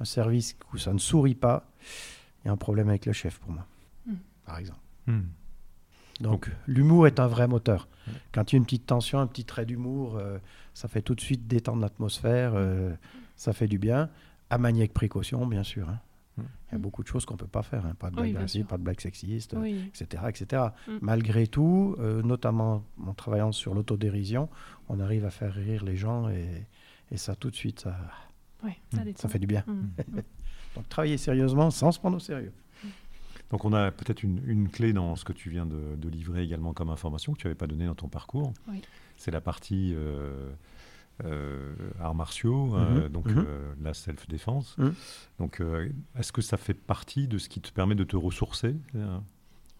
Un 0.00 0.04
service 0.04 0.56
où 0.72 0.78
ça 0.78 0.92
ne 0.92 0.98
sourit 0.98 1.34
pas, 1.34 1.64
il 2.44 2.48
y 2.48 2.50
a 2.50 2.52
un 2.52 2.56
problème 2.56 2.88
avec 2.88 3.06
le 3.06 3.12
chef 3.12 3.38
pour 3.38 3.52
moi, 3.52 3.66
Mm. 4.06 4.14
par 4.46 4.58
exemple. 4.58 4.80
Hmm. 5.06 5.20
Donc, 6.20 6.50
l'humour 6.66 7.06
est 7.06 7.18
un 7.20 7.26
vrai 7.26 7.46
moteur. 7.48 7.88
Quand 8.32 8.50
il 8.52 8.54
y 8.54 8.56
a 8.56 8.58
une 8.58 8.64
petite 8.64 8.86
tension, 8.86 9.18
un 9.20 9.26
petit 9.26 9.44
trait 9.44 9.64
d'humour, 9.64 10.16
euh, 10.16 10.38
ça 10.74 10.86
fait 10.88 11.00
tout 11.02 11.14
de 11.14 11.20
suite 11.20 11.46
détendre 11.46 11.80
l'atmosphère, 11.80 12.52
euh, 12.54 12.94
ça 13.36 13.52
fait 13.52 13.68
du 13.68 13.78
bien. 13.78 14.10
À 14.50 14.58
manier 14.58 14.80
avec 14.80 14.92
précaution, 14.92 15.46
bien 15.46 15.62
sûr. 15.62 15.88
hein. 15.88 15.98
Mm. 16.40 16.46
Il 16.70 16.72
y 16.72 16.74
a 16.76 16.78
beaucoup 16.78 17.02
de 17.02 17.08
choses 17.08 17.24
qu'on 17.24 17.34
ne 17.34 17.38
peut 17.38 17.46
pas 17.46 17.62
faire. 17.62 17.84
hein. 17.86 17.94
Pas 17.98 18.10
de 18.10 18.16
Oui, 18.20 18.30
blagues 18.32 18.42
racistes, 18.42 18.56
sûr. 18.60 18.66
pas 18.66 18.78
de 18.78 18.82
blagues 18.82 19.00
sexistes, 19.00 19.54
Oui. 19.58 19.90
etc. 20.00 20.22
etc. 20.28 20.62
Mm. 20.88 20.92
Malgré 21.00 21.46
tout, 21.46 21.96
euh, 21.98 22.22
notamment 22.22 22.84
en 23.06 23.14
travaillant 23.14 23.52
sur 23.52 23.74
l'autodérision, 23.74 24.48
on 24.88 25.00
arrive 25.00 25.24
à 25.24 25.30
faire 25.30 25.52
rire 25.54 25.84
les 25.84 25.96
gens 25.96 26.28
et, 26.28 26.66
et 27.10 27.16
ça, 27.16 27.34
tout 27.34 27.50
de 27.50 27.56
suite, 27.56 27.80
ça, 27.80 27.96
Ouais, 28.62 28.76
ça, 28.94 29.02
détend. 29.04 29.18
ça 29.22 29.28
fait 29.28 29.38
du 29.38 29.46
bien. 29.46 29.64
Mm. 29.66 29.72
Mm. 29.72 30.20
Donc, 30.76 30.88
travailler 30.88 31.16
sérieusement 31.16 31.70
sans 31.70 31.90
se 31.92 31.98
prendre 31.98 32.16
au 32.16 32.20
sérieux. 32.20 32.52
Donc 33.50 33.64
on 33.64 33.72
a 33.72 33.90
peut-être 33.90 34.22
une, 34.22 34.40
une 34.46 34.68
clé 34.68 34.92
dans 34.92 35.16
ce 35.16 35.24
que 35.24 35.32
tu 35.32 35.50
viens 35.50 35.66
de, 35.66 35.96
de 35.96 36.08
livrer 36.08 36.44
également 36.44 36.72
comme 36.72 36.88
information 36.88 37.32
que 37.32 37.38
tu 37.38 37.48
n'avais 37.48 37.56
pas 37.56 37.66
donné 37.66 37.84
dans 37.86 37.96
ton 37.96 38.06
parcours. 38.06 38.52
Oui. 38.68 38.80
C'est 39.16 39.32
la 39.32 39.40
partie 39.40 39.92
euh, 39.92 40.50
arts 42.00 42.14
martiaux, 42.14 42.74
euh, 42.74 43.02
Mhm, 43.04 43.08
donc 43.08 43.26
mhm. 43.26 43.44
euh, 43.46 43.72
la 43.82 43.94
self-défense. 43.94 44.76
Mhm. 44.78 44.94
Donc 45.38 45.60
euh, 45.60 45.88
est-ce 46.18 46.32
que 46.32 46.42
ça 46.42 46.56
fait 46.56 46.74
partie 46.74 47.28
de 47.28 47.38
ce 47.38 47.48
qui 47.48 47.60
te 47.60 47.70
permet 47.72 47.94
de 47.94 48.04
te 48.04 48.16
ressourcer 48.16 48.74
euh, 48.94 49.18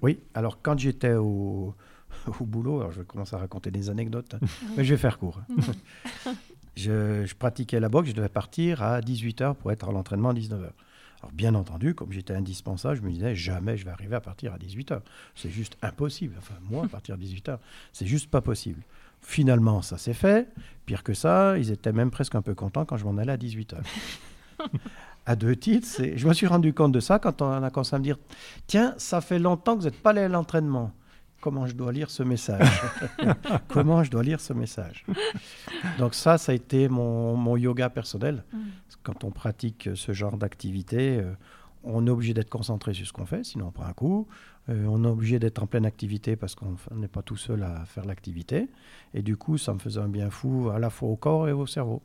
Oui, 0.02 0.18
alors 0.34 0.60
quand 0.62 0.78
j'étais 0.78 1.14
au, 1.14 1.74
au 2.40 2.44
boulot, 2.44 2.80
alors 2.80 2.92
je 2.92 3.00
vais 3.00 3.06
commencer 3.06 3.34
à 3.36 3.38
raconter 3.38 3.70
des 3.70 3.90
anecdotes, 3.90 4.34
hein, 4.34 4.46
mais 4.76 4.84
je 4.84 4.94
vais 4.94 5.00
faire 5.00 5.18
court. 5.18 5.40
je, 6.76 7.24
je 7.26 7.34
pratiquais 7.34 7.80
la 7.80 7.88
boxe, 7.88 8.08
je 8.10 8.14
devais 8.14 8.28
partir 8.28 8.82
à 8.82 9.00
18h 9.00 9.54
pour 9.54 9.72
être 9.72 9.88
à 9.88 9.92
l'entraînement 9.92 10.30
à 10.30 10.34
19h. 10.34 10.70
Alors 11.22 11.32
bien 11.32 11.54
entendu, 11.54 11.94
comme 11.94 12.12
j'étais 12.12 12.32
indispensable, 12.34 12.96
je 12.96 13.02
me 13.02 13.10
disais 13.10 13.34
jamais 13.34 13.76
je 13.76 13.84
vais 13.84 13.90
arriver 13.90 14.16
à 14.16 14.22
partir 14.22 14.54
à 14.54 14.58
18h. 14.58 15.00
C'est 15.34 15.50
juste 15.50 15.76
impossible. 15.82 16.34
Enfin, 16.38 16.54
moi, 16.70 16.86
à 16.86 16.88
partir 16.88 17.18
de 17.18 17.22
18h, 17.22 17.58
c'est 17.92 18.06
juste 18.06 18.30
pas 18.30 18.40
possible. 18.40 18.80
Finalement, 19.22 19.82
ça 19.82 19.98
s'est 19.98 20.14
fait. 20.14 20.48
Pire 20.86 21.02
que 21.02 21.14
ça, 21.14 21.56
ils 21.58 21.70
étaient 21.70 21.92
même 21.92 22.10
presque 22.10 22.34
un 22.34 22.42
peu 22.42 22.54
contents 22.54 22.84
quand 22.84 22.96
je 22.96 23.04
m'en 23.04 23.16
allais 23.18 23.32
à 23.32 23.36
18h. 23.36 23.76
à 25.26 25.36
deux 25.36 25.54
titres, 25.56 25.86
je 26.16 26.26
me 26.26 26.32
suis 26.32 26.46
rendu 26.46 26.72
compte 26.74 26.92
de 26.92 27.00
ça 27.00 27.18
quand 27.18 27.42
on 27.42 27.62
a 27.62 27.70
commencé 27.70 27.94
à 27.94 27.98
me 27.98 28.04
dire 28.04 28.18
Tiens, 28.66 28.94
ça 28.98 29.20
fait 29.20 29.38
longtemps 29.38 29.74
que 29.74 29.80
vous 29.80 29.84
n'êtes 29.86 30.02
pas 30.02 30.10
allé 30.10 30.22
à 30.22 30.28
l'entraînement. 30.28 30.92
Comment 31.40 31.66
je 31.66 31.74
dois 31.74 31.92
lire 31.92 32.10
ce 32.10 32.22
message? 32.22 32.82
Comment 33.68 34.04
je 34.04 34.10
dois 34.10 34.22
lire 34.22 34.40
ce 34.40 34.52
message? 34.52 35.06
Donc 35.98 36.14
ça, 36.14 36.36
ça 36.36 36.52
a 36.52 36.54
été 36.54 36.88
mon, 36.88 37.34
mon 37.34 37.56
yoga 37.56 37.88
personnel. 37.88 38.44
Mm. 38.52 38.58
Quand 39.02 39.24
on 39.24 39.30
pratique 39.30 39.88
ce 39.94 40.12
genre 40.12 40.36
d'activité, 40.36 41.18
euh, 41.18 41.32
on 41.84 42.06
est 42.06 42.10
obligé 42.10 42.34
d'être 42.34 42.50
concentré 42.50 42.92
sur 42.94 43.06
ce 43.06 43.12
qu'on 43.12 43.26
fait, 43.26 43.44
sinon 43.44 43.68
on 43.68 43.70
prend 43.72 43.84
un 43.86 43.92
coup. 43.92 44.26
Euh, 44.68 44.84
on 44.86 45.02
est 45.04 45.08
obligé 45.08 45.38
d'être 45.38 45.62
en 45.62 45.66
pleine 45.66 45.86
activité 45.86 46.36
parce 46.36 46.54
qu'on 46.54 46.76
n'est 46.94 47.08
pas 47.08 47.22
tout 47.22 47.36
seul 47.36 47.62
à 47.62 47.84
faire 47.86 48.04
l'activité. 48.04 48.68
Et 49.14 49.22
du 49.22 49.36
coup, 49.36 49.56
ça 49.58 49.72
me 49.72 49.78
faisait 49.78 50.00
un 50.00 50.08
bien 50.08 50.30
fou 50.30 50.70
à 50.70 50.78
la 50.78 50.90
fois 50.90 51.08
au 51.08 51.16
corps 51.16 51.48
et 51.48 51.52
au 51.52 51.66
cerveau. 51.66 52.02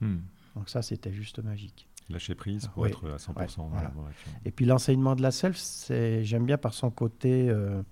hmm, 0.00 0.16
Donc 0.56 0.68
ça, 0.68 0.82
c'était 0.82 1.12
juste 1.12 1.38
magique. 1.42 1.88
Lâcher 2.10 2.34
prise 2.34 2.68
pour 2.68 2.82
Oui. 2.82 2.90
être 2.90 3.08
à 3.10 3.16
100% 3.16 3.38
Ouais, 3.38 3.46
dans 3.56 3.68
voilà. 3.68 3.82
la 3.84 3.88
bonne 3.94 4.06
action. 4.08 4.30
Et 4.44 4.50
puis 4.50 4.66
l'enseignement 4.66 5.16
de 5.16 5.22
la 5.22 5.30
self, 5.30 5.56
c'est 5.56 6.22
j'aime 6.24 6.44
bien 6.44 6.58
par 6.58 6.74
son 6.74 6.90
côté, 6.90 7.48
euh, 7.48 7.82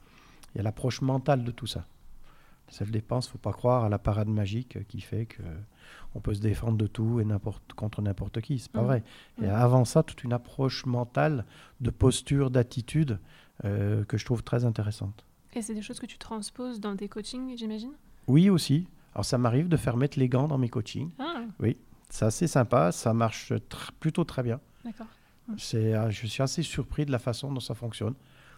il 0.54 0.58
y 0.58 0.60
a 0.60 0.62
l'approche 0.62 1.00
mentale 1.00 1.44
de 1.44 1.50
tout 1.50 1.66
ça. 1.66 1.86
La 2.72 2.78
self-dépense, 2.78 3.28
faut 3.28 3.36
pas 3.36 3.52
croire 3.52 3.84
à 3.84 3.90
la 3.90 3.98
parade 3.98 4.28
magique 4.28 4.78
qui 4.88 5.02
fait 5.02 5.26
que 5.26 5.42
on 6.14 6.20
peut 6.20 6.32
se 6.32 6.40
défendre 6.40 6.78
de 6.78 6.86
tout 6.86 7.20
et 7.20 7.24
n'importe 7.24 7.74
contre 7.74 8.00
n'importe 8.00 8.40
qui. 8.40 8.58
C'est 8.58 8.72
pas 8.72 8.80
Mhm. 8.80 8.86
vrai. 8.86 9.02
Et 9.42 9.46
Mhm. 9.46 9.50
avant 9.50 9.84
ça, 9.84 10.02
toute 10.02 10.24
une 10.24 10.32
approche 10.32 10.86
mentale, 10.86 11.44
de 11.82 11.90
posture, 11.90 12.50
d'attitude 12.50 13.18
euh, 13.64 14.04
que 14.06 14.16
je 14.16 14.24
trouve 14.24 14.42
très 14.42 14.64
intéressante. 14.64 15.24
Et 15.52 15.60
c'est 15.60 15.74
des 15.74 15.82
choses 15.82 16.00
que 16.00 16.06
tu 16.06 16.16
transposes 16.16 16.80
dans 16.80 16.96
tes 16.96 17.08
coachings, 17.08 17.56
j'imagine? 17.58 17.92
Oui 18.26 18.48
aussi. 18.48 18.88
Alors 19.14 19.26
ça 19.26 19.36
m'arrive 19.36 19.68
de 19.68 19.76
faire 19.76 19.98
mettre 19.98 20.18
les 20.18 20.28
gants 20.30 20.48
dans 20.48 20.56
mes 20.58 20.70
coachings. 20.70 21.10
Ah, 21.18 21.42
C'est 22.08 22.24
assez 22.24 22.46
sympa, 22.46 22.90
ça 22.90 23.12
marche 23.12 23.52
tr- 23.52 23.90
plutôt 24.00 24.24
très 24.24 24.42
bien. 24.42 24.60
d'accord. 24.84 25.06
C'est, 25.58 25.94
euh, 25.94 26.10
je 26.10 26.26
suis 26.26 26.42
assez 26.42 26.62
surpris 26.62 27.04
de 27.04 27.12
la 27.12 27.18
façon 27.18 27.52
dont 27.52 27.60
ça 27.60 27.74
fonctionne. 27.74 28.14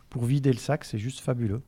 Pour 0.08 0.24
vider 0.24 0.52
le 0.52 0.58
sac, 0.58 0.84
c'est 0.84 0.98
juste 0.98 1.18
fabuleux. 1.20 1.62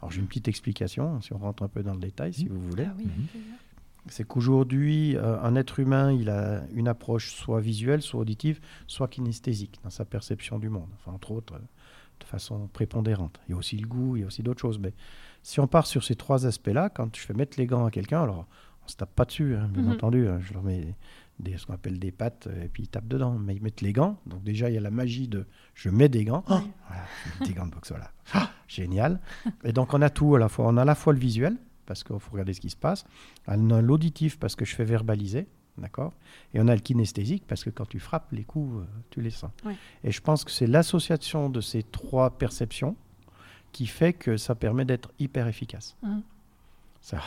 Alors 0.00 0.10
j'ai 0.12 0.20
une 0.20 0.26
petite 0.26 0.48
explication, 0.48 1.16
hein, 1.16 1.20
si 1.22 1.32
on 1.32 1.38
rentre 1.38 1.62
un 1.62 1.68
peu 1.68 1.82
dans 1.82 1.94
le 1.94 2.00
détail, 2.00 2.32
si 2.34 2.48
vous 2.48 2.60
voulez. 2.60 2.84
Ah 2.86 2.94
oui, 2.98 3.04
plaisir. 3.30 3.54
C'est 4.08 4.24
qu'aujourd'hui, 4.24 5.16
euh, 5.16 5.40
un 5.42 5.56
être 5.56 5.80
humain, 5.80 6.12
il 6.12 6.28
a 6.30 6.62
une 6.74 6.86
approche 6.86 7.32
soit 7.34 7.60
visuelle, 7.60 8.02
soit 8.02 8.20
auditive, 8.20 8.60
soit 8.86 9.08
kinesthésique 9.08 9.80
dans 9.82 9.90
sa 9.90 10.04
perception 10.04 10.58
du 10.60 10.68
monde. 10.68 10.88
Enfin, 10.94 11.12
entre 11.12 11.32
autres, 11.32 11.54
euh, 11.54 11.58
de 12.20 12.24
façon 12.24 12.68
prépondérante. 12.72 13.40
Il 13.48 13.52
y 13.52 13.54
a 13.54 13.56
aussi 13.58 13.76
le 13.76 13.86
goût, 13.88 14.16
il 14.16 14.20
y 14.20 14.22
a 14.22 14.26
aussi 14.28 14.42
d'autres 14.44 14.60
choses. 14.60 14.78
Mais 14.78 14.92
si 15.42 15.58
on 15.58 15.66
part 15.66 15.86
sur 15.86 16.04
ces 16.04 16.14
trois 16.14 16.46
aspects-là, 16.46 16.88
quand 16.88 17.14
je 17.16 17.20
fais 17.20 17.34
mettre 17.34 17.58
les 17.58 17.66
gants 17.66 17.84
à 17.84 17.90
quelqu'un, 17.90 18.22
alors 18.22 18.46
on 18.84 18.88
se 18.88 18.94
tape 18.96 19.12
pas 19.14 19.24
dessus, 19.24 19.56
hein, 19.56 19.68
bien 19.72 19.82
Mhm. 19.82 19.92
entendu. 19.92 20.28
hein, 20.28 20.38
je 20.40 20.52
leur 20.54 20.62
mets 20.62 20.94
des, 21.40 21.56
ce 21.58 21.66
qu'on 21.66 21.74
appelle 21.74 21.98
des 21.98 22.12
pattes 22.12 22.46
euh, 22.46 22.62
et 22.64 22.68
puis 22.68 22.84
ils 22.84 22.88
tapent 22.88 23.08
dedans. 23.08 23.32
Mais 23.38 23.56
ils 23.56 23.62
mettent 23.62 23.80
les 23.80 23.92
gants. 23.92 24.18
Donc 24.26 24.44
déjà, 24.44 24.70
il 24.70 24.74
y 24.74 24.78
a 24.78 24.80
la 24.80 24.92
magie 24.92 25.26
de 25.26 25.46
je 25.74 25.90
mets 25.90 26.08
des 26.08 26.24
gants. 26.24 26.44
Oh, 26.48 26.60
voilà, 26.86 27.02
des 27.44 27.52
gants 27.54 27.66
de 27.66 27.72
boxe, 27.72 27.88
voilà. 27.90 28.12
Ah, 28.32 28.50
génial. 28.68 29.20
Et 29.64 29.72
donc 29.72 29.94
on 29.94 30.02
a 30.02 30.10
tout 30.10 30.34
à 30.34 30.38
la 30.38 30.48
fois. 30.48 30.66
On 30.68 30.76
a 30.76 30.82
à 30.82 30.84
la 30.84 30.94
fois 30.94 31.12
le 31.12 31.18
visuel, 31.18 31.56
parce 31.86 32.04
qu'il 32.04 32.18
faut 32.18 32.32
regarder 32.32 32.52
ce 32.52 32.60
qui 32.60 32.70
se 32.70 32.76
passe. 32.76 33.04
On 33.46 33.70
a 33.70 33.80
l'auditif, 33.80 34.38
parce 34.38 34.56
que 34.56 34.64
je 34.64 34.74
fais 34.74 34.84
verbaliser. 34.84 35.46
D'accord 35.78 36.14
Et 36.54 36.60
on 36.60 36.68
a 36.68 36.74
le 36.74 36.80
kinesthésique, 36.80 37.44
parce 37.46 37.62
que 37.62 37.70
quand 37.70 37.86
tu 37.86 38.00
frappes 38.00 38.32
les 38.32 38.44
coups, 38.44 38.80
euh, 38.80 38.84
tu 39.10 39.20
les 39.20 39.30
sens. 39.30 39.50
Ouais. 39.64 39.76
Et 40.04 40.10
je 40.10 40.22
pense 40.22 40.42
que 40.42 40.50
c'est 40.50 40.66
l'association 40.66 41.50
de 41.50 41.60
ces 41.60 41.82
trois 41.82 42.30
perceptions 42.30 42.96
qui 43.72 43.86
fait 43.86 44.14
que 44.14 44.38
ça 44.38 44.54
permet 44.54 44.86
d'être 44.86 45.10
hyper 45.18 45.48
efficace. 45.48 45.96
Mhm. 46.02 46.22
Ça, 47.02 47.20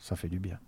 ça 0.00 0.16
fait 0.16 0.28
du 0.28 0.40
bien. 0.40 0.58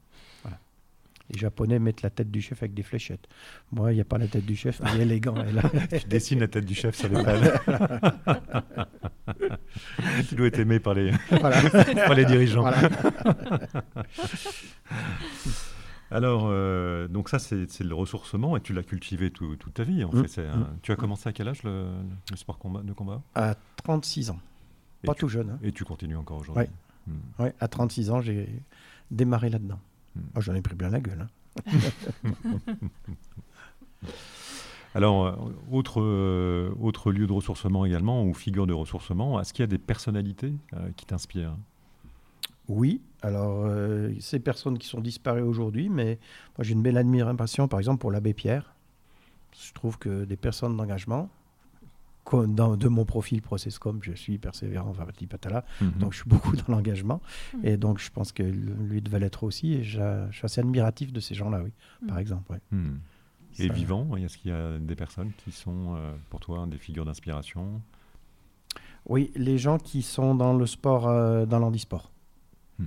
Les 1.31 1.39
Japonais 1.39 1.79
mettent 1.79 2.03
la 2.03 2.11
tête 2.11 2.31
du 2.31 2.43
chef 2.43 2.63
avec 2.63 2.75
des 2.75 2.83
fléchettes. 2.83 3.27
Moi, 3.73 3.93
il 3.93 3.95
n'y 3.95 4.01
a 4.01 4.05
pas 4.05 4.19
la 4.19 4.27
tête 4.27 4.45
du 4.45 4.57
chef, 4.57 4.81
mais 4.83 5.05
a. 5.05 5.43
Et 5.47 5.53
là, 5.53 5.63
Tu 6.01 6.07
dessines 6.07 6.41
la 6.41 6.49
tête 6.49 6.67
du 6.67 6.75
chef 6.75 6.95
sur 6.95 7.09
les 7.09 7.23
balles. 7.23 7.61
tu 10.29 10.35
dois 10.35 10.49
être 10.49 10.59
aimé 10.59 10.81
par 10.81 10.93
les, 10.95 11.13
voilà. 11.31 11.61
par 12.07 12.15
les 12.15 12.27
dirigeants. 12.27 12.61
Voilà. 12.61 12.91
Alors, 16.11 16.47
euh, 16.49 17.09
donc 17.09 17.29
ça, 17.29 17.39
c'est 17.39 17.81
le 17.81 17.95
ressourcement 17.95 18.57
et 18.57 18.61
tu 18.61 18.73
l'as 18.73 18.83
cultivé 18.83 19.31
tout- 19.31 19.57
toute 19.57 19.75
ta 19.75 19.83
vie. 19.83 20.05
En 20.05 20.13
Mm. 20.13 20.27
fait. 20.29 20.47
Un- 20.47 20.57
Mm. 20.59 20.79
Tu 20.83 20.93
as 20.93 20.97
commencé 20.97 21.29
à 21.29 21.33
quel 21.33 21.49
âge 21.49 21.63
le, 21.63 21.87
le 22.31 22.37
sport 22.37 22.59
combat, 22.59 22.83
de 22.83 22.93
combat? 22.93 23.23
À 23.35 23.55
36 23.83 24.31
ans. 24.31 24.39
Et 25.03 25.07
Pas 25.07 25.15
tu- 25.15 25.21
tout 25.21 25.29
jeune. 25.29 25.51
hein. 25.51 25.59
Et 25.63 25.73
tu 25.73 25.85
continues 25.85 26.17
encore 26.17 26.39
aujourd'hui? 26.41 26.65
Ouais. 26.65 26.71
Mm. 27.07 27.43
Ouais, 27.43 27.55
à 27.59 27.69
36 27.69 28.11
ans, 28.11 28.21
j'ai 28.21 28.49
démarré 29.11 29.49
là-dedans. 29.49 29.81
Oh, 30.37 30.41
J'en 30.41 30.55
ai 30.55 30.63
pris 30.63 30.75
bien 30.75 30.91
la 30.91 31.01
gueule. 31.01 31.27
hein. 31.67 31.67
Alors, 34.95 35.27
euh, 35.27 35.33
autre, 35.73 36.01
euh, 36.01 36.73
autre 36.81 37.11
lieu 37.11 37.27
de 37.27 37.33
ressourcement 37.33 37.85
également, 37.85 38.25
ou 38.25 38.33
figure 38.33 38.67
de 38.67 38.73
ressourcement, 38.73 39.41
est-ce 39.41 39.53
qu'il 39.53 39.63
y 39.63 39.65
a 39.65 39.69
des 39.69 39.79
personnalités 39.79 40.53
euh, 40.75 40.91
qui 40.97 41.05
t'inspirent? 41.05 41.57
Oui, 42.69 43.03
alors 43.21 43.65
euh, 43.67 44.13
ces 44.21 44.39
personnes 44.39 44.79
qui 44.79 44.87
sont 44.87 45.01
disparues 45.01 45.43
aujourd'hui, 45.43 45.89
mais 45.91 46.19
moi 46.57 46.65
j'ai 46.65 46.73
une 46.73 46.81
belle 46.81 46.97
admiration 46.97 47.69
par 47.69 47.79
exemple 47.79 47.99
pour 47.99 48.11
l'abbé 48.11 48.33
Pierre. 48.33 48.73
Je 49.61 49.73
trouve 49.75 49.99
que 49.99 50.25
des 50.25 50.37
personnes 50.37 50.75
d'engagement, 50.77 51.29
dans- 52.33 52.77
de 52.77 52.89
mon 52.89 53.05
profil 53.05 53.43
Processcom, 53.43 53.99
je 54.03 54.13
suis 54.13 54.39
persévérant, 54.39 54.93
patati 54.93 55.27
patala, 55.27 55.65
Mhm. 55.81 55.91
donc 56.01 56.13
je 56.13 56.19
suis 56.21 56.29
beaucoup 56.29 56.57
dans 56.57 56.65
l'engagement, 56.69 57.21
Mhm. 57.55 57.61
et 57.67 57.77
donc 57.77 57.99
je 57.99 58.11
pense 58.11 58.33
que 58.33 58.43
lui 58.43 59.01
devait 59.03 59.21
l'être 59.21 59.43
aussi, 59.45 59.75
et 59.75 59.85
je 59.85 60.01
suis 60.33 60.45
assez 60.45 60.61
admiratif 60.61 61.13
de 61.13 61.21
ces 61.21 61.35
gens-là, 61.35 61.63
oui, 61.63 61.73
par 62.07 62.17
Mhm. 62.17 62.21
exemple. 62.23 62.53
ouais. 62.53 62.61
Hmm. 62.71 62.97
Et 63.59 63.69
Ça- 63.69 63.73
vivant, 63.75 64.17
est-ce 64.17 64.37
qu'il 64.39 64.51
y 64.51 64.55
a 64.55 64.79
des 64.79 64.97
personnes 64.97 65.31
qui 65.45 65.53
sont 65.53 65.95
euh, 65.97 66.15
pour 66.31 66.41
toi 66.41 66.67
des 66.67 66.79
figures 66.79 67.05
d'inspiration? 67.05 67.81
Oui, 69.07 69.31
les 69.37 69.59
gens 69.59 69.79
qui 69.79 70.03
sont 70.03 70.35
dans 70.35 70.55
le 70.55 70.67
sport, 70.67 71.07
euh, 71.09 71.45
dans 71.47 71.59
l'handisport. 71.59 72.11
Hmm. 72.79 72.85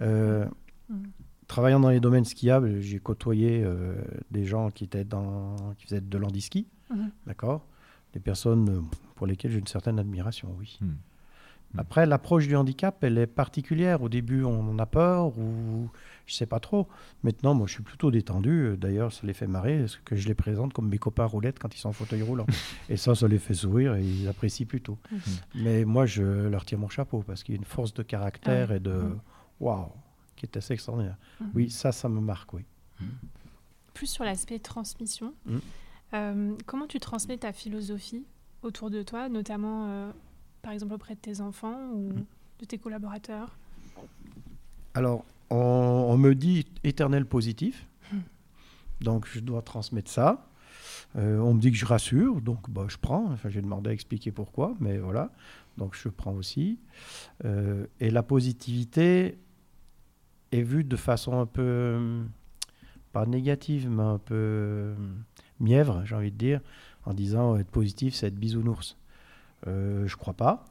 Euh, 0.00 0.46
Mhm. 0.88 1.10
Travaillant 1.46 1.80
dans 1.80 1.90
les 1.90 1.98
domaines 1.98 2.24
skiables, 2.24 2.80
j'ai 2.80 3.00
côtoyé 3.00 3.62
euh, 3.64 3.94
des 4.30 4.44
gens 4.44 4.70
qui, 4.70 4.84
étaient 4.84 5.02
dans, 5.04 5.56
qui 5.76 5.84
faisaient 5.86 6.00
de 6.00 6.16
l'handiski, 6.18 6.68
d'accord? 7.26 7.66
Des 8.12 8.20
personnes 8.20 8.68
euh, 8.68 8.80
pour 9.14 9.26
lesquelles 9.26 9.50
j'ai 9.52 9.58
une 9.58 9.66
certaine 9.66 9.98
admiration, 9.98 10.54
oui. 10.58 10.78
Hmm. 10.80 10.94
Après, 11.78 12.04
l'approche 12.04 12.48
du 12.48 12.56
handicap, 12.56 13.02
elle 13.04 13.16
est 13.16 13.28
particulière. 13.28 14.02
Au 14.02 14.08
début, 14.08 14.42
on 14.42 14.70
en 14.70 14.78
a 14.80 14.86
peur 14.86 15.38
ou 15.38 15.88
je 16.26 16.34
sais 16.34 16.46
pas 16.46 16.58
trop. 16.58 16.88
Maintenant, 17.22 17.54
moi, 17.54 17.68
je 17.68 17.74
suis 17.74 17.82
plutôt 17.84 18.10
détendu. 18.10 18.76
D'ailleurs, 18.76 19.12
ça 19.12 19.24
les 19.24 19.34
fait 19.34 19.46
marrer 19.46 19.78
parce 19.78 19.96
que 19.96 20.16
je 20.16 20.26
les 20.26 20.34
présente 20.34 20.72
comme 20.72 20.88
mes 20.88 20.98
copains 20.98 21.26
roulettes 21.26 21.60
quand 21.60 21.72
ils 21.72 21.78
sont 21.78 21.90
en 21.90 21.92
fauteuil 21.92 22.22
roulant. 22.22 22.46
et 22.88 22.96
ça, 22.96 23.14
ça 23.14 23.28
les 23.28 23.38
fait 23.38 23.54
sourire 23.54 23.94
et 23.94 24.02
ils 24.04 24.26
apprécient 24.26 24.66
plutôt. 24.66 24.98
Mais 25.54 25.84
moi, 25.84 26.06
je 26.06 26.24
leur 26.48 26.64
tire 26.64 26.78
mon 26.78 26.88
chapeau 26.88 27.22
parce 27.24 27.44
qu'il 27.44 27.54
y 27.54 27.58
a 27.58 27.60
une 27.60 27.64
force 27.64 27.94
de 27.94 28.02
caractère 28.02 28.70
Ah 28.70 28.72
oui. 28.72 28.76
et 28.78 28.80
de 28.80 29.02
waouh 29.60 29.92
qui 30.34 30.46
est 30.46 30.56
assez 30.56 30.74
extraordinaire. 30.74 31.18
Oui, 31.54 31.70
ça, 31.70 31.92
ça 31.92 32.08
me 32.08 32.20
marque, 32.20 32.52
oui. 32.52 32.64
Plus 33.94 34.08
sur 34.08 34.24
l'aspect 34.24 34.58
transmission. 34.58 35.34
Euh, 36.14 36.54
comment 36.66 36.86
tu 36.86 36.98
transmets 37.00 37.38
ta 37.38 37.52
philosophie 37.52 38.24
autour 38.62 38.90
de 38.90 39.02
toi, 39.02 39.28
notamment 39.28 39.86
euh, 39.88 40.10
par 40.62 40.72
exemple 40.72 40.94
auprès 40.94 41.14
de 41.14 41.20
tes 41.20 41.40
enfants 41.40 41.90
ou 41.94 42.10
Mm. 42.12 42.24
de 42.60 42.64
tes 42.66 42.78
collaborateurs? 42.78 43.56
Alors, 44.94 45.24
on, 45.50 45.56
on 45.56 46.16
me 46.18 46.34
dit 46.34 46.66
éternel 46.84 47.24
positif, 47.26 47.86
Hmm. 48.12 48.18
donc 49.00 49.26
je 49.32 49.38
dois 49.40 49.62
transmettre 49.62 50.10
ça. 50.10 50.46
Euh, 51.16 51.38
on 51.38 51.54
me 51.54 51.60
dit 51.60 51.70
que 51.70 51.76
je 51.76 51.86
rassure, 51.86 52.40
donc 52.40 52.68
bah, 52.70 52.86
je 52.88 52.96
prends. 52.96 53.26
Enfin, 53.32 53.48
j'ai 53.48 53.62
demandé 53.62 53.90
à 53.90 53.92
expliquer 53.92 54.30
pourquoi, 54.32 54.74
mais 54.80 54.98
voilà. 54.98 55.30
Donc 55.78 55.94
je 55.96 56.08
prends 56.08 56.32
aussi. 56.34 56.78
Et 58.00 58.10
la 58.10 58.22
positivité 58.22 59.38
est 60.52 60.62
vue 60.62 60.84
de 60.84 60.96
façon 60.96 61.38
un 61.40 61.46
peu, 61.46 62.20
pas 63.12 63.24
négative, 63.26 63.88
mais 63.88 64.02
un 64.02 64.18
peu 64.18 64.94
mièvre, 65.60 66.02
j'ai 66.04 66.14
envie 66.14 66.30
de 66.32 66.36
dire, 66.36 66.60
en 67.04 67.14
disant 67.14 67.56
être 67.56 67.70
positif, 67.70 68.14
c'est 68.14 68.26
être 68.28 68.34
bisounours. 68.38 68.96
Euh, 69.66 70.06
je 70.06 70.16
crois 70.16 70.34
pas. 70.34 70.64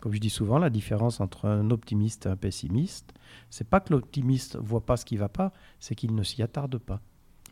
Comme 0.00 0.12
je 0.12 0.18
dis 0.18 0.30
souvent, 0.30 0.58
la 0.58 0.70
différence 0.70 1.20
entre 1.20 1.46
un 1.46 1.70
optimiste 1.70 2.26
et 2.26 2.28
un 2.28 2.36
pessimiste, 2.36 3.12
c'est 3.50 3.66
pas 3.68 3.80
que 3.80 3.92
l'optimiste 3.92 4.56
voit 4.56 4.84
pas 4.84 4.96
ce 4.96 5.04
qui 5.04 5.16
va 5.16 5.28
pas, 5.28 5.52
c'est 5.80 5.94
qu'il 5.94 6.14
ne 6.14 6.22
s'y 6.22 6.42
attarde 6.42 6.78
pas. 6.78 7.00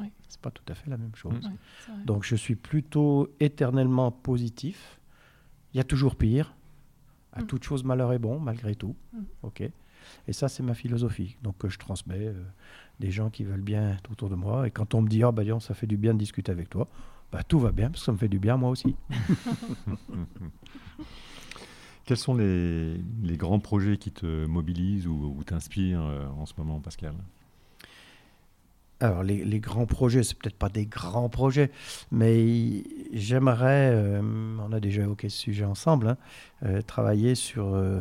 Oui. 0.00 0.11
C'est 0.28 0.40
pas 0.40 0.50
tout 0.50 0.62
à 0.68 0.74
fait 0.74 0.90
la 0.90 0.96
même 0.96 1.14
chose. 1.14 1.40
Vrai. 1.40 1.50
Donc 2.04 2.24
je 2.24 2.37
suis 2.37 2.54
plutôt 2.57 3.28
éternellement 3.40 4.11
positif. 4.12 5.00
Il 5.72 5.78
y 5.78 5.80
a 5.80 5.85
toujours 5.85 6.16
pire. 6.16 6.54
À 7.33 7.42
Mm. 7.42 7.46
toute 7.46 7.64
chose, 7.64 7.83
malheur 7.83 8.12
est 8.12 8.18
bon, 8.20 8.38
malgré 8.38 8.74
tout. 8.76 8.94
Mm. 9.12 9.18
Ok. 9.42 9.62
Et 10.28 10.32
ça, 10.32 10.48
c'est 10.48 10.62
ma 10.62 10.74
philosophie. 10.74 11.36
Donc 11.42 11.58
que 11.58 11.68
je 11.68 11.78
transmets 11.78 12.28
euh, 12.28 12.42
des 13.00 13.10
gens 13.10 13.30
qui 13.30 13.44
veulent 13.44 13.60
bien 13.60 13.90
être 13.92 14.10
autour 14.10 14.28
de 14.28 14.34
moi. 14.34 14.66
Et 14.66 14.70
quand 14.70 14.94
on 14.94 15.02
me 15.02 15.08
dit, 15.08 15.24
oh, 15.24 15.32
bah, 15.32 15.44
dis 15.44 15.50
donc, 15.50 15.62
ça 15.62 15.74
fait 15.74 15.86
du 15.86 15.96
bien 15.96 16.14
de 16.14 16.18
discuter 16.18 16.52
avec 16.52 16.70
toi, 16.70 16.88
bah, 17.32 17.42
tout 17.42 17.58
va 17.58 17.72
bien, 17.72 17.90
parce 17.90 18.00
que 18.00 18.06
ça 18.06 18.12
me 18.12 18.18
fait 18.18 18.28
du 18.28 18.38
bien 18.38 18.56
moi 18.56 18.70
aussi. 18.70 18.94
Quels 22.04 22.18
sont 22.18 22.34
les, 22.34 23.00
les 23.22 23.36
grands 23.36 23.60
projets 23.60 23.96
qui 23.96 24.10
te 24.12 24.44
mobilisent 24.46 25.06
ou, 25.06 25.34
ou 25.38 25.44
t'inspirent 25.44 26.04
euh, 26.04 26.26
en 26.38 26.44
ce 26.46 26.52
moment, 26.58 26.78
Pascal? 26.80 27.14
Alors, 29.00 29.22
les, 29.22 29.44
les 29.44 29.60
grands 29.60 29.86
projets, 29.86 30.22
c'est 30.22 30.38
peut-être 30.38 30.56
pas 30.56 30.68
des 30.68 30.86
grands 30.86 31.28
projets, 31.28 31.70
mais 32.10 32.84
j'aimerais, 33.12 33.90
euh, 33.92 34.22
on 34.58 34.72
a 34.72 34.80
déjà 34.80 35.02
évoqué 35.02 35.28
ce 35.28 35.36
sujet 35.36 35.64
ensemble, 35.64 36.08
hein, 36.08 36.16
euh, 36.64 36.80
travailler 36.80 37.34
sur 37.34 37.74
euh, 37.74 38.00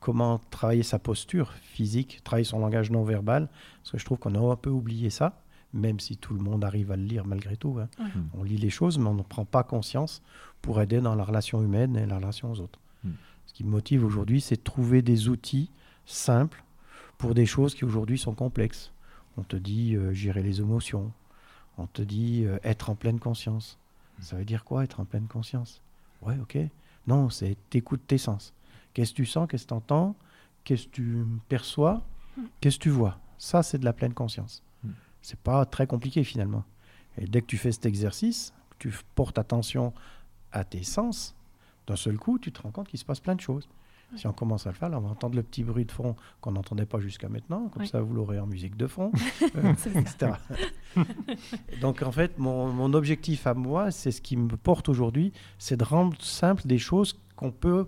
comment 0.00 0.38
travailler 0.50 0.82
sa 0.82 0.98
posture 0.98 1.52
physique, 1.52 2.20
travailler 2.24 2.44
son 2.44 2.58
langage 2.58 2.90
non 2.90 3.04
verbal, 3.04 3.48
parce 3.78 3.92
que 3.92 3.98
je 3.98 4.04
trouve 4.04 4.18
qu'on 4.18 4.34
a 4.34 4.52
un 4.52 4.56
peu 4.56 4.70
oublié 4.70 5.10
ça, 5.10 5.42
même 5.72 6.00
si 6.00 6.16
tout 6.16 6.34
le 6.34 6.40
monde 6.40 6.64
arrive 6.64 6.90
à 6.90 6.96
le 6.96 7.04
lire 7.04 7.26
malgré 7.26 7.56
tout. 7.56 7.78
hein. 7.80 7.88
Ouais. 7.98 8.06
Mm. 8.06 8.28
On 8.38 8.42
lit 8.42 8.56
les 8.56 8.70
choses, 8.70 8.98
mais 8.98 9.08
on 9.08 9.14
ne 9.14 9.22
prend 9.22 9.44
pas 9.44 9.62
conscience 9.62 10.22
pour 10.62 10.80
aider 10.80 11.00
dans 11.00 11.14
la 11.14 11.24
relation 11.24 11.62
humaine 11.62 11.96
et 11.96 12.06
la 12.06 12.16
relation 12.16 12.50
aux 12.52 12.60
autres. 12.60 12.80
Mm. 13.04 13.10
Ce 13.46 13.54
qui 13.54 13.64
me 13.64 13.70
motive 13.70 14.04
aujourd'hui, 14.04 14.40
c'est 14.40 14.56
de 14.56 14.62
trouver 14.62 15.02
des 15.02 15.28
outils 15.28 15.70
simples 16.06 16.64
pour 17.18 17.34
des 17.34 17.46
choses 17.46 17.74
qui 17.74 17.84
aujourd'hui 17.84 18.18
sont 18.18 18.34
complexes. 18.34 18.92
On 19.36 19.42
te 19.42 19.56
dit 19.56 19.94
euh, 19.94 20.12
gérer 20.12 20.42
les 20.42 20.60
émotions, 20.60 21.12
on 21.78 21.86
te 21.86 22.02
dit 22.02 22.44
euh, 22.44 22.58
être 22.64 22.90
en 22.90 22.94
pleine 22.94 23.20
conscience. 23.20 23.78
Ça 24.20 24.36
veut 24.36 24.44
dire 24.44 24.64
quoi 24.64 24.84
être 24.84 25.00
en 25.00 25.04
pleine 25.04 25.26
conscience? 25.28 25.80
Ouais, 26.20 26.36
ok. 26.42 26.58
Non, 27.06 27.30
c'est 27.30 27.56
t'écoutes 27.70 28.06
tes 28.06 28.18
sens. 28.18 28.52
Qu'est-ce 28.94 29.12
que 29.12 29.16
tu 29.16 29.26
sens? 29.26 29.46
Qu'est-ce 29.48 29.64
que 29.64 29.68
tu 29.68 29.74
entends 29.74 30.16
Qu'est-ce 30.64 30.86
que 30.86 30.92
tu 30.92 31.24
perçois? 31.48 32.02
Mm. 32.36 32.42
Qu'est-ce 32.60 32.78
que 32.78 32.82
tu 32.84 32.90
vois? 32.90 33.18
Ça, 33.38 33.62
c'est 33.62 33.78
de 33.78 33.84
la 33.84 33.92
pleine 33.92 34.14
conscience. 34.14 34.62
Mm. 34.84 34.90
C'est 35.22 35.38
pas 35.40 35.64
très 35.64 35.86
compliqué 35.86 36.24
finalement. 36.24 36.64
Et 37.18 37.26
dès 37.26 37.40
que 37.40 37.46
tu 37.46 37.56
fais 37.58 37.72
cet 37.72 37.86
exercice, 37.86 38.52
que 38.78 38.88
tu 38.88 38.94
portes 39.14 39.38
attention 39.38 39.92
à 40.52 40.64
tes 40.64 40.82
sens, 40.82 41.34
d'un 41.86 41.96
seul 41.96 42.18
coup, 42.18 42.38
tu 42.38 42.52
te 42.52 42.60
rends 42.62 42.70
compte 42.70 42.88
qu'il 42.88 42.98
se 42.98 43.04
passe 43.04 43.20
plein 43.20 43.34
de 43.34 43.40
choses. 43.40 43.68
Si 44.16 44.26
on 44.26 44.32
commence 44.32 44.66
à 44.66 44.70
le 44.70 44.74
faire, 44.74 44.88
là, 44.88 44.98
on 44.98 45.02
va 45.02 45.10
entendre 45.10 45.36
le 45.36 45.42
petit 45.44 45.62
bruit 45.62 45.84
de 45.84 45.92
fond 45.92 46.16
qu'on 46.40 46.50
n'entendait 46.50 46.84
pas 46.84 46.98
jusqu'à 46.98 47.28
maintenant. 47.28 47.68
Comme 47.68 47.82
Oui. 47.82 47.88
ça, 47.88 48.00
vous 48.00 48.12
l'aurez 48.12 48.40
en 48.40 48.46
musique 48.46 48.76
de 48.76 48.88
fond, 48.88 49.12
euh, 49.56 49.72
etc. 49.94 50.32
Donc, 51.80 52.02
en 52.02 52.10
fait, 52.10 52.36
mon, 52.36 52.72
mon 52.72 52.92
objectif 52.94 53.46
à 53.46 53.54
moi, 53.54 53.92
c'est 53.92 54.10
ce 54.10 54.20
qui 54.20 54.36
me 54.36 54.56
porte 54.56 54.88
aujourd'hui, 54.88 55.32
c'est 55.58 55.76
de 55.76 55.84
rendre 55.84 56.20
simple 56.20 56.66
des 56.66 56.78
choses 56.78 57.16
qu'on 57.36 57.52
peut 57.52 57.86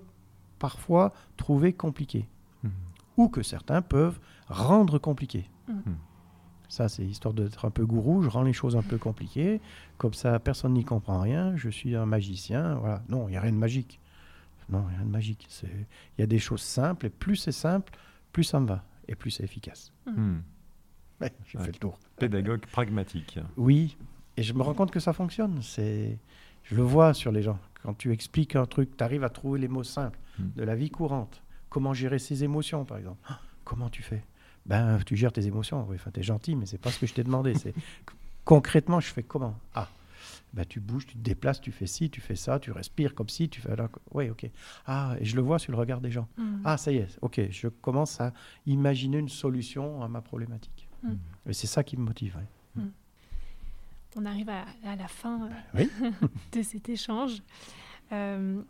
parfois 0.66 1.12
trouver 1.37 1.72
compliquées 1.72 2.27
Mm. 2.62 2.68
ou 3.16 3.29
que 3.29 3.42
certains 3.42 3.83
peuvent 3.83 4.18
rendre 4.48 4.98
compliquées. 4.98 5.46
Mm. 5.68 5.72
Mm. 5.72 5.96
Ça, 6.68 6.88
c'est 6.88 7.05
histoire 7.05 7.35
d'être 7.35 7.64
un 7.66 7.70
peu 7.70 7.85
gourou. 7.85 8.22
Je 8.22 8.29
rends 8.31 8.44
les 8.44 8.53
choses 8.55 8.77
un 8.77 8.83
peu 8.83 8.96
compliquées. 8.96 9.61
Comme 9.98 10.14
ça, 10.14 10.38
personne 10.38 10.72
n'y 10.75 10.85
comprend 10.85 11.20
rien. 11.20 11.55
Je 11.57 11.68
suis 11.68 11.94
un 11.96 12.07
magicien. 12.07 12.77
Voilà. 12.77 13.03
Non, 13.09 13.27
il 13.29 13.33
n'y 13.33 13.37
a 13.37 13.40
rien 13.42 13.53
de 13.53 13.59
magique. 13.59 13.98
Non, 14.70 14.85
rien 14.87 15.05
de 15.05 15.11
magique. 15.11 15.44
C'est- 15.51 15.87
Il 16.16 16.20
y 16.20 16.25
a 16.25 16.27
des 16.27 16.38
choses 16.38 16.62
simples. 16.62 17.07
Et 17.07 17.11
plus 17.11 17.37
c'est 17.37 17.53
simple, 17.53 17.92
plus 18.33 18.44
ça 18.44 18.59
me 18.61 18.66
va. 18.68 18.85
Et 19.09 19.14
plus 19.16 19.31
c'est 19.33 19.42
efficace. 19.44 19.92
Hmm. 20.07 20.38
Ouais, 21.20 21.33
j'ai 21.46 21.59
Ouais. 21.59 21.64
fait 21.64 21.72
le 21.72 21.79
tour. 21.79 21.98
Pédagogue 22.16 22.64
pragmatique. 22.66 23.38
Oui. 23.57 23.96
Et 24.37 24.42
je 24.44 24.55
me 24.55 24.62
rends 24.62 24.75
compte 24.75 24.92
que 24.92 25.01
ça 25.01 25.12
fonctionne. 25.12 25.61
C'est... 25.62 26.16
Je 26.64 26.75
le 26.77 26.83
vois 26.83 27.12
sur 27.12 27.33
les 27.33 27.42
gens. 27.42 27.59
Quand 27.83 27.95
tu 27.95 28.12
expliques 28.12 28.57
un 28.57 28.66
truc, 28.66 28.97
tu 28.97 29.03
arrives 29.05 29.25
à 29.25 29.29
trouver 29.31 29.59
les 29.61 29.68
mots 29.68 29.83
simples 29.85 30.18
Mm. 30.38 30.42
de 30.57 30.62
la 30.64 30.75
vie 30.75 30.90
courante. 30.90 31.42
Comment 31.68 31.92
gérer 31.95 32.18
ses 32.18 32.42
émotions, 32.45 32.85
par 32.85 32.99
exemple? 32.99 33.18
Ah, 33.29 33.40
comment 33.64 33.90
tu 33.90 34.03
fais? 34.03 34.23
Ben, 34.66 34.99
tu 35.05 35.16
gères 35.16 35.33
tes 35.33 35.47
émotions. 35.47 35.85
Oui, 35.88 35.97
enfin, 35.97 36.11
t'es 36.11 36.23
gentil, 36.23 36.55
mais 36.57 36.64
c'est 36.66 36.79
pas 36.79 36.90
ce 36.90 36.99
que 36.99 37.07
je 37.07 37.12
t'ai 37.14 37.25
demandé. 37.25 37.55
C'est 37.55 37.75
concrètement, 38.45 39.01
je 39.01 39.09
fais 39.09 39.23
comment? 39.23 39.59
Ah, 39.75 39.88
ben, 40.55 40.64
tu 40.64 40.81
bouges, 40.81 41.07
tu 41.07 41.14
te 41.14 41.23
déplaces, 41.23 41.61
tu 41.61 41.73
fais 41.73 41.87
ci, 41.87 42.09
tu 42.11 42.21
fais 42.21 42.37
ça, 42.37 42.59
tu 42.61 42.71
respires 42.73 43.14
comme 43.14 43.29
si, 43.29 43.49
tu 43.49 43.61
fais 43.61 43.75
là. 43.77 43.88
Oui, 44.12 44.31
ok. 44.31 44.49
Ah, 44.87 45.16
et 45.18 45.25
je 45.25 45.35
le 45.37 45.42
vois 45.42 45.59
sur 45.59 45.73
le 45.73 45.79
regard 45.79 46.01
des 46.01 46.11
gens. 46.11 46.29
Mm. 46.38 46.61
Ah, 46.64 46.77
ça 46.77 46.92
y 46.92 46.97
est, 46.99 47.18
ok. 47.23 47.40
Je 47.51 47.68
commence 47.68 48.21
à 48.21 48.33
imaginer 48.66 49.18
une 49.18 49.29
solution 49.29 50.03
à 50.03 50.09
ma 50.09 50.21
problématique. 50.23 50.88
Mm. 51.03 51.14
Et 51.49 51.53
c'est 51.53 51.66
ça 51.66 51.83
qui 51.85 51.97
me 51.97 52.05
motive. 52.05 52.37
ouais. 52.37 52.47
On 54.16 54.27
arrive 54.27 54.48
à, 54.51 54.64
à 54.85 54.96
la 54.96 55.09
fin 55.09 55.42
euh, 55.46 55.48
Oui. 55.79 55.90
de 56.53 56.62
cet 56.62 56.88
échange. 56.88 57.42
Euh, 58.12 58.61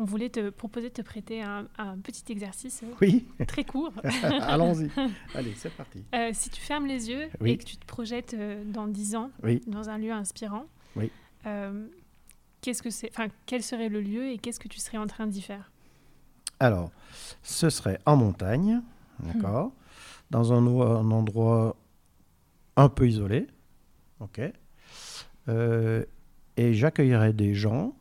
on 0.00 0.04
voulait 0.04 0.28
te 0.28 0.50
proposer 0.50 0.88
de 0.90 0.94
te 0.94 1.02
prêter 1.02 1.42
un, 1.42 1.66
un 1.76 1.98
petit 1.98 2.30
exercice 2.30 2.82
euh, 2.84 2.94
Oui, 3.00 3.26
très 3.48 3.64
court. 3.64 3.92
allons-y. 4.42 4.88
Allez, 5.34 5.54
c'est 5.56 5.70
parti. 5.74 6.04
Euh, 6.14 6.30
si 6.32 6.50
tu 6.50 6.60
fermes 6.60 6.86
les 6.86 7.10
yeux 7.10 7.28
Oui. 7.40 7.50
et 7.52 7.58
que 7.58 7.64
tu 7.64 7.76
te 7.76 7.84
projettes 7.84 8.36
dans 8.66 8.86
10 8.86 9.16
ans, 9.16 9.30
Oui. 9.42 9.60
dans 9.66 9.88
un 9.90 9.98
lieu 9.98 10.12
inspirant, 10.12 10.66
Oui. 10.94 11.10
euh, 11.46 11.88
qu'est-ce 12.60 12.82
que 12.82 12.90
c'est, 12.90 13.10
enfin, 13.10 13.26
quel 13.46 13.64
serait 13.64 13.88
le 13.88 14.00
lieu 14.00 14.28
et 14.30 14.38
qu'est-ce 14.38 14.60
que 14.60 14.68
tu 14.68 14.78
serais 14.78 14.98
en 14.98 15.08
train 15.08 15.26
d'y 15.26 15.42
faire? 15.42 15.72
Alors, 16.60 16.92
ce 17.42 17.68
serait 17.70 17.98
en 18.06 18.16
montagne, 18.16 18.80
d'accord, 19.20 19.72
dans 20.30 20.52
un, 20.52 20.64
un 20.66 21.10
endroit 21.10 21.74
un 22.76 22.88
peu 22.88 23.08
isolé, 23.08 23.46
ok, 24.20 24.40
Euh, 25.48 26.04
et 26.56 26.74
j'accueillerais 26.74 27.32
des 27.32 27.54
gens 27.54 27.94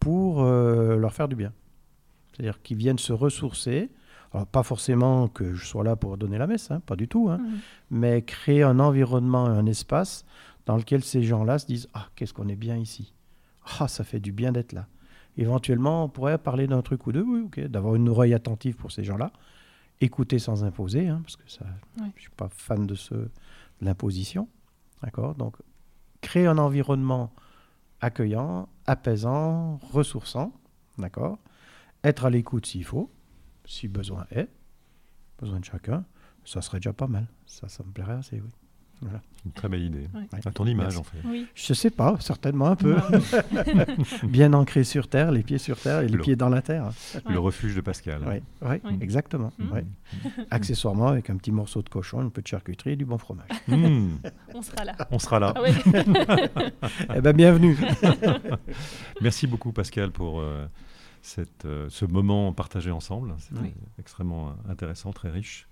pour 0.00 0.42
euh, 0.42 0.96
leur 0.96 1.12
faire 1.12 1.28
du 1.28 1.36
bien. 1.36 1.52
C'est-à-dire 2.32 2.60
qu'ils 2.62 2.76
viennent 2.76 2.98
se 2.98 3.12
ressourcer. 3.12 3.90
Alors, 4.32 4.46
pas 4.46 4.62
forcément 4.62 5.28
que 5.28 5.54
je 5.54 5.64
sois 5.64 5.84
là 5.84 5.96
pour 5.96 6.18
donner 6.18 6.36
la 6.38 6.46
messe, 6.46 6.70
hein, 6.70 6.80
pas 6.84 6.96
du 6.96 7.08
tout, 7.08 7.28
hein, 7.30 7.38
Mhm. 7.38 7.58
mais 7.90 8.22
créer 8.22 8.62
un 8.62 8.78
environnement, 8.78 9.46
un 9.46 9.64
espace 9.66 10.24
dans 10.66 10.76
lequel 10.76 11.02
ces 11.02 11.22
gens-là 11.22 11.58
se 11.58 11.66
disent 11.66 11.88
Ah, 11.94 12.08
qu'est-ce 12.14 12.34
qu'on 12.34 12.48
est 12.48 12.56
bien 12.56 12.76
ici 12.76 13.14
Ah, 13.80 13.88
ça 13.88 14.04
fait 14.04 14.20
du 14.20 14.32
bien 14.32 14.52
d'être 14.52 14.72
là. 14.72 14.86
Éventuellement, 15.38 16.04
on 16.04 16.08
pourrait 16.08 16.38
parler 16.38 16.66
d'un 16.66 16.82
truc 16.82 17.06
ou 17.06 17.12
deux, 17.12 17.22
oui, 17.22 17.40
ok, 17.46 17.60
d'avoir 17.68 17.94
une 17.94 18.08
oreille 18.08 18.34
attentive 18.34 18.74
pour 18.76 18.90
ces 18.92 19.04
gens-là, 19.04 19.32
écouter 20.00 20.38
sans 20.38 20.64
imposer, 20.64 21.08
hein, 21.08 21.20
parce 21.22 21.36
que 21.36 21.50
ça, 21.50 21.64
je 22.16 22.20
suis 22.22 22.30
pas 22.30 22.48
fan 22.50 22.86
de, 22.86 22.94
ce, 22.94 23.14
de 23.14 23.30
l'imposition, 23.82 24.48
d'accord 25.02 25.34
Donc, 25.34 25.56
créer 26.26 26.48
un 26.48 26.58
environnement 26.58 27.32
accueillant, 28.00 28.68
apaisant, 28.84 29.76
ressourçant, 29.92 30.52
d'accord 30.98 31.38
Être 32.02 32.24
à 32.24 32.30
l'écoute 32.30 32.66
s'il 32.66 32.84
faut, 32.84 33.12
si 33.64 33.86
besoin 33.86 34.26
est, 34.32 34.48
besoin 35.38 35.60
de 35.60 35.64
chacun, 35.64 36.04
ça 36.44 36.62
serait 36.62 36.78
déjà 36.78 36.92
pas 36.92 37.06
mal. 37.06 37.28
Ça, 37.46 37.68
ça 37.68 37.84
me 37.84 37.92
plairait 37.92 38.14
assez, 38.14 38.40
oui. 38.40 38.50
Voilà. 39.02 39.20
Une 39.44 39.52
très 39.52 39.68
belle 39.68 39.82
idée. 39.82 40.08
Ouais. 40.14 40.26
À 40.44 40.50
ton 40.50 40.66
image, 40.66 40.94
Merci. 40.94 40.98
en 40.98 41.02
fait. 41.04 41.18
Oui. 41.24 41.46
Je 41.54 41.72
sais 41.74 41.90
pas, 41.90 42.16
certainement 42.18 42.66
un 42.66 42.74
peu. 42.76 42.96
Bien 44.24 44.52
ancré 44.54 44.82
sur 44.82 45.06
terre, 45.08 45.30
les 45.30 45.42
pieds 45.44 45.58
sur 45.58 45.78
terre 45.78 46.00
et 46.00 46.08
les 46.08 46.16
Le- 46.16 46.22
pieds 46.22 46.34
dans 46.34 46.48
la 46.48 46.62
terre. 46.62 46.86
Ouais. 47.14 47.20
Le 47.32 47.38
refuge 47.38 47.76
de 47.76 47.80
Pascal. 47.80 48.22
Oui, 48.26 48.68
ouais, 48.68 48.80
exactement. 49.00 49.52
Ouais. 49.72 49.84
Accessoirement, 50.50 51.08
avec 51.08 51.30
un 51.30 51.36
petit 51.36 51.52
morceau 51.52 51.82
de 51.82 51.88
cochon, 51.88 52.20
un 52.20 52.28
peu 52.28 52.42
de 52.42 52.46
charcuterie 52.48 52.92
et 52.92 52.96
du 52.96 53.04
bon 53.04 53.18
fromage. 53.18 53.46
Mmh, 53.68 54.08
On 54.54 54.62
sera 54.62 54.84
là. 54.84 54.96
on 55.12 55.18
sera 55.20 55.38
là. 55.38 55.52
Ah 55.54 55.62
ouais. 55.62 55.74
eh 57.16 57.20
ben, 57.20 57.32
bienvenue. 57.36 57.76
Merci 59.20 59.46
beaucoup, 59.46 59.72
Pascal, 59.72 60.10
pour 60.10 60.40
euh, 60.40 60.66
cette, 61.22 61.64
euh, 61.66 61.86
ce 61.88 62.04
moment 62.04 62.52
partagé 62.52 62.90
ensemble. 62.90 63.34
C'était 63.38 63.60
Oui. 63.60 63.74
extrêmement 63.98 64.48
euh, 64.48 64.72
intéressant, 64.72 65.12
très 65.12 65.30
riche. 65.30 65.68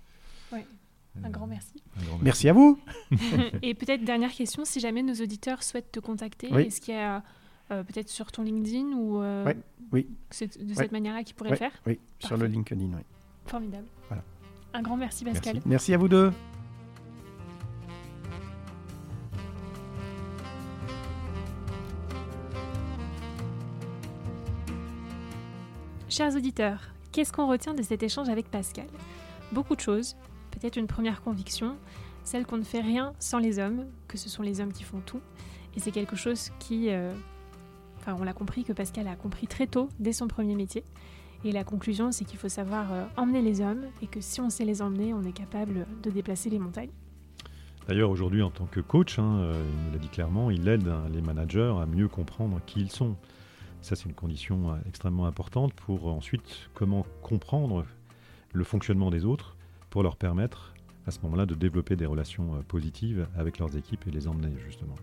Un 1.23 1.29
grand 1.29 1.47
merci. 1.47 1.81
un 1.99 2.03
grand 2.05 2.17
Merci 2.21 2.49
à 2.49 2.53
vous. 2.53 2.79
Et 3.61 3.73
peut-être 3.73 4.03
dernière 4.03 4.31
question, 4.31 4.65
si 4.65 4.79
jamais 4.79 5.01
nos 5.01 5.13
auditeurs 5.15 5.63
souhaitent 5.63 5.91
te 5.91 5.99
contacter, 5.99 6.49
Oui. 6.51 6.63
est-ce 6.63 6.81
qu'il 6.81 6.93
y 6.93 6.97
a 6.97 7.23
euh, 7.71 7.83
peut-être 7.83 8.09
sur 8.09 8.31
ton 8.31 8.43
LinkedIn 8.43 8.87
ou 8.97 9.21
euh, 9.21 9.45
Ouais, 9.45 9.57
oui. 9.91 10.07
c'est 10.29 10.57
de 10.61 10.67
Ouais. 10.69 10.75
cette 10.75 10.91
manière-là 10.91 11.23
qu'ils 11.23 11.35
pourraient 11.35 11.51
Ouais. 11.51 11.55
le 11.55 11.59
faire 11.59 11.71
Oui, 11.87 11.99
sur 12.19 12.37
le. 12.37 12.45
LinkedIn, 12.47 12.85
oui. 12.85 13.01
Formidable. 13.45 13.87
Voilà. 14.09 14.23
Un 14.73 14.81
grand 14.81 14.97
merci 14.97 15.23
Pascal. 15.23 15.53
Merci. 15.55 15.69
Merci 15.69 15.93
à 15.93 15.97
vous 15.97 16.07
deux. 16.09 16.31
Chers 26.09 26.35
auditeurs, 26.35 26.79
qu'est-ce 27.11 27.33
qu'on 27.33 27.47
retient 27.47 27.73
de 27.73 27.81
cet 27.81 28.03
échange 28.03 28.29
avec 28.29 28.49
Pascal? 28.49 28.87
Beaucoup 29.51 29.75
de 29.75 29.81
choses. 29.81 30.15
Peut-être 30.59 30.77
une 30.77 30.87
première 30.87 31.21
conviction, 31.21 31.77
celle 32.23 32.45
qu'on 32.45 32.57
ne 32.57 32.63
fait 32.63 32.81
rien 32.81 33.13
sans 33.19 33.39
les 33.39 33.59
hommes, 33.59 33.85
que 34.07 34.17
ce 34.17 34.29
sont 34.29 34.41
les 34.41 34.61
hommes 34.61 34.73
qui 34.73 34.83
font 34.83 35.01
tout. 35.05 35.21
Et 35.75 35.79
c'est 35.79 35.91
quelque 35.91 36.15
chose 36.15 36.51
qui... 36.59 36.89
euh, 36.89 37.13
Enfin, 37.97 38.17
on 38.19 38.23
l'a 38.23 38.33
compris, 38.33 38.63
que 38.63 38.71
Pascal 38.71 39.07
a 39.07 39.15
compris 39.15 39.47
très 39.47 39.65
tôt, 39.65 39.89
dès 39.99 40.13
son 40.13 40.27
premier 40.27 40.53
métier. 40.53 40.83
Et 41.43 41.51
la 41.51 41.63
conclusion, 41.63 42.11
c'est 42.11 42.23
qu'il 42.23 42.37
faut 42.37 42.49
savoir 42.49 42.93
euh, 42.93 43.03
emmener 43.17 43.41
les 43.41 43.61
hommes, 43.61 43.81
et 44.03 44.05
que 44.05 44.21
si 44.21 44.41
on 44.41 44.51
sait 44.51 44.63
les 44.63 44.83
emmener, 44.83 45.11
on 45.15 45.23
est 45.23 45.31
capable 45.31 45.87
de 46.03 46.11
déplacer 46.11 46.51
les 46.51 46.59
montagnes. 46.59 46.91
D'ailleurs, 47.87 48.11
aujourd'hui, 48.11 48.43
en 48.43 48.51
tant 48.51 48.65
que 48.65 48.79
coach, 48.79 49.17
hein, 49.17 49.37
euh, 49.39 49.65
il 49.73 49.85
nous 49.85 49.91
l'a 49.91 49.97
dit 49.97 50.09
clairement, 50.09 50.51
il 50.51 50.67
aide 50.67 50.87
hein, 50.87 51.01
les 51.11 51.21
managers 51.21 51.73
à 51.81 51.87
mieux 51.87 52.07
comprendre 52.07 52.59
qui 52.67 52.79
ils 52.79 52.91
sont. 52.91 53.15
Ça, 53.81 53.95
c'est 53.95 54.05
une 54.05 54.13
condition 54.13 54.69
euh, 54.69 54.75
extrêmement 54.87 55.25
importante 55.25 55.73
pour 55.73 56.05
ensuite 56.07 56.69
comment 56.75 57.07
comprendre 57.23 57.85
le 58.53 58.63
fonctionnement 58.63 59.09
des 59.09 59.25
autres 59.25 59.54
pour 59.95 60.03
leur 60.03 60.17
permettre 60.17 60.73
à 61.07 61.11
ce 61.11 61.21
moment-là 61.21 61.45
de 61.45 61.55
développer 61.55 61.95
des 61.95 62.05
relations 62.05 62.55
euh, 62.55 62.61
positives 62.67 63.29
avec 63.37 63.59
leurs 63.59 63.77
équipes 63.77 64.05
et 64.07 64.11
les 64.11 64.27
emmener 64.27 64.51
justement. 64.65 64.95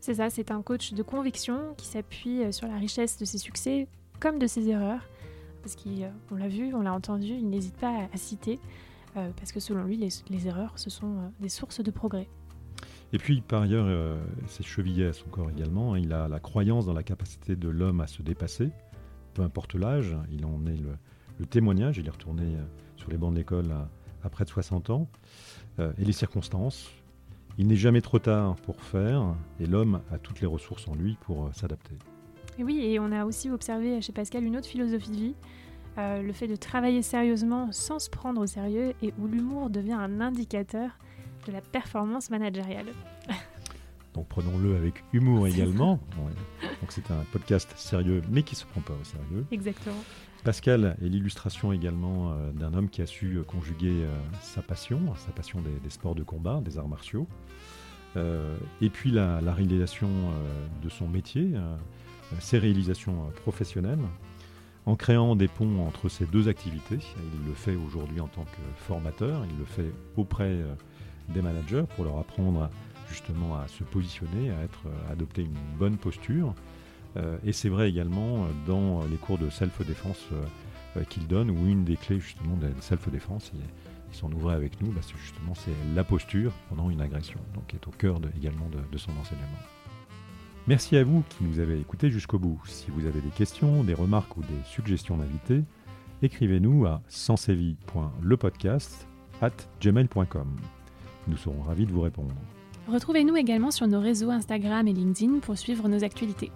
C'est 0.00 0.14
ça, 0.14 0.30
c'est 0.30 0.50
un 0.50 0.62
coach 0.62 0.94
de 0.94 1.02
conviction 1.04 1.74
qui 1.76 1.86
s'appuie 1.86 2.42
euh, 2.42 2.50
sur 2.50 2.66
la 2.66 2.76
richesse 2.76 3.18
de 3.20 3.24
ses 3.24 3.38
succès 3.38 3.86
comme 4.18 4.40
de 4.40 4.48
ses 4.48 4.68
erreurs. 4.68 5.08
Parce 5.62 5.76
qu'on 5.76 6.34
l'a 6.34 6.48
vu, 6.48 6.74
on 6.74 6.82
l'a 6.82 6.92
entendu, 6.92 7.28
il 7.28 7.48
n'hésite 7.48 7.76
pas 7.76 8.08
à, 8.12 8.16
citer, 8.16 8.58
euh, 9.16 9.30
parce 9.36 9.52
que 9.52 9.60
selon 9.60 9.84
lui, 9.84 9.96
les, 9.96 10.08
les 10.28 10.48
erreurs, 10.48 10.72
ce 10.74 10.90
sont 10.90 11.06
euh, 11.18 11.28
des 11.38 11.48
sources 11.48 11.80
de 11.80 11.92
progrès. 11.92 12.28
Et 13.12 13.18
puis, 13.18 13.42
par 13.42 13.62
ailleurs, 13.62 13.86
euh, 13.86 14.20
c'est 14.48 14.64
chevillé 14.64 15.06
à 15.06 15.12
son 15.12 15.28
corps 15.28 15.50
également. 15.50 15.94
hein. 15.94 16.00
Il 16.00 16.12
a 16.12 16.26
la 16.26 16.40
croyance 16.40 16.84
dans 16.84 16.94
la 16.94 17.04
capacité 17.04 17.54
de 17.54 17.68
l'homme 17.68 18.00
à 18.00 18.08
se 18.08 18.22
dépasser, 18.22 18.70
peu 19.34 19.42
importe 19.42 19.76
l'âge. 19.76 20.16
Il 20.32 20.44
en 20.44 20.66
est 20.66 20.78
le, 20.78 20.96
le 21.38 21.46
témoignage. 21.46 21.98
Il 21.98 22.08
est 22.08 22.10
retourné 22.10 22.42
euh, 22.56 22.64
sur 22.96 23.08
les 23.08 23.18
bancs 23.18 23.32
de 23.32 23.38
l'école 23.38 23.70
à, 23.70 23.88
à 24.24 24.30
près 24.30 24.44
de 24.44 24.50
60 24.50 24.90
ans. 24.90 25.08
Euh, 25.78 25.92
et 25.98 26.04
les 26.04 26.12
circonstances. 26.12 26.90
Il 27.58 27.66
n'est 27.66 27.76
jamais 27.76 28.00
trop 28.00 28.18
tard 28.18 28.56
pour 28.56 28.80
faire, 28.80 29.34
et 29.60 29.66
l'homme 29.66 30.00
a 30.10 30.18
toutes 30.18 30.40
les 30.40 30.46
ressources 30.46 30.88
en 30.88 30.94
lui 30.94 31.18
pour 31.20 31.44
euh, 31.44 31.50
s'adapter. 31.52 31.94
Et 32.58 32.64
oui, 32.64 32.80
et 32.82 32.98
on 32.98 33.12
a 33.12 33.24
aussi 33.24 33.50
observé 33.50 34.00
chez 34.00 34.12
Pascal 34.12 34.44
une 34.44 34.56
autre 34.56 34.66
philosophie 34.66 35.10
de 35.10 35.16
vie, 35.16 35.34
euh, 35.98 36.22
le 36.22 36.32
fait 36.32 36.46
de 36.46 36.56
travailler 36.56 37.02
sérieusement 37.02 37.70
sans 37.72 37.98
se 37.98 38.08
prendre 38.08 38.40
au 38.40 38.46
sérieux 38.46 38.94
et 39.02 39.12
où 39.18 39.26
l'humour 39.26 39.68
devient 39.70 39.92
un 39.92 40.20
indicateur 40.20 40.90
de 41.46 41.52
la 41.52 41.60
performance 41.60 42.30
managériale. 42.30 42.86
Donc 44.14 44.28
prenons-le 44.28 44.76
avec 44.76 45.02
humour 45.12 45.46
également. 45.46 46.00
Ouais. 46.18 46.68
Donc 46.80 46.90
c'est 46.90 47.10
un 47.10 47.24
podcast 47.32 47.72
sérieux, 47.76 48.22
mais 48.30 48.42
qui 48.42 48.54
ne 48.54 48.60
se 48.60 48.66
prend 48.66 48.82
pas 48.82 48.94
au 48.94 49.04
sérieux. 49.04 49.46
Exactement. 49.50 50.02
Pascal 50.44 50.96
est 51.00 51.08
l'illustration 51.08 51.72
également 51.72 52.32
euh, 52.32 52.50
d'un 52.52 52.74
homme 52.74 52.88
qui 52.88 53.00
a 53.00 53.06
su 53.06 53.36
euh, 53.36 53.44
conjuguer 53.44 54.02
euh, 54.02 54.16
sa 54.40 54.60
passion, 54.60 55.00
sa 55.14 55.30
passion 55.30 55.60
des, 55.60 55.90
sports 55.90 56.16
de 56.16 56.24
combat, 56.24 56.60
des 56.64 56.78
arts 56.78 56.88
martiaux, 56.88 57.26
et 58.82 58.90
puis 58.90 59.10
la, 59.10 59.38
réalisation 59.54 60.10
de 60.82 60.88
son 60.90 61.08
métier, 61.08 61.52
ses 62.40 62.58
réalisations 62.58 63.30
professionnelles, 63.40 64.04
en 64.84 64.96
créant 64.96 65.34
des 65.34 65.48
ponts 65.48 65.86
entre 65.86 66.10
ces 66.10 66.26
deux 66.26 66.46
activités. 66.48 66.98
Il 66.98 67.48
le 67.48 67.54
fait 67.54 67.74
aujourd'hui 67.74 68.20
en 68.20 68.26
tant 68.26 68.44
que 68.44 68.82
formateur, 68.84 69.46
il 69.50 69.58
le 69.58 69.64
fait 69.64 69.90
auprès 70.18 70.58
des 71.30 71.40
managers 71.40 71.84
pour 71.96 72.04
leur 72.04 72.18
apprendre 72.18 72.68
justement 73.08 73.56
à 73.56 73.66
se 73.66 73.82
positionner, 73.82 74.50
à 74.50 74.56
à 75.08 75.12
adopter 75.12 75.44
une 75.44 75.78
bonne 75.78 75.96
posture. 75.96 76.54
Euh, 77.16 77.36
et 77.44 77.52
c'est 77.52 77.68
vrai 77.68 77.88
également 77.88 78.44
euh, 78.44 78.48
dans 78.66 79.04
les 79.06 79.16
cours 79.16 79.38
de 79.38 79.50
self-défense 79.50 80.28
euh, 80.32 81.04
qu'il 81.08 81.26
donne, 81.26 81.50
où 81.50 81.66
une 81.66 81.84
des 81.84 81.96
clés 81.96 82.20
justement 82.20 82.56
de 82.56 82.68
self-défense, 82.80 83.50
il, 83.54 83.60
il 84.10 84.16
s'en 84.16 84.30
ouvrait 84.32 84.54
avec 84.54 84.80
nous, 84.80 84.92
bah, 84.92 85.00
c'est 85.02 85.16
justement 85.18 85.54
c'est 85.54 85.72
la 85.94 86.04
posture 86.04 86.52
pendant 86.68 86.90
une 86.90 87.00
agression, 87.00 87.40
donc 87.54 87.66
qui 87.68 87.76
est 87.76 87.86
au 87.86 87.90
cœur 87.90 88.18
également 88.36 88.68
de, 88.68 88.78
de 88.90 88.98
son 88.98 89.12
enseignement. 89.20 89.46
Merci 90.68 90.96
à 90.96 91.04
vous 91.04 91.24
qui 91.28 91.44
nous 91.44 91.58
avez 91.58 91.80
écoutés 91.80 92.10
jusqu'au 92.10 92.38
bout. 92.38 92.60
Si 92.66 92.90
vous 92.90 93.06
avez 93.06 93.20
des 93.20 93.30
questions, 93.30 93.82
des 93.82 93.94
remarques 93.94 94.36
ou 94.36 94.42
des 94.42 94.62
suggestions 94.64 95.16
d'invités, 95.16 95.64
écrivez-nous 96.22 96.86
à 96.86 97.02
sansevi.lepodcast 97.08 99.08
at 99.40 99.50
gmail.com. 99.80 100.56
Nous 101.26 101.36
serons 101.36 101.62
ravis 101.62 101.86
de 101.86 101.92
vous 101.92 102.02
répondre. 102.02 102.34
Retrouvez-nous 102.86 103.36
également 103.36 103.70
sur 103.70 103.88
nos 103.88 104.00
réseaux 104.00 104.30
Instagram 104.30 104.86
et 104.86 104.92
LinkedIn 104.92 105.40
pour 105.40 105.58
suivre 105.58 105.88
nos 105.88 106.04
actualités. 106.04 106.52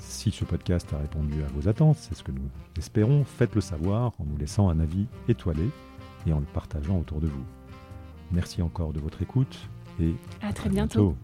Si 0.00 0.30
ce 0.30 0.44
podcast 0.44 0.92
a 0.92 0.98
répondu 0.98 1.42
à 1.42 1.46
vos 1.54 1.68
attentes, 1.68 1.96
c'est 1.98 2.14
ce 2.14 2.22
que 2.22 2.32
nous 2.32 2.48
espérons, 2.76 3.24
faites-le 3.24 3.60
savoir 3.60 4.12
en 4.18 4.24
nous 4.24 4.36
laissant 4.36 4.68
un 4.68 4.80
avis 4.80 5.06
étoilé 5.28 5.68
et 6.26 6.32
en 6.32 6.40
le 6.40 6.46
partageant 6.46 6.98
autour 6.98 7.20
de 7.20 7.26
vous. 7.26 7.44
Merci 8.32 8.60
encore 8.62 8.92
de 8.92 9.00
votre 9.00 9.22
écoute 9.22 9.58
et 10.00 10.14
À 10.42 10.52
très 10.52 10.68
bientôt. 10.68 11.10
bientôt. 11.10 11.16